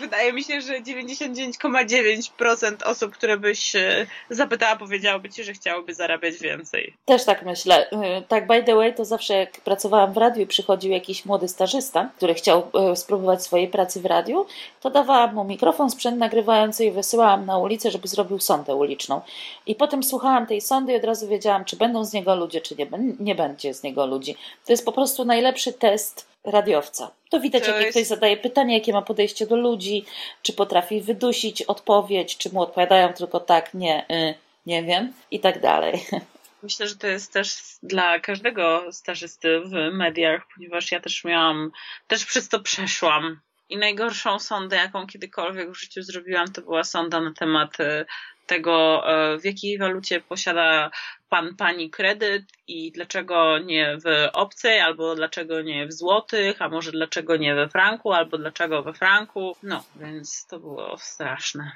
wydaje 0.00 0.32
mi 0.32 0.44
się, 0.44 0.60
że 0.60 0.80
99,9% 0.80 2.76
osób, 2.84 3.12
które 3.12 3.36
byś 3.36 3.76
e, 3.76 4.06
zapytała, 4.30 4.76
powiedziałoby 4.76 5.30
ci, 5.30 5.44
że 5.44 5.52
chciałoby 5.52 5.94
zarabiać 5.94 6.38
więcej. 6.38 6.94
Też 7.04 7.24
tak 7.24 7.42
myślę. 7.42 7.90
E, 7.90 8.22
tak, 8.22 8.46
by 8.46 8.62
the 8.62 8.74
way, 8.74 8.94
to 8.94 9.04
zawsze 9.04 9.34
jak 9.34 9.60
pracowałam 9.60 10.12
w 10.12 10.16
radiu 10.16 10.42
i 10.42 10.46
przychodził 10.46 10.90
jakiś 10.90 11.24
młody 11.24 11.48
stażysta, 11.48 12.10
który 12.16 12.34
chciał 12.34 12.70
e, 12.74 12.96
spróbować 12.96 13.42
swojej 13.42 13.68
pracy 13.68 14.00
w 14.00 14.06
radiu, 14.06 14.46
to 14.80 14.90
dawałam 14.90 15.34
mu 15.34 15.44
mikrofon, 15.44 15.90
sprzęt 15.90 16.18
nagrywający 16.18 16.84
i 16.84 16.90
wysyłałam 16.90 17.46
na 17.46 17.58
ulicę, 17.58 17.90
żeby 17.90 18.08
zrobił 18.08 18.38
sondę 18.38 18.74
uliczną. 18.74 19.20
I 19.66 19.74
potem 19.74 20.02
słuchałam 20.02 20.46
tej 20.46 20.60
sondy 20.60 20.92
i 20.92 20.96
od 20.96 21.04
razu 21.04 21.28
wiedziałam, 21.28 21.64
czy 21.64 21.76
będą 21.76 22.04
z 22.04 22.12
niego 22.12 22.36
ludzie, 22.36 22.60
czy 22.60 22.76
nie, 22.76 22.86
nie 23.20 23.34
będzie 23.34 23.74
z 23.74 23.82
niego 23.82 24.06
ludzi. 24.06 24.36
To 24.66 24.72
jest 24.72 24.84
po 24.84 24.92
prostu 24.92 25.24
najlepszy 25.24 25.72
test 25.72 26.31
radiowca. 26.44 27.10
To 27.30 27.40
widać, 27.40 27.68
jak 27.68 27.80
jest... 27.80 27.90
ktoś 27.90 28.06
zadaje 28.06 28.36
pytanie, 28.36 28.74
jakie 28.74 28.92
ma 28.92 29.02
podejście 29.02 29.46
do 29.46 29.56
ludzi, 29.56 30.04
czy 30.42 30.52
potrafi 30.52 31.00
wydusić 31.00 31.62
odpowiedź, 31.62 32.36
czy 32.36 32.52
mu 32.52 32.60
odpowiadają 32.60 33.12
tylko 33.12 33.40
tak, 33.40 33.74
nie, 33.74 34.06
y, 34.10 34.34
nie 34.66 34.82
wiem 34.82 35.12
i 35.30 35.40
tak 35.40 35.60
dalej. 35.60 36.04
Myślę, 36.62 36.88
że 36.88 36.96
to 36.96 37.06
jest 37.06 37.32
też 37.32 37.56
dla 37.82 38.20
każdego 38.20 38.92
stażysty 38.92 39.60
w 39.60 39.72
mediach, 39.92 40.42
ponieważ 40.54 40.92
ja 40.92 41.00
też 41.00 41.24
miałam, 41.24 41.72
też 42.06 42.24
przez 42.24 42.48
to 42.48 42.60
przeszłam. 42.60 43.40
I 43.68 43.76
najgorszą 43.76 44.38
sondę, 44.38 44.76
jaką 44.76 45.06
kiedykolwiek 45.06 45.70
w 45.70 45.80
życiu 45.80 46.02
zrobiłam, 46.02 46.52
to 46.52 46.62
była 46.62 46.84
sonda 46.84 47.20
na 47.20 47.32
temat 47.34 47.80
y, 47.80 48.04
tego, 48.46 49.02
e, 49.06 49.38
w 49.38 49.44
jakiej 49.44 49.78
walucie 49.78 50.20
posiada 50.20 50.90
pan, 51.28 51.56
pani 51.56 51.90
kredyt 51.90 52.42
i 52.68 52.92
dlaczego 52.92 53.58
nie 53.58 53.98
w 54.04 54.28
obcej, 54.32 54.80
albo 54.80 55.14
dlaczego 55.14 55.62
nie 55.62 55.86
w 55.86 55.92
złotych, 55.92 56.62
a 56.62 56.68
może 56.68 56.90
dlaczego 56.90 57.36
nie 57.36 57.54
we 57.54 57.68
franku, 57.68 58.12
albo 58.12 58.38
dlaczego 58.38 58.82
we 58.82 58.92
franku. 58.92 59.56
No, 59.62 59.84
więc 59.96 60.46
to 60.46 60.58
było 60.58 60.98
straszne. 60.98 61.72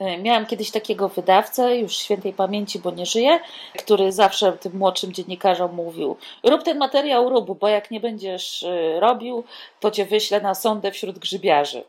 E, 0.00 0.18
miałam 0.18 0.46
kiedyś 0.46 0.70
takiego 0.70 1.08
wydawcę, 1.08 1.76
już 1.76 1.96
świętej 1.96 2.32
pamięci, 2.32 2.78
bo 2.78 2.90
nie 2.90 3.06
żyje, 3.06 3.40
który 3.78 4.12
zawsze 4.12 4.52
tym 4.52 4.76
młodszym 4.76 5.12
dziennikarzom 5.12 5.74
mówił: 5.74 6.16
Rób 6.42 6.62
ten 6.62 6.78
materiał, 6.78 7.28
rób, 7.28 7.58
bo 7.58 7.68
jak 7.68 7.90
nie 7.90 8.00
będziesz 8.00 8.62
e, 8.62 9.00
robił, 9.00 9.44
to 9.80 9.90
cię 9.90 10.04
wyślę 10.06 10.40
na 10.40 10.54
sądę 10.54 10.92
wśród 10.92 11.18
grzybiarzy. 11.18 11.84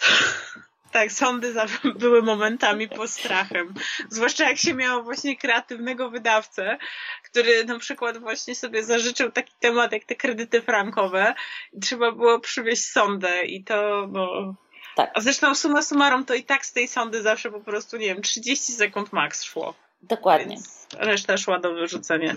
Tak, 0.92 1.12
sądy 1.12 1.54
były 1.98 2.22
momentami 2.22 2.88
postrachem. 2.88 3.74
Zwłaszcza 4.08 4.48
jak 4.48 4.58
się 4.58 4.74
miało 4.74 5.02
właśnie 5.02 5.36
kreatywnego 5.36 6.10
wydawcę, 6.10 6.78
który 7.24 7.64
na 7.64 7.78
przykład 7.78 8.18
właśnie 8.18 8.54
sobie 8.54 8.84
zażyczył 8.84 9.32
taki 9.32 9.52
temat 9.60 9.92
jak 9.92 10.04
te 10.04 10.14
kredyty 10.14 10.62
frankowe 10.62 11.34
i 11.72 11.80
trzeba 11.80 12.12
było 12.12 12.40
przywieźć 12.40 12.84
sądę 12.86 13.44
i 13.44 13.64
to, 13.64 14.08
no... 14.12 14.54
Tak. 14.96 15.10
A 15.14 15.20
zresztą 15.20 15.54
suma 15.54 15.82
summarum 15.82 16.24
to 16.24 16.34
i 16.34 16.44
tak 16.44 16.66
z 16.66 16.72
tej 16.72 16.88
sądy 16.88 17.22
zawsze 17.22 17.50
po 17.50 17.60
prostu, 17.60 17.96
nie 17.96 18.06
wiem, 18.06 18.22
30 18.22 18.72
sekund 18.72 19.12
max 19.12 19.42
szło. 19.42 19.74
Dokładnie. 20.02 20.46
Więc 20.46 20.86
reszta 20.98 21.36
szła 21.36 21.58
do 21.58 21.74
wyrzucenia. 21.74 22.34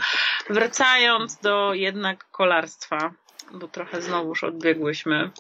Wracając 0.50 1.38
do 1.38 1.74
jednak 1.74 2.32
kolarstwa, 2.32 3.14
bo 3.52 3.68
trochę 3.68 4.02
znowuż 4.02 4.44
odbiegłyśmy. 4.44 5.32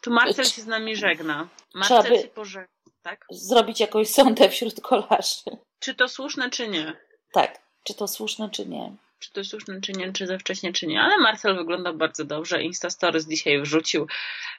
Tu 0.00 0.10
Marcel 0.10 0.44
się 0.44 0.62
z 0.62 0.66
nami 0.66 0.96
żegna. 0.96 1.48
Marcel 1.74 2.02
Trzeba 2.02 2.16
by 2.16 2.22
się 2.22 2.28
pożegna, 2.28 2.68
tak? 3.02 3.26
Zrobić 3.30 3.80
jakąś 3.80 4.08
sądę 4.08 4.48
wśród 4.48 4.80
kolarzy. 4.80 5.50
Czy 5.78 5.94
to 5.94 6.08
słuszne, 6.08 6.50
czy 6.50 6.68
nie? 6.68 6.96
Tak. 7.32 7.58
Czy 7.82 7.94
to 7.94 8.08
słuszne, 8.08 8.50
czy 8.50 8.66
nie? 8.66 8.96
Czy 9.18 9.32
to 9.32 9.44
słuszne, 9.44 9.80
czy 9.80 9.92
nie, 9.92 10.12
czy 10.12 10.26
za 10.26 10.38
wcześnie, 10.38 10.72
czy 10.72 10.86
nie. 10.86 11.00
Ale 11.00 11.18
Marcel 11.18 11.56
wygląda 11.56 11.92
bardzo 11.92 12.24
dobrze. 12.24 12.62
Insta 12.62 12.90
Stories 12.90 13.28
dzisiaj 13.28 13.62
wrzucił, 13.62 14.06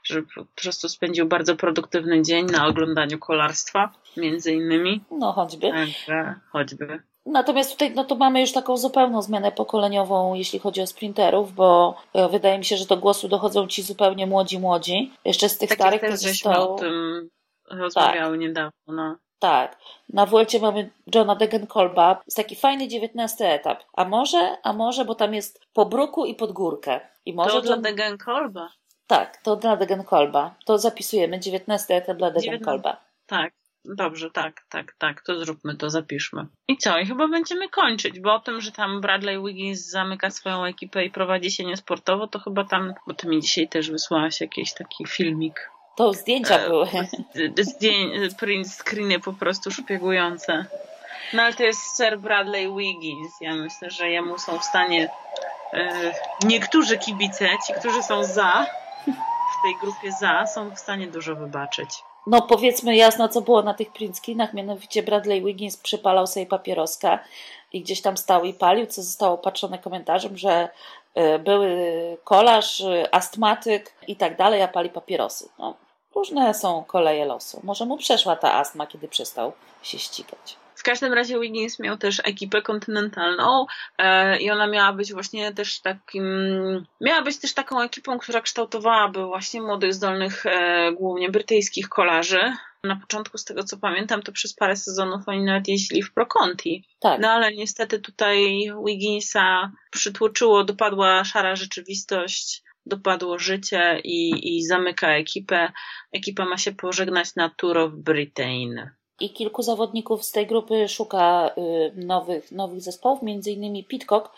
że 0.04 0.22
po 0.22 0.46
prostu 0.46 0.90
spędził 0.90 1.26
bardzo 1.26 1.56
produktywny 1.56 2.22
dzień 2.22 2.46
na 2.46 2.68
oglądaniu 2.68 3.20
kolarstwa, 3.20 3.94
między 4.18 4.54
innymi. 4.54 5.04
No, 5.12 5.34
choćby. 5.34 5.70
Także, 5.72 6.36
choćby. 6.52 7.04
Natomiast 7.26 7.72
tutaj 7.72 7.92
no 7.96 8.04
to 8.04 8.16
mamy 8.16 8.42
już 8.42 8.52
taką 8.52 8.78
zupełną 8.78 9.22
zmianę 9.22 9.52
pokoleniową, 9.52 10.34
jeśli 10.34 10.60
chodzi 10.60 10.82
o 10.82 10.88
sprinterów, 10.88 11.54
bo 11.54 11.96
e, 12.14 12.30
wydaje 12.30 12.58
mi 12.58 12.66
się, 12.66 12.78
że 12.78 12.86
do 12.86 12.98
głosu 12.98 13.28
dochodzą 13.28 13.68
ci 13.68 13.84
zupełnie 13.84 14.28
młodzi, 14.28 14.60
młodzi. 14.60 15.14
Jeszcze 15.26 15.50
z 15.50 15.58
tych 15.58 15.70
tak 15.70 15.78
starych 15.78 16.02
to 16.02 16.18
zostało... 16.18 16.76
o 16.76 16.80
tym 16.80 17.30
rozmawiały 17.72 18.34
tak. 18.34 18.40
niedawno. 18.40 18.72
No. 18.88 19.16
Tak. 19.40 19.78
Na 20.10 20.26
Vuelcie 20.26 20.60
mamy 20.60 20.90
Johna 21.16 21.36
Degenkolba. 21.36 22.22
Jest 22.26 22.38
taki 22.38 22.56
fajny 22.56 22.88
dziewiętnasty 22.88 23.48
etap. 23.48 23.84
A 23.94 24.06
może, 24.06 24.58
a 24.64 24.74
może, 24.74 25.06
bo 25.06 25.16
tam 25.16 25.34
jest 25.34 25.62
po 25.74 25.86
bruku 25.86 26.26
i 26.26 26.36
pod 26.36 26.52
górkę. 26.52 27.00
I 27.26 27.34
może 27.34 27.52
to 27.52 27.62
dla 27.62 27.78
Degenkolba? 27.78 28.70
Tak, 29.08 29.38
to 29.38 29.56
dla 29.56 29.76
Degenkolba. 29.76 30.56
To 30.66 30.78
zapisujemy. 30.78 31.40
dziewiętnasty 31.40 31.94
etap 31.94 32.18
dla 32.18 32.32
Degenkolba. 32.32 32.98
Tak. 33.26 33.54
Dobrze, 33.86 34.32
tak, 34.32 34.62
tak, 34.70 34.96
tak, 34.98 35.22
to 35.22 35.40
zróbmy 35.40 35.76
to, 35.76 35.90
zapiszmy. 35.90 36.46
I 36.68 36.78
co? 36.78 37.00
I 37.00 37.06
chyba 37.06 37.28
będziemy 37.28 37.70
kończyć, 37.70 38.20
bo 38.20 38.34
o 38.34 38.40
tym, 38.40 38.62
że 38.62 38.72
tam 38.72 39.02
Bradley 39.02 39.44
Wiggins 39.44 39.90
zamyka 39.90 40.30
swoją 40.30 40.66
ekipę 40.66 41.06
i 41.06 41.12
prowadzi 41.12 41.52
się 41.52 41.66
niesportowo, 41.66 42.28
to 42.28 42.40
chyba 42.40 42.64
tam, 42.64 42.94
bo 43.08 43.14
ty 43.14 43.28
mi 43.28 43.42
dzisiaj 43.42 43.70
też 43.70 43.92
wysłałaś 43.92 44.42
jakiś 44.42 44.74
taki 44.74 45.06
filmik. 45.08 45.70
To 45.96 46.14
zdjęcia 46.14 46.60
e, 46.60 46.68
były. 46.70 46.88
Zdję, 47.62 47.94
print 48.40 48.68
screeny 48.68 49.20
po 49.20 49.34
prostu 49.34 49.72
szpiegujące. 49.72 50.66
No 51.34 51.44
ale 51.44 51.54
to 51.54 51.64
jest 51.64 51.98
Sir 51.98 52.20
Bradley 52.20 52.76
Wiggins. 52.78 53.32
Ja 53.42 53.56
myślę, 53.56 53.90
że 53.90 54.10
jemu 54.10 54.38
są 54.38 54.60
w 54.60 54.64
stanie 54.64 55.10
e, 55.74 56.14
niektórzy 56.44 56.98
kibice, 56.98 57.50
ci, 57.68 57.74
którzy 57.80 58.04
są 58.04 58.24
za, 58.24 58.66
w 59.60 59.64
tej 59.64 59.76
grupie 59.82 60.12
za, 60.12 60.46
są 60.48 60.70
w 60.70 60.80
stanie 60.80 61.08
dużo 61.08 61.36
wybaczyć 61.36 62.04
no 62.28 62.42
powiedzmy 62.42 62.96
jasno, 62.96 63.30
co 63.30 63.42
było 63.42 63.62
na 63.62 63.74
tych 63.74 63.94
print 63.94 64.18
screenach, 64.18 64.54
mianowicie 64.54 65.04
Bradley 65.04 65.44
Wiggins 65.44 65.78
przypalał 65.78 66.28
sobie 66.28 66.46
papieroska 66.46 67.20
i 67.74 67.82
gdzieś 67.82 68.02
tam 68.02 68.18
stał 68.18 68.46
i 68.46 68.54
palił, 68.54 68.86
co 68.86 69.04
zostało 69.04 69.38
patrzone 69.38 69.80
komentarzem, 69.80 70.38
że 70.38 70.70
y, 71.18 71.40
były 71.40 71.78
kolarz, 72.24 72.80
y, 72.80 73.12
astmatyk 73.12 73.94
i 74.08 74.16
tak 74.16 74.38
dalej, 74.38 74.62
a 74.62 74.68
pali 74.68 74.90
papierosy. 74.90 75.50
No, 75.60 75.76
różne 76.16 76.54
są 76.54 76.84
koleje 76.84 77.26
losu. 77.26 77.60
Może 77.64 77.86
mu 77.86 77.98
przeszła 77.98 78.36
ta 78.36 78.54
astma, 78.54 78.88
kiedy 78.88 79.08
przestał 79.08 79.54
się 79.84 80.00
ścigać. 80.00 80.62
W 80.82 80.84
każdym 80.84 81.14
razie 81.14 81.40
Wiggins 81.40 81.80
miał 81.80 81.98
też 81.98 82.22
ekipę 82.24 82.62
kontynentalną 82.62 83.66
e, 83.98 84.38
i 84.42 84.52
ona 84.52 84.68
miała 84.68 84.94
być 84.94 85.14
właśnie 85.14 85.54
też 85.54 85.80
takim, 85.80 86.26
miała 87.02 87.22
być 87.22 87.40
też 87.40 87.54
taką 87.54 87.82
ekipą, 87.82 88.20
która 88.20 88.42
kształtowałaby 88.42 89.26
właśnie 89.26 89.62
młodych, 89.62 89.94
zdolnych, 89.94 90.46
e, 90.46 90.92
głównie 90.92 91.30
brytyjskich 91.30 91.90
kolarzy. 91.90 92.54
Na 92.84 92.96
początku, 92.96 93.38
z 93.38 93.46
tego 93.46 93.64
co 93.64 93.78
pamiętam, 93.78 94.22
to 94.22 94.32
przez 94.32 94.54
parę 94.54 94.76
sezonów 94.76 95.22
oni 95.28 95.44
nawet 95.44 95.68
jeździli 95.68 96.04
w 96.04 96.14
Pro 96.14 96.26
Conti. 96.26 96.84
Tak. 97.00 97.22
No 97.22 97.30
ale 97.30 97.54
niestety 97.54 98.00
tutaj 98.00 98.72
Wigginsa 98.86 99.72
przytłoczyło, 99.92 100.64
dopadła 100.64 101.24
szara 101.24 101.56
rzeczywistość 101.56 102.64
dopadło 102.92 103.40
życie 103.40 104.02
i, 104.04 104.32
i 104.56 104.64
zamyka 104.64 105.10
ekipę. 105.10 105.72
Ekipa 106.12 106.46
ma 106.46 106.58
się 106.58 106.72
pożegnać 106.72 107.36
na 107.36 107.50
Tour 107.58 107.78
of 107.78 107.92
Britain 107.94 108.92
i 109.22 109.30
kilku 109.30 109.62
zawodników 109.62 110.24
z 110.24 110.32
tej 110.32 110.48
grupy 110.48 110.88
szuka 110.88 111.52
y, 111.58 111.92
nowych, 111.96 112.52
nowych 112.52 112.82
zespołów, 112.82 113.22
między 113.22 113.52
innymi 113.52 113.84
Pitcock, 113.84 114.32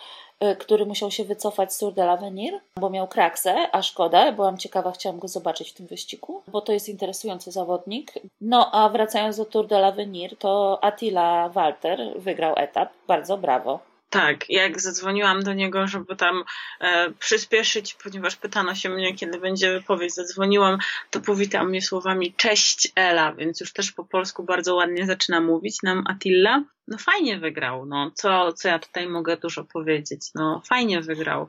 y, 0.44 0.56
który 0.56 0.86
musiał 0.86 1.12
się 1.12 1.24
wycofać 1.24 1.74
z 1.74 1.78
Tour 1.78 1.94
de 1.94 2.02
l'Avenir, 2.02 2.60
bo 2.80 2.90
miał 2.90 3.08
kraksę, 3.08 3.56
a 3.72 3.82
szkoda, 3.82 4.32
byłam 4.32 4.58
ciekawa, 4.58 4.92
chciałam 4.92 5.20
go 5.20 5.28
zobaczyć 5.28 5.70
w 5.70 5.74
tym 5.74 5.88
wyścigu, 5.88 6.42
bo 6.48 6.62
to 6.62 6.74
jest 6.74 6.90
interesujący 6.90 7.52
zawodnik. 7.52 8.14
No 8.42 8.72
a 8.72 8.90
wracając 8.90 9.38
do 9.38 9.46
Tour 9.46 9.68
de 9.68 9.76
l'Avenir, 9.76 10.38
to 10.38 10.84
Attila 10.84 11.50
Walter 11.50 12.00
wygrał 12.16 12.54
etap, 12.58 12.94
bardzo 13.08 13.38
brawo. 13.38 13.93
Tak, 14.14 14.50
jak 14.50 14.82
zadzwoniłam 14.82 15.44
do 15.44 15.54
niego, 15.54 15.88
żeby 15.88 16.16
tam 16.16 16.44
e, 16.82 17.12
przyspieszyć, 17.12 17.94
ponieważ 17.94 18.36
pytano 18.36 18.76
się 18.76 18.90
mnie, 18.90 19.16
kiedy 19.16 19.40
będzie 19.40 19.74
wypowiedź, 19.74 20.14
zadzwoniłam, 20.14 20.78
to 21.12 21.22
powitał 21.22 21.66
mnie 21.66 21.82
słowami 21.82 22.34
cześć 22.34 22.92
Ela, 22.96 23.34
więc 23.34 23.60
już 23.60 23.74
też 23.74 23.92
po 23.92 24.06
polsku 24.06 24.44
bardzo 24.44 24.76
ładnie 24.76 25.06
zaczyna 25.06 25.42
mówić 25.42 25.84
nam 25.84 26.04
Attila 26.08 26.64
no 26.88 26.98
fajnie 26.98 27.40
wygrał, 27.40 27.86
no 27.86 28.12
co, 28.16 28.54
co 28.54 28.68
ja 28.68 28.80
tutaj 28.80 29.08
mogę 29.08 29.38
dużo 29.38 29.64
powiedzieć, 29.64 30.22
no 30.36 30.62
fajnie 30.66 31.02
wygrał. 31.02 31.48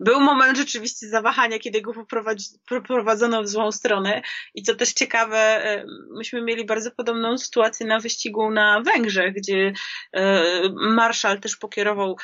Był 0.00 0.20
moment 0.20 0.58
rzeczywiście 0.58 1.08
zawahania, 1.08 1.58
kiedy 1.58 1.80
go 1.82 1.92
poprowadzono 2.68 3.42
w 3.42 3.48
złą 3.48 3.72
stronę 3.72 4.22
i 4.54 4.62
co 4.62 4.74
też 4.74 4.92
ciekawe, 4.92 5.38
e, 5.38 5.84
myśmy 6.10 6.42
mieli 6.42 6.64
bardzo 6.64 6.90
podobną 6.90 7.38
sytuację 7.38 7.86
na 7.86 8.00
wyścigu 8.00 8.50
na 8.50 8.80
Węgrzech, 8.80 9.34
gdzie 9.34 9.72
e, 10.12 10.42
Marszal 10.72 11.40
też 11.40 11.56
pokierował 11.56 12.16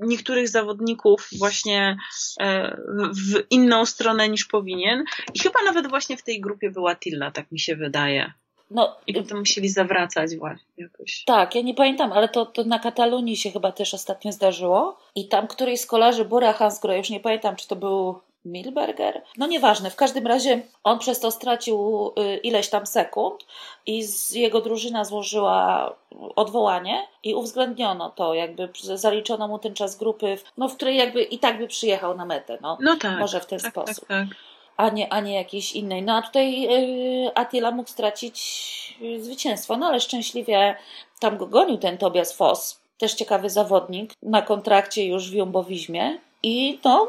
niektórych 0.00 0.48
zawodników 0.48 1.28
właśnie 1.38 1.96
e, 2.40 2.76
w 2.96 3.42
inną 3.50 3.86
stronę 3.86 4.28
niż 4.28 4.44
powinien 4.44 5.04
i 5.34 5.38
chyba 5.38 5.62
nawet 5.64 5.88
właśnie 5.88 6.16
w 6.16 6.22
tej 6.22 6.40
grupie 6.40 6.70
była 6.70 6.96
Tilla, 6.96 7.30
tak 7.30 7.52
mi 7.52 7.60
się 7.60 7.76
wydaje. 7.76 8.32
No, 8.70 8.96
I 9.06 9.14
potem 9.14 9.38
musieli 9.38 9.68
zawracać 9.68 10.36
właśnie 10.36 10.66
jakoś. 10.76 11.24
Tak, 11.24 11.54
ja 11.54 11.62
nie 11.62 11.74
pamiętam, 11.74 12.12
ale 12.12 12.28
to, 12.28 12.46
to 12.46 12.64
na 12.64 12.78
Katalonii 12.78 13.36
się 13.36 13.50
chyba 13.50 13.72
też 13.72 13.94
ostatnio 13.94 14.32
zdarzyło. 14.32 14.98
I 15.14 15.28
tam 15.28 15.46
któryś 15.46 15.80
z 15.80 15.86
kolarzy, 15.86 16.24
Bora 16.24 16.52
Hansgrohe, 16.52 16.98
już 16.98 17.10
nie 17.10 17.20
pamiętam, 17.20 17.56
czy 17.56 17.68
to 17.68 17.76
był 17.76 18.20
Milberger? 18.46 19.22
No 19.36 19.46
nieważne, 19.46 19.90
w 19.90 19.96
każdym 19.96 20.26
razie 20.26 20.62
on 20.84 20.98
przez 20.98 21.20
to 21.20 21.30
stracił 21.30 22.12
y, 22.18 22.36
ileś 22.36 22.68
tam 22.68 22.86
sekund 22.86 23.46
i 23.86 24.02
z 24.02 24.30
jego 24.30 24.60
drużyna 24.60 25.04
złożyła 25.04 25.94
odwołanie 26.36 27.08
i 27.22 27.34
uwzględniono 27.34 28.10
to, 28.10 28.34
jakby 28.34 28.68
zaliczono 28.94 29.48
mu 29.48 29.58
ten 29.58 29.74
czas 29.74 29.96
grupy, 29.96 30.38
no, 30.56 30.68
w 30.68 30.76
której 30.76 30.96
jakby 30.96 31.22
i 31.22 31.38
tak 31.38 31.58
by 31.58 31.66
przyjechał 31.66 32.16
na 32.16 32.24
metę. 32.24 32.58
No, 32.60 32.78
no 32.80 32.96
tak. 32.96 33.18
Może 33.18 33.40
w 33.40 33.46
ten 33.46 33.58
tak, 33.58 33.70
sposób. 33.70 34.06
Tak, 34.08 34.28
tak. 34.28 34.36
A 34.76 34.88
nie, 34.88 35.12
a 35.12 35.20
nie 35.20 35.34
jakiejś 35.34 35.72
innej. 35.72 36.02
No 36.02 36.16
a 36.16 36.22
tutaj 36.22 36.60
yy, 36.60 37.34
Attila 37.34 37.70
mógł 37.70 37.90
stracić 37.90 38.96
yy, 39.00 39.24
zwycięstwo, 39.24 39.76
no 39.76 39.86
ale 39.86 40.00
szczęśliwie 40.00 40.76
tam 41.20 41.36
go 41.36 41.46
gonił 41.46 41.78
ten 41.78 41.98
Tobias 41.98 42.36
Foss, 42.36 42.80
też 42.98 43.14
ciekawy 43.14 43.50
zawodnik, 43.50 44.12
na 44.22 44.42
kontrakcie 44.42 45.06
już 45.06 45.30
w 45.30 45.34
Jumbowizmie 45.34 46.18
i 46.42 46.78
no, 46.84 47.08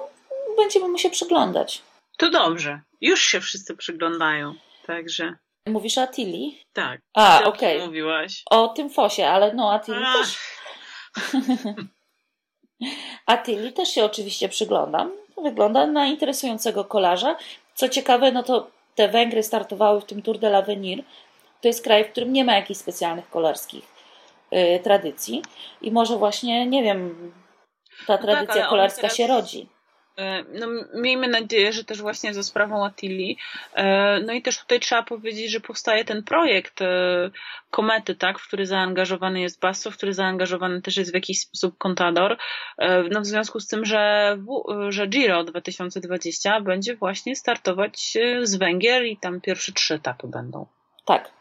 będziemy 0.57 0.87
mu 0.87 0.97
się 0.97 1.09
przyglądać. 1.09 1.81
To 2.17 2.29
dobrze. 2.29 2.81
Już 3.01 3.21
się 3.21 3.41
wszyscy 3.41 3.75
przyglądają, 3.75 4.53
także... 4.85 5.35
Mówisz 5.67 5.97
o 5.97 6.01
Attili? 6.01 6.61
Tak. 6.73 7.01
A, 7.13 7.43
okej. 7.43 7.75
Okay. 7.75 7.87
mówiłaś. 7.87 8.43
O 8.49 8.67
tym 8.67 8.89
Fosie, 8.89 9.27
ale 9.27 9.53
no 9.53 9.73
Attili 9.73 9.97
Ach. 10.05 10.15
też... 10.17 10.37
Attili 13.25 13.73
też 13.73 13.89
się 13.89 14.05
oczywiście 14.05 14.49
przyglądam. 14.49 15.11
Wygląda 15.43 15.87
na 15.87 16.05
interesującego 16.05 16.85
kolarza. 16.85 17.35
Co 17.75 17.89
ciekawe, 17.89 18.31
no 18.31 18.43
to 18.43 18.67
te 18.95 19.07
Węgry 19.07 19.43
startowały 19.43 20.01
w 20.01 20.05
tym 20.05 20.21
Tour 20.21 20.39
de 20.39 20.49
l'Avenir. 20.49 21.03
To 21.61 21.67
jest 21.67 21.83
kraj, 21.83 22.05
w 22.05 22.11
którym 22.11 22.33
nie 22.33 22.45
ma 22.45 22.55
jakichś 22.55 22.79
specjalnych 22.79 23.29
kolarskich 23.29 23.83
y, 24.53 24.79
tradycji. 24.83 25.41
I 25.81 25.91
może 25.91 26.17
właśnie, 26.17 26.65
nie 26.65 26.83
wiem, 26.83 27.31
ta 28.07 28.17
tradycja 28.17 28.55
no 28.55 28.61
tak, 28.61 28.69
kolarska 28.69 29.01
teraz... 29.01 29.17
się 29.17 29.27
rodzi. 29.27 29.67
E, 30.17 30.43
no, 30.43 30.67
miejmy 30.93 31.27
nadzieję, 31.27 31.73
że 31.73 31.83
też 31.83 32.01
właśnie 32.01 32.33
za 32.33 32.43
sprawą 32.43 32.85
Attili. 32.85 33.37
E, 33.73 34.19
no 34.19 34.33
i 34.33 34.41
też 34.41 34.59
tutaj 34.59 34.79
trzeba 34.79 35.03
powiedzieć, 35.03 35.51
że 35.51 35.59
powstaje 35.59 36.05
ten 36.05 36.23
projekt 36.23 36.81
e, 36.81 37.29
Komety, 37.71 38.15
tak, 38.15 38.39
w 38.39 38.47
który 38.47 38.65
zaangażowany 38.65 39.41
jest 39.41 39.59
Basso, 39.59 39.91
w 39.91 39.97
który 39.97 40.13
zaangażowany 40.13 40.81
też 40.81 40.97
jest 40.97 41.11
w 41.11 41.13
jakiś 41.13 41.39
sposób 41.39 41.77
Contador. 41.77 42.37
No 43.11 43.21
w 43.21 43.25
związku 43.25 43.59
z 43.59 43.67
tym, 43.67 43.85
że, 43.85 44.37
że 44.89 45.07
Giro 45.07 45.43
2020 45.43 46.61
będzie 46.61 46.95
właśnie 46.95 47.35
startować 47.35 48.17
z 48.43 48.55
Węgier 48.55 49.05
i 49.05 49.17
tam 49.17 49.41
pierwsze 49.41 49.71
trzy 49.71 49.93
etapy 49.93 50.27
będą. 50.27 50.65
Tak. 51.05 51.31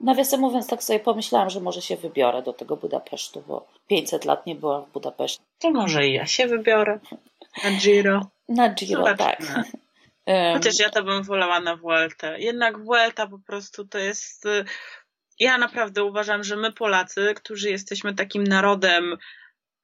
Nawiasem 0.00 0.40
mówiąc, 0.40 0.66
tak 0.66 0.82
sobie 0.82 1.00
pomyślałam, 1.00 1.50
że 1.50 1.60
może 1.60 1.82
się 1.82 1.96
wybiorę 1.96 2.42
do 2.42 2.52
tego 2.52 2.76
Budapesztu, 2.76 3.42
bo 3.48 3.66
500 3.88 4.24
lat 4.24 4.46
nie 4.46 4.54
byłam 4.54 4.84
w 4.84 4.92
Budapeszcie. 4.92 5.42
To 5.58 5.70
może 5.70 6.08
i 6.08 6.12
ja 6.12 6.26
się 6.26 6.46
wybiorę. 6.46 6.98
Na 7.64 7.70
Giro. 7.70 8.30
Na 8.48 8.68
Giro, 8.68 9.06
Zobaczmy. 9.06 9.46
tak. 9.46 9.64
Chociaż 10.54 10.78
ja 10.78 10.90
to 10.90 11.04
bym 11.04 11.22
wolała 11.22 11.60
na 11.60 11.76
Vuelta. 11.76 12.38
Jednak 12.38 12.78
Vuelta 12.78 13.26
po 13.26 13.38
prostu 13.38 13.84
to 13.84 13.98
jest... 13.98 14.46
Y, 14.46 14.64
ja 15.38 15.58
naprawdę 15.58 16.04
uważam, 16.04 16.44
że 16.44 16.56
my 16.56 16.72
Polacy, 16.72 17.34
którzy 17.36 17.70
jesteśmy 17.70 18.14
takim 18.14 18.44
narodem 18.44 19.16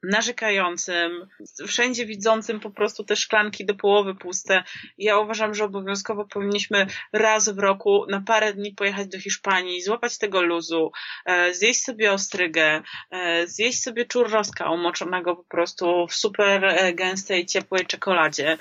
narzekającym, 0.07 1.29
wszędzie 1.67 2.07
widzącym 2.07 2.61
po 2.61 2.71
prostu 2.71 3.05
te 3.05 3.17
szklanki 3.17 3.65
do 3.65 3.75
połowy 3.75 4.15
puste. 4.15 4.65
Ja 4.99 5.19
uważam, 5.19 5.55
że 5.55 5.65
obowiązkowo 5.65 6.25
powinniśmy 6.25 6.87
raz 7.13 7.49
w 7.49 7.59
roku 7.59 8.07
na 8.09 8.21
parę 8.21 8.55
dni 8.55 8.73
pojechać 8.73 9.09
do 9.09 9.21
Hiszpanii, 9.21 9.83
złapać 9.83 10.19
tego 10.19 10.43
luzu, 10.43 10.93
e, 11.25 11.55
zjeść 11.55 11.83
sobie 11.83 12.13
ostrygę, 12.13 12.83
e, 13.11 13.47
zjeść 13.47 13.83
sobie 13.83 14.07
churroska 14.13 14.71
umoczonego 14.71 15.37
po 15.37 15.45
prostu 15.45 16.07
w 16.07 16.15
super 16.15 16.65
e, 16.65 16.93
gęstej, 16.93 17.47
ciepłej 17.47 17.87
czekoladzie. 17.87 18.59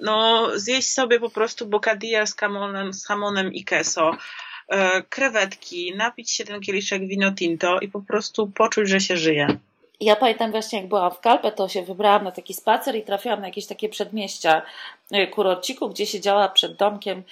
No, 0.00 0.50
zjeść 0.54 0.92
sobie 0.92 1.20
po 1.20 1.30
prostu 1.30 1.66
bocadilla 1.66 2.26
z 2.26 2.36
hamonem, 2.36 2.92
z 2.92 3.06
hamonem 3.06 3.52
i 3.52 3.64
queso 3.64 4.16
krewetki, 5.08 5.94
napić 5.96 6.30
się 6.30 6.44
ten 6.44 6.60
kieliszek 6.60 7.06
wino 7.06 7.32
tinto 7.32 7.80
i 7.80 7.88
po 7.88 8.00
prostu 8.00 8.50
poczuć, 8.50 8.88
że 8.88 9.00
się 9.00 9.16
żyje 9.16 9.58
ja 10.00 10.16
pamiętam 10.16 10.50
właśnie, 10.50 10.78
jak 10.78 10.88
byłam 10.88 11.10
w 11.10 11.20
Kalpę, 11.20 11.52
to 11.52 11.68
się 11.68 11.82
wybrałam 11.82 12.24
na 12.24 12.32
taki 12.32 12.54
spacer 12.54 12.96
i 12.96 13.02
trafiłam 13.02 13.40
na 13.40 13.46
jakieś 13.46 13.66
takie 13.66 13.88
przedmieścia 13.88 14.62
y, 15.14 15.26
kurorciku, 15.26 15.88
gdzie 15.88 16.06
siedziała 16.06 16.48
przed 16.48 16.76
domkiem 16.76 17.22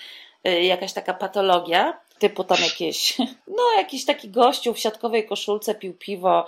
y, 0.48 0.62
jakaś 0.62 0.92
taka 0.92 1.14
patologia, 1.14 1.98
typu 2.18 2.44
tam 2.44 2.58
jakieś, 2.62 3.18
no 3.56 3.62
jakiś 3.76 4.04
taki 4.04 4.28
gościu 4.28 4.74
w 4.74 4.78
siatkowej 4.78 5.26
koszulce 5.26 5.74
pił 5.74 5.94
piwo 5.94 6.46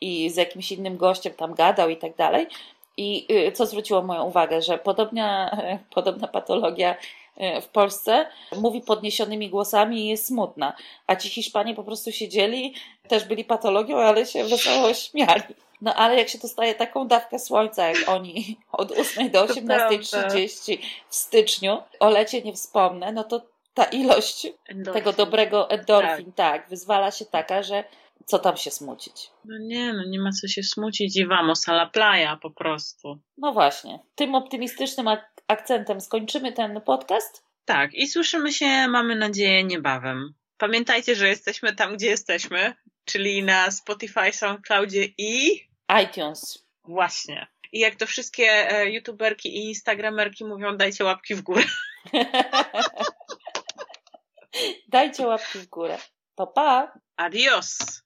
i 0.00 0.30
z 0.30 0.36
jakimś 0.36 0.72
innym 0.72 0.96
gościem 0.96 1.32
tam 1.34 1.54
gadał 1.54 1.90
i 1.90 1.96
tak 1.96 2.16
dalej. 2.16 2.46
I 2.96 3.26
y, 3.48 3.52
co 3.52 3.66
zwróciło 3.66 4.02
moją 4.02 4.24
uwagę, 4.24 4.62
że 4.62 4.78
podobna, 4.78 5.56
podobna 5.94 6.28
patologia 6.28 6.96
w 7.62 7.68
Polsce 7.68 8.26
mówi 8.56 8.80
podniesionymi 8.80 9.50
głosami 9.50 10.00
i 10.00 10.08
jest 10.08 10.26
smutna, 10.26 10.76
a 11.06 11.16
ci 11.16 11.28
Hiszpanie 11.28 11.74
po 11.74 11.84
prostu 11.84 12.12
siedzieli, 12.12 12.74
też 13.08 13.24
byli 13.24 13.44
patologią, 13.44 13.98
ale 13.98 14.26
się 14.26 14.44
wesoło 14.44 14.94
śmiali. 14.94 15.42
No 15.80 15.94
ale 15.94 16.16
jak 16.16 16.28
się 16.28 16.38
dostaje 16.38 16.74
taką 16.74 17.08
dawkę 17.08 17.38
słońca, 17.38 17.88
jak 17.88 18.08
oni 18.08 18.56
od 18.72 18.92
8 18.92 19.30
do 19.30 19.46
18.30 19.46 20.78
w 21.08 21.14
styczniu, 21.14 21.78
o 22.00 22.10
lecie 22.10 22.42
nie 22.42 22.52
wspomnę, 22.52 23.12
no 23.12 23.24
to 23.24 23.42
ta 23.74 23.84
ilość 23.84 24.46
endorfin. 24.68 25.02
tego 25.02 25.12
dobrego 25.12 25.70
endorfin, 25.70 26.32
tak. 26.32 26.60
tak, 26.60 26.68
wyzwala 26.68 27.10
się 27.10 27.24
taka, 27.24 27.62
że 27.62 27.84
co 28.24 28.38
tam 28.38 28.56
się 28.56 28.70
smucić? 28.70 29.30
No 29.44 29.58
nie, 29.60 29.92
no 29.92 30.02
nie 30.06 30.20
ma 30.20 30.30
co 30.32 30.48
się 30.48 30.62
smucić 30.62 31.16
i 31.16 31.26
vamos 31.26 31.68
a 31.68 31.72
la 31.72 31.86
playa 31.86 32.38
po 32.42 32.50
prostu. 32.50 33.18
No 33.38 33.52
właśnie. 33.52 33.98
Tym 34.14 34.34
optymistycznym 34.34 35.08
akcentem 35.48 36.00
skończymy 36.00 36.52
ten 36.52 36.80
podcast. 36.80 37.44
Tak, 37.64 37.94
i 37.94 38.08
słyszymy 38.08 38.52
się, 38.52 38.88
mamy 38.88 39.16
nadzieję, 39.16 39.64
niebawem. 39.64 40.34
Pamiętajcie, 40.58 41.14
że 41.14 41.28
jesteśmy 41.28 41.74
tam, 41.74 41.96
gdzie 41.96 42.06
jesteśmy, 42.06 42.74
czyli 43.04 43.42
na 43.42 43.70
Spotify, 43.70 44.32
SoundCloudzie 44.32 45.04
i 45.18 45.60
iTunes. 46.02 46.66
Właśnie. 46.84 47.46
I 47.72 47.78
jak 47.78 47.94
to 47.94 48.06
wszystkie 48.06 48.70
e, 48.70 48.90
youtuberki 48.90 49.56
i 49.56 49.68
instagramerki 49.68 50.44
mówią, 50.44 50.76
dajcie 50.76 51.04
łapki 51.04 51.34
w 51.34 51.42
górę. 51.42 51.64
dajcie 54.88 55.26
łapki 55.26 55.58
w 55.58 55.66
górę. 55.66 55.98
To 56.34 56.46
pa! 56.46 56.92
Adios! 57.16 58.02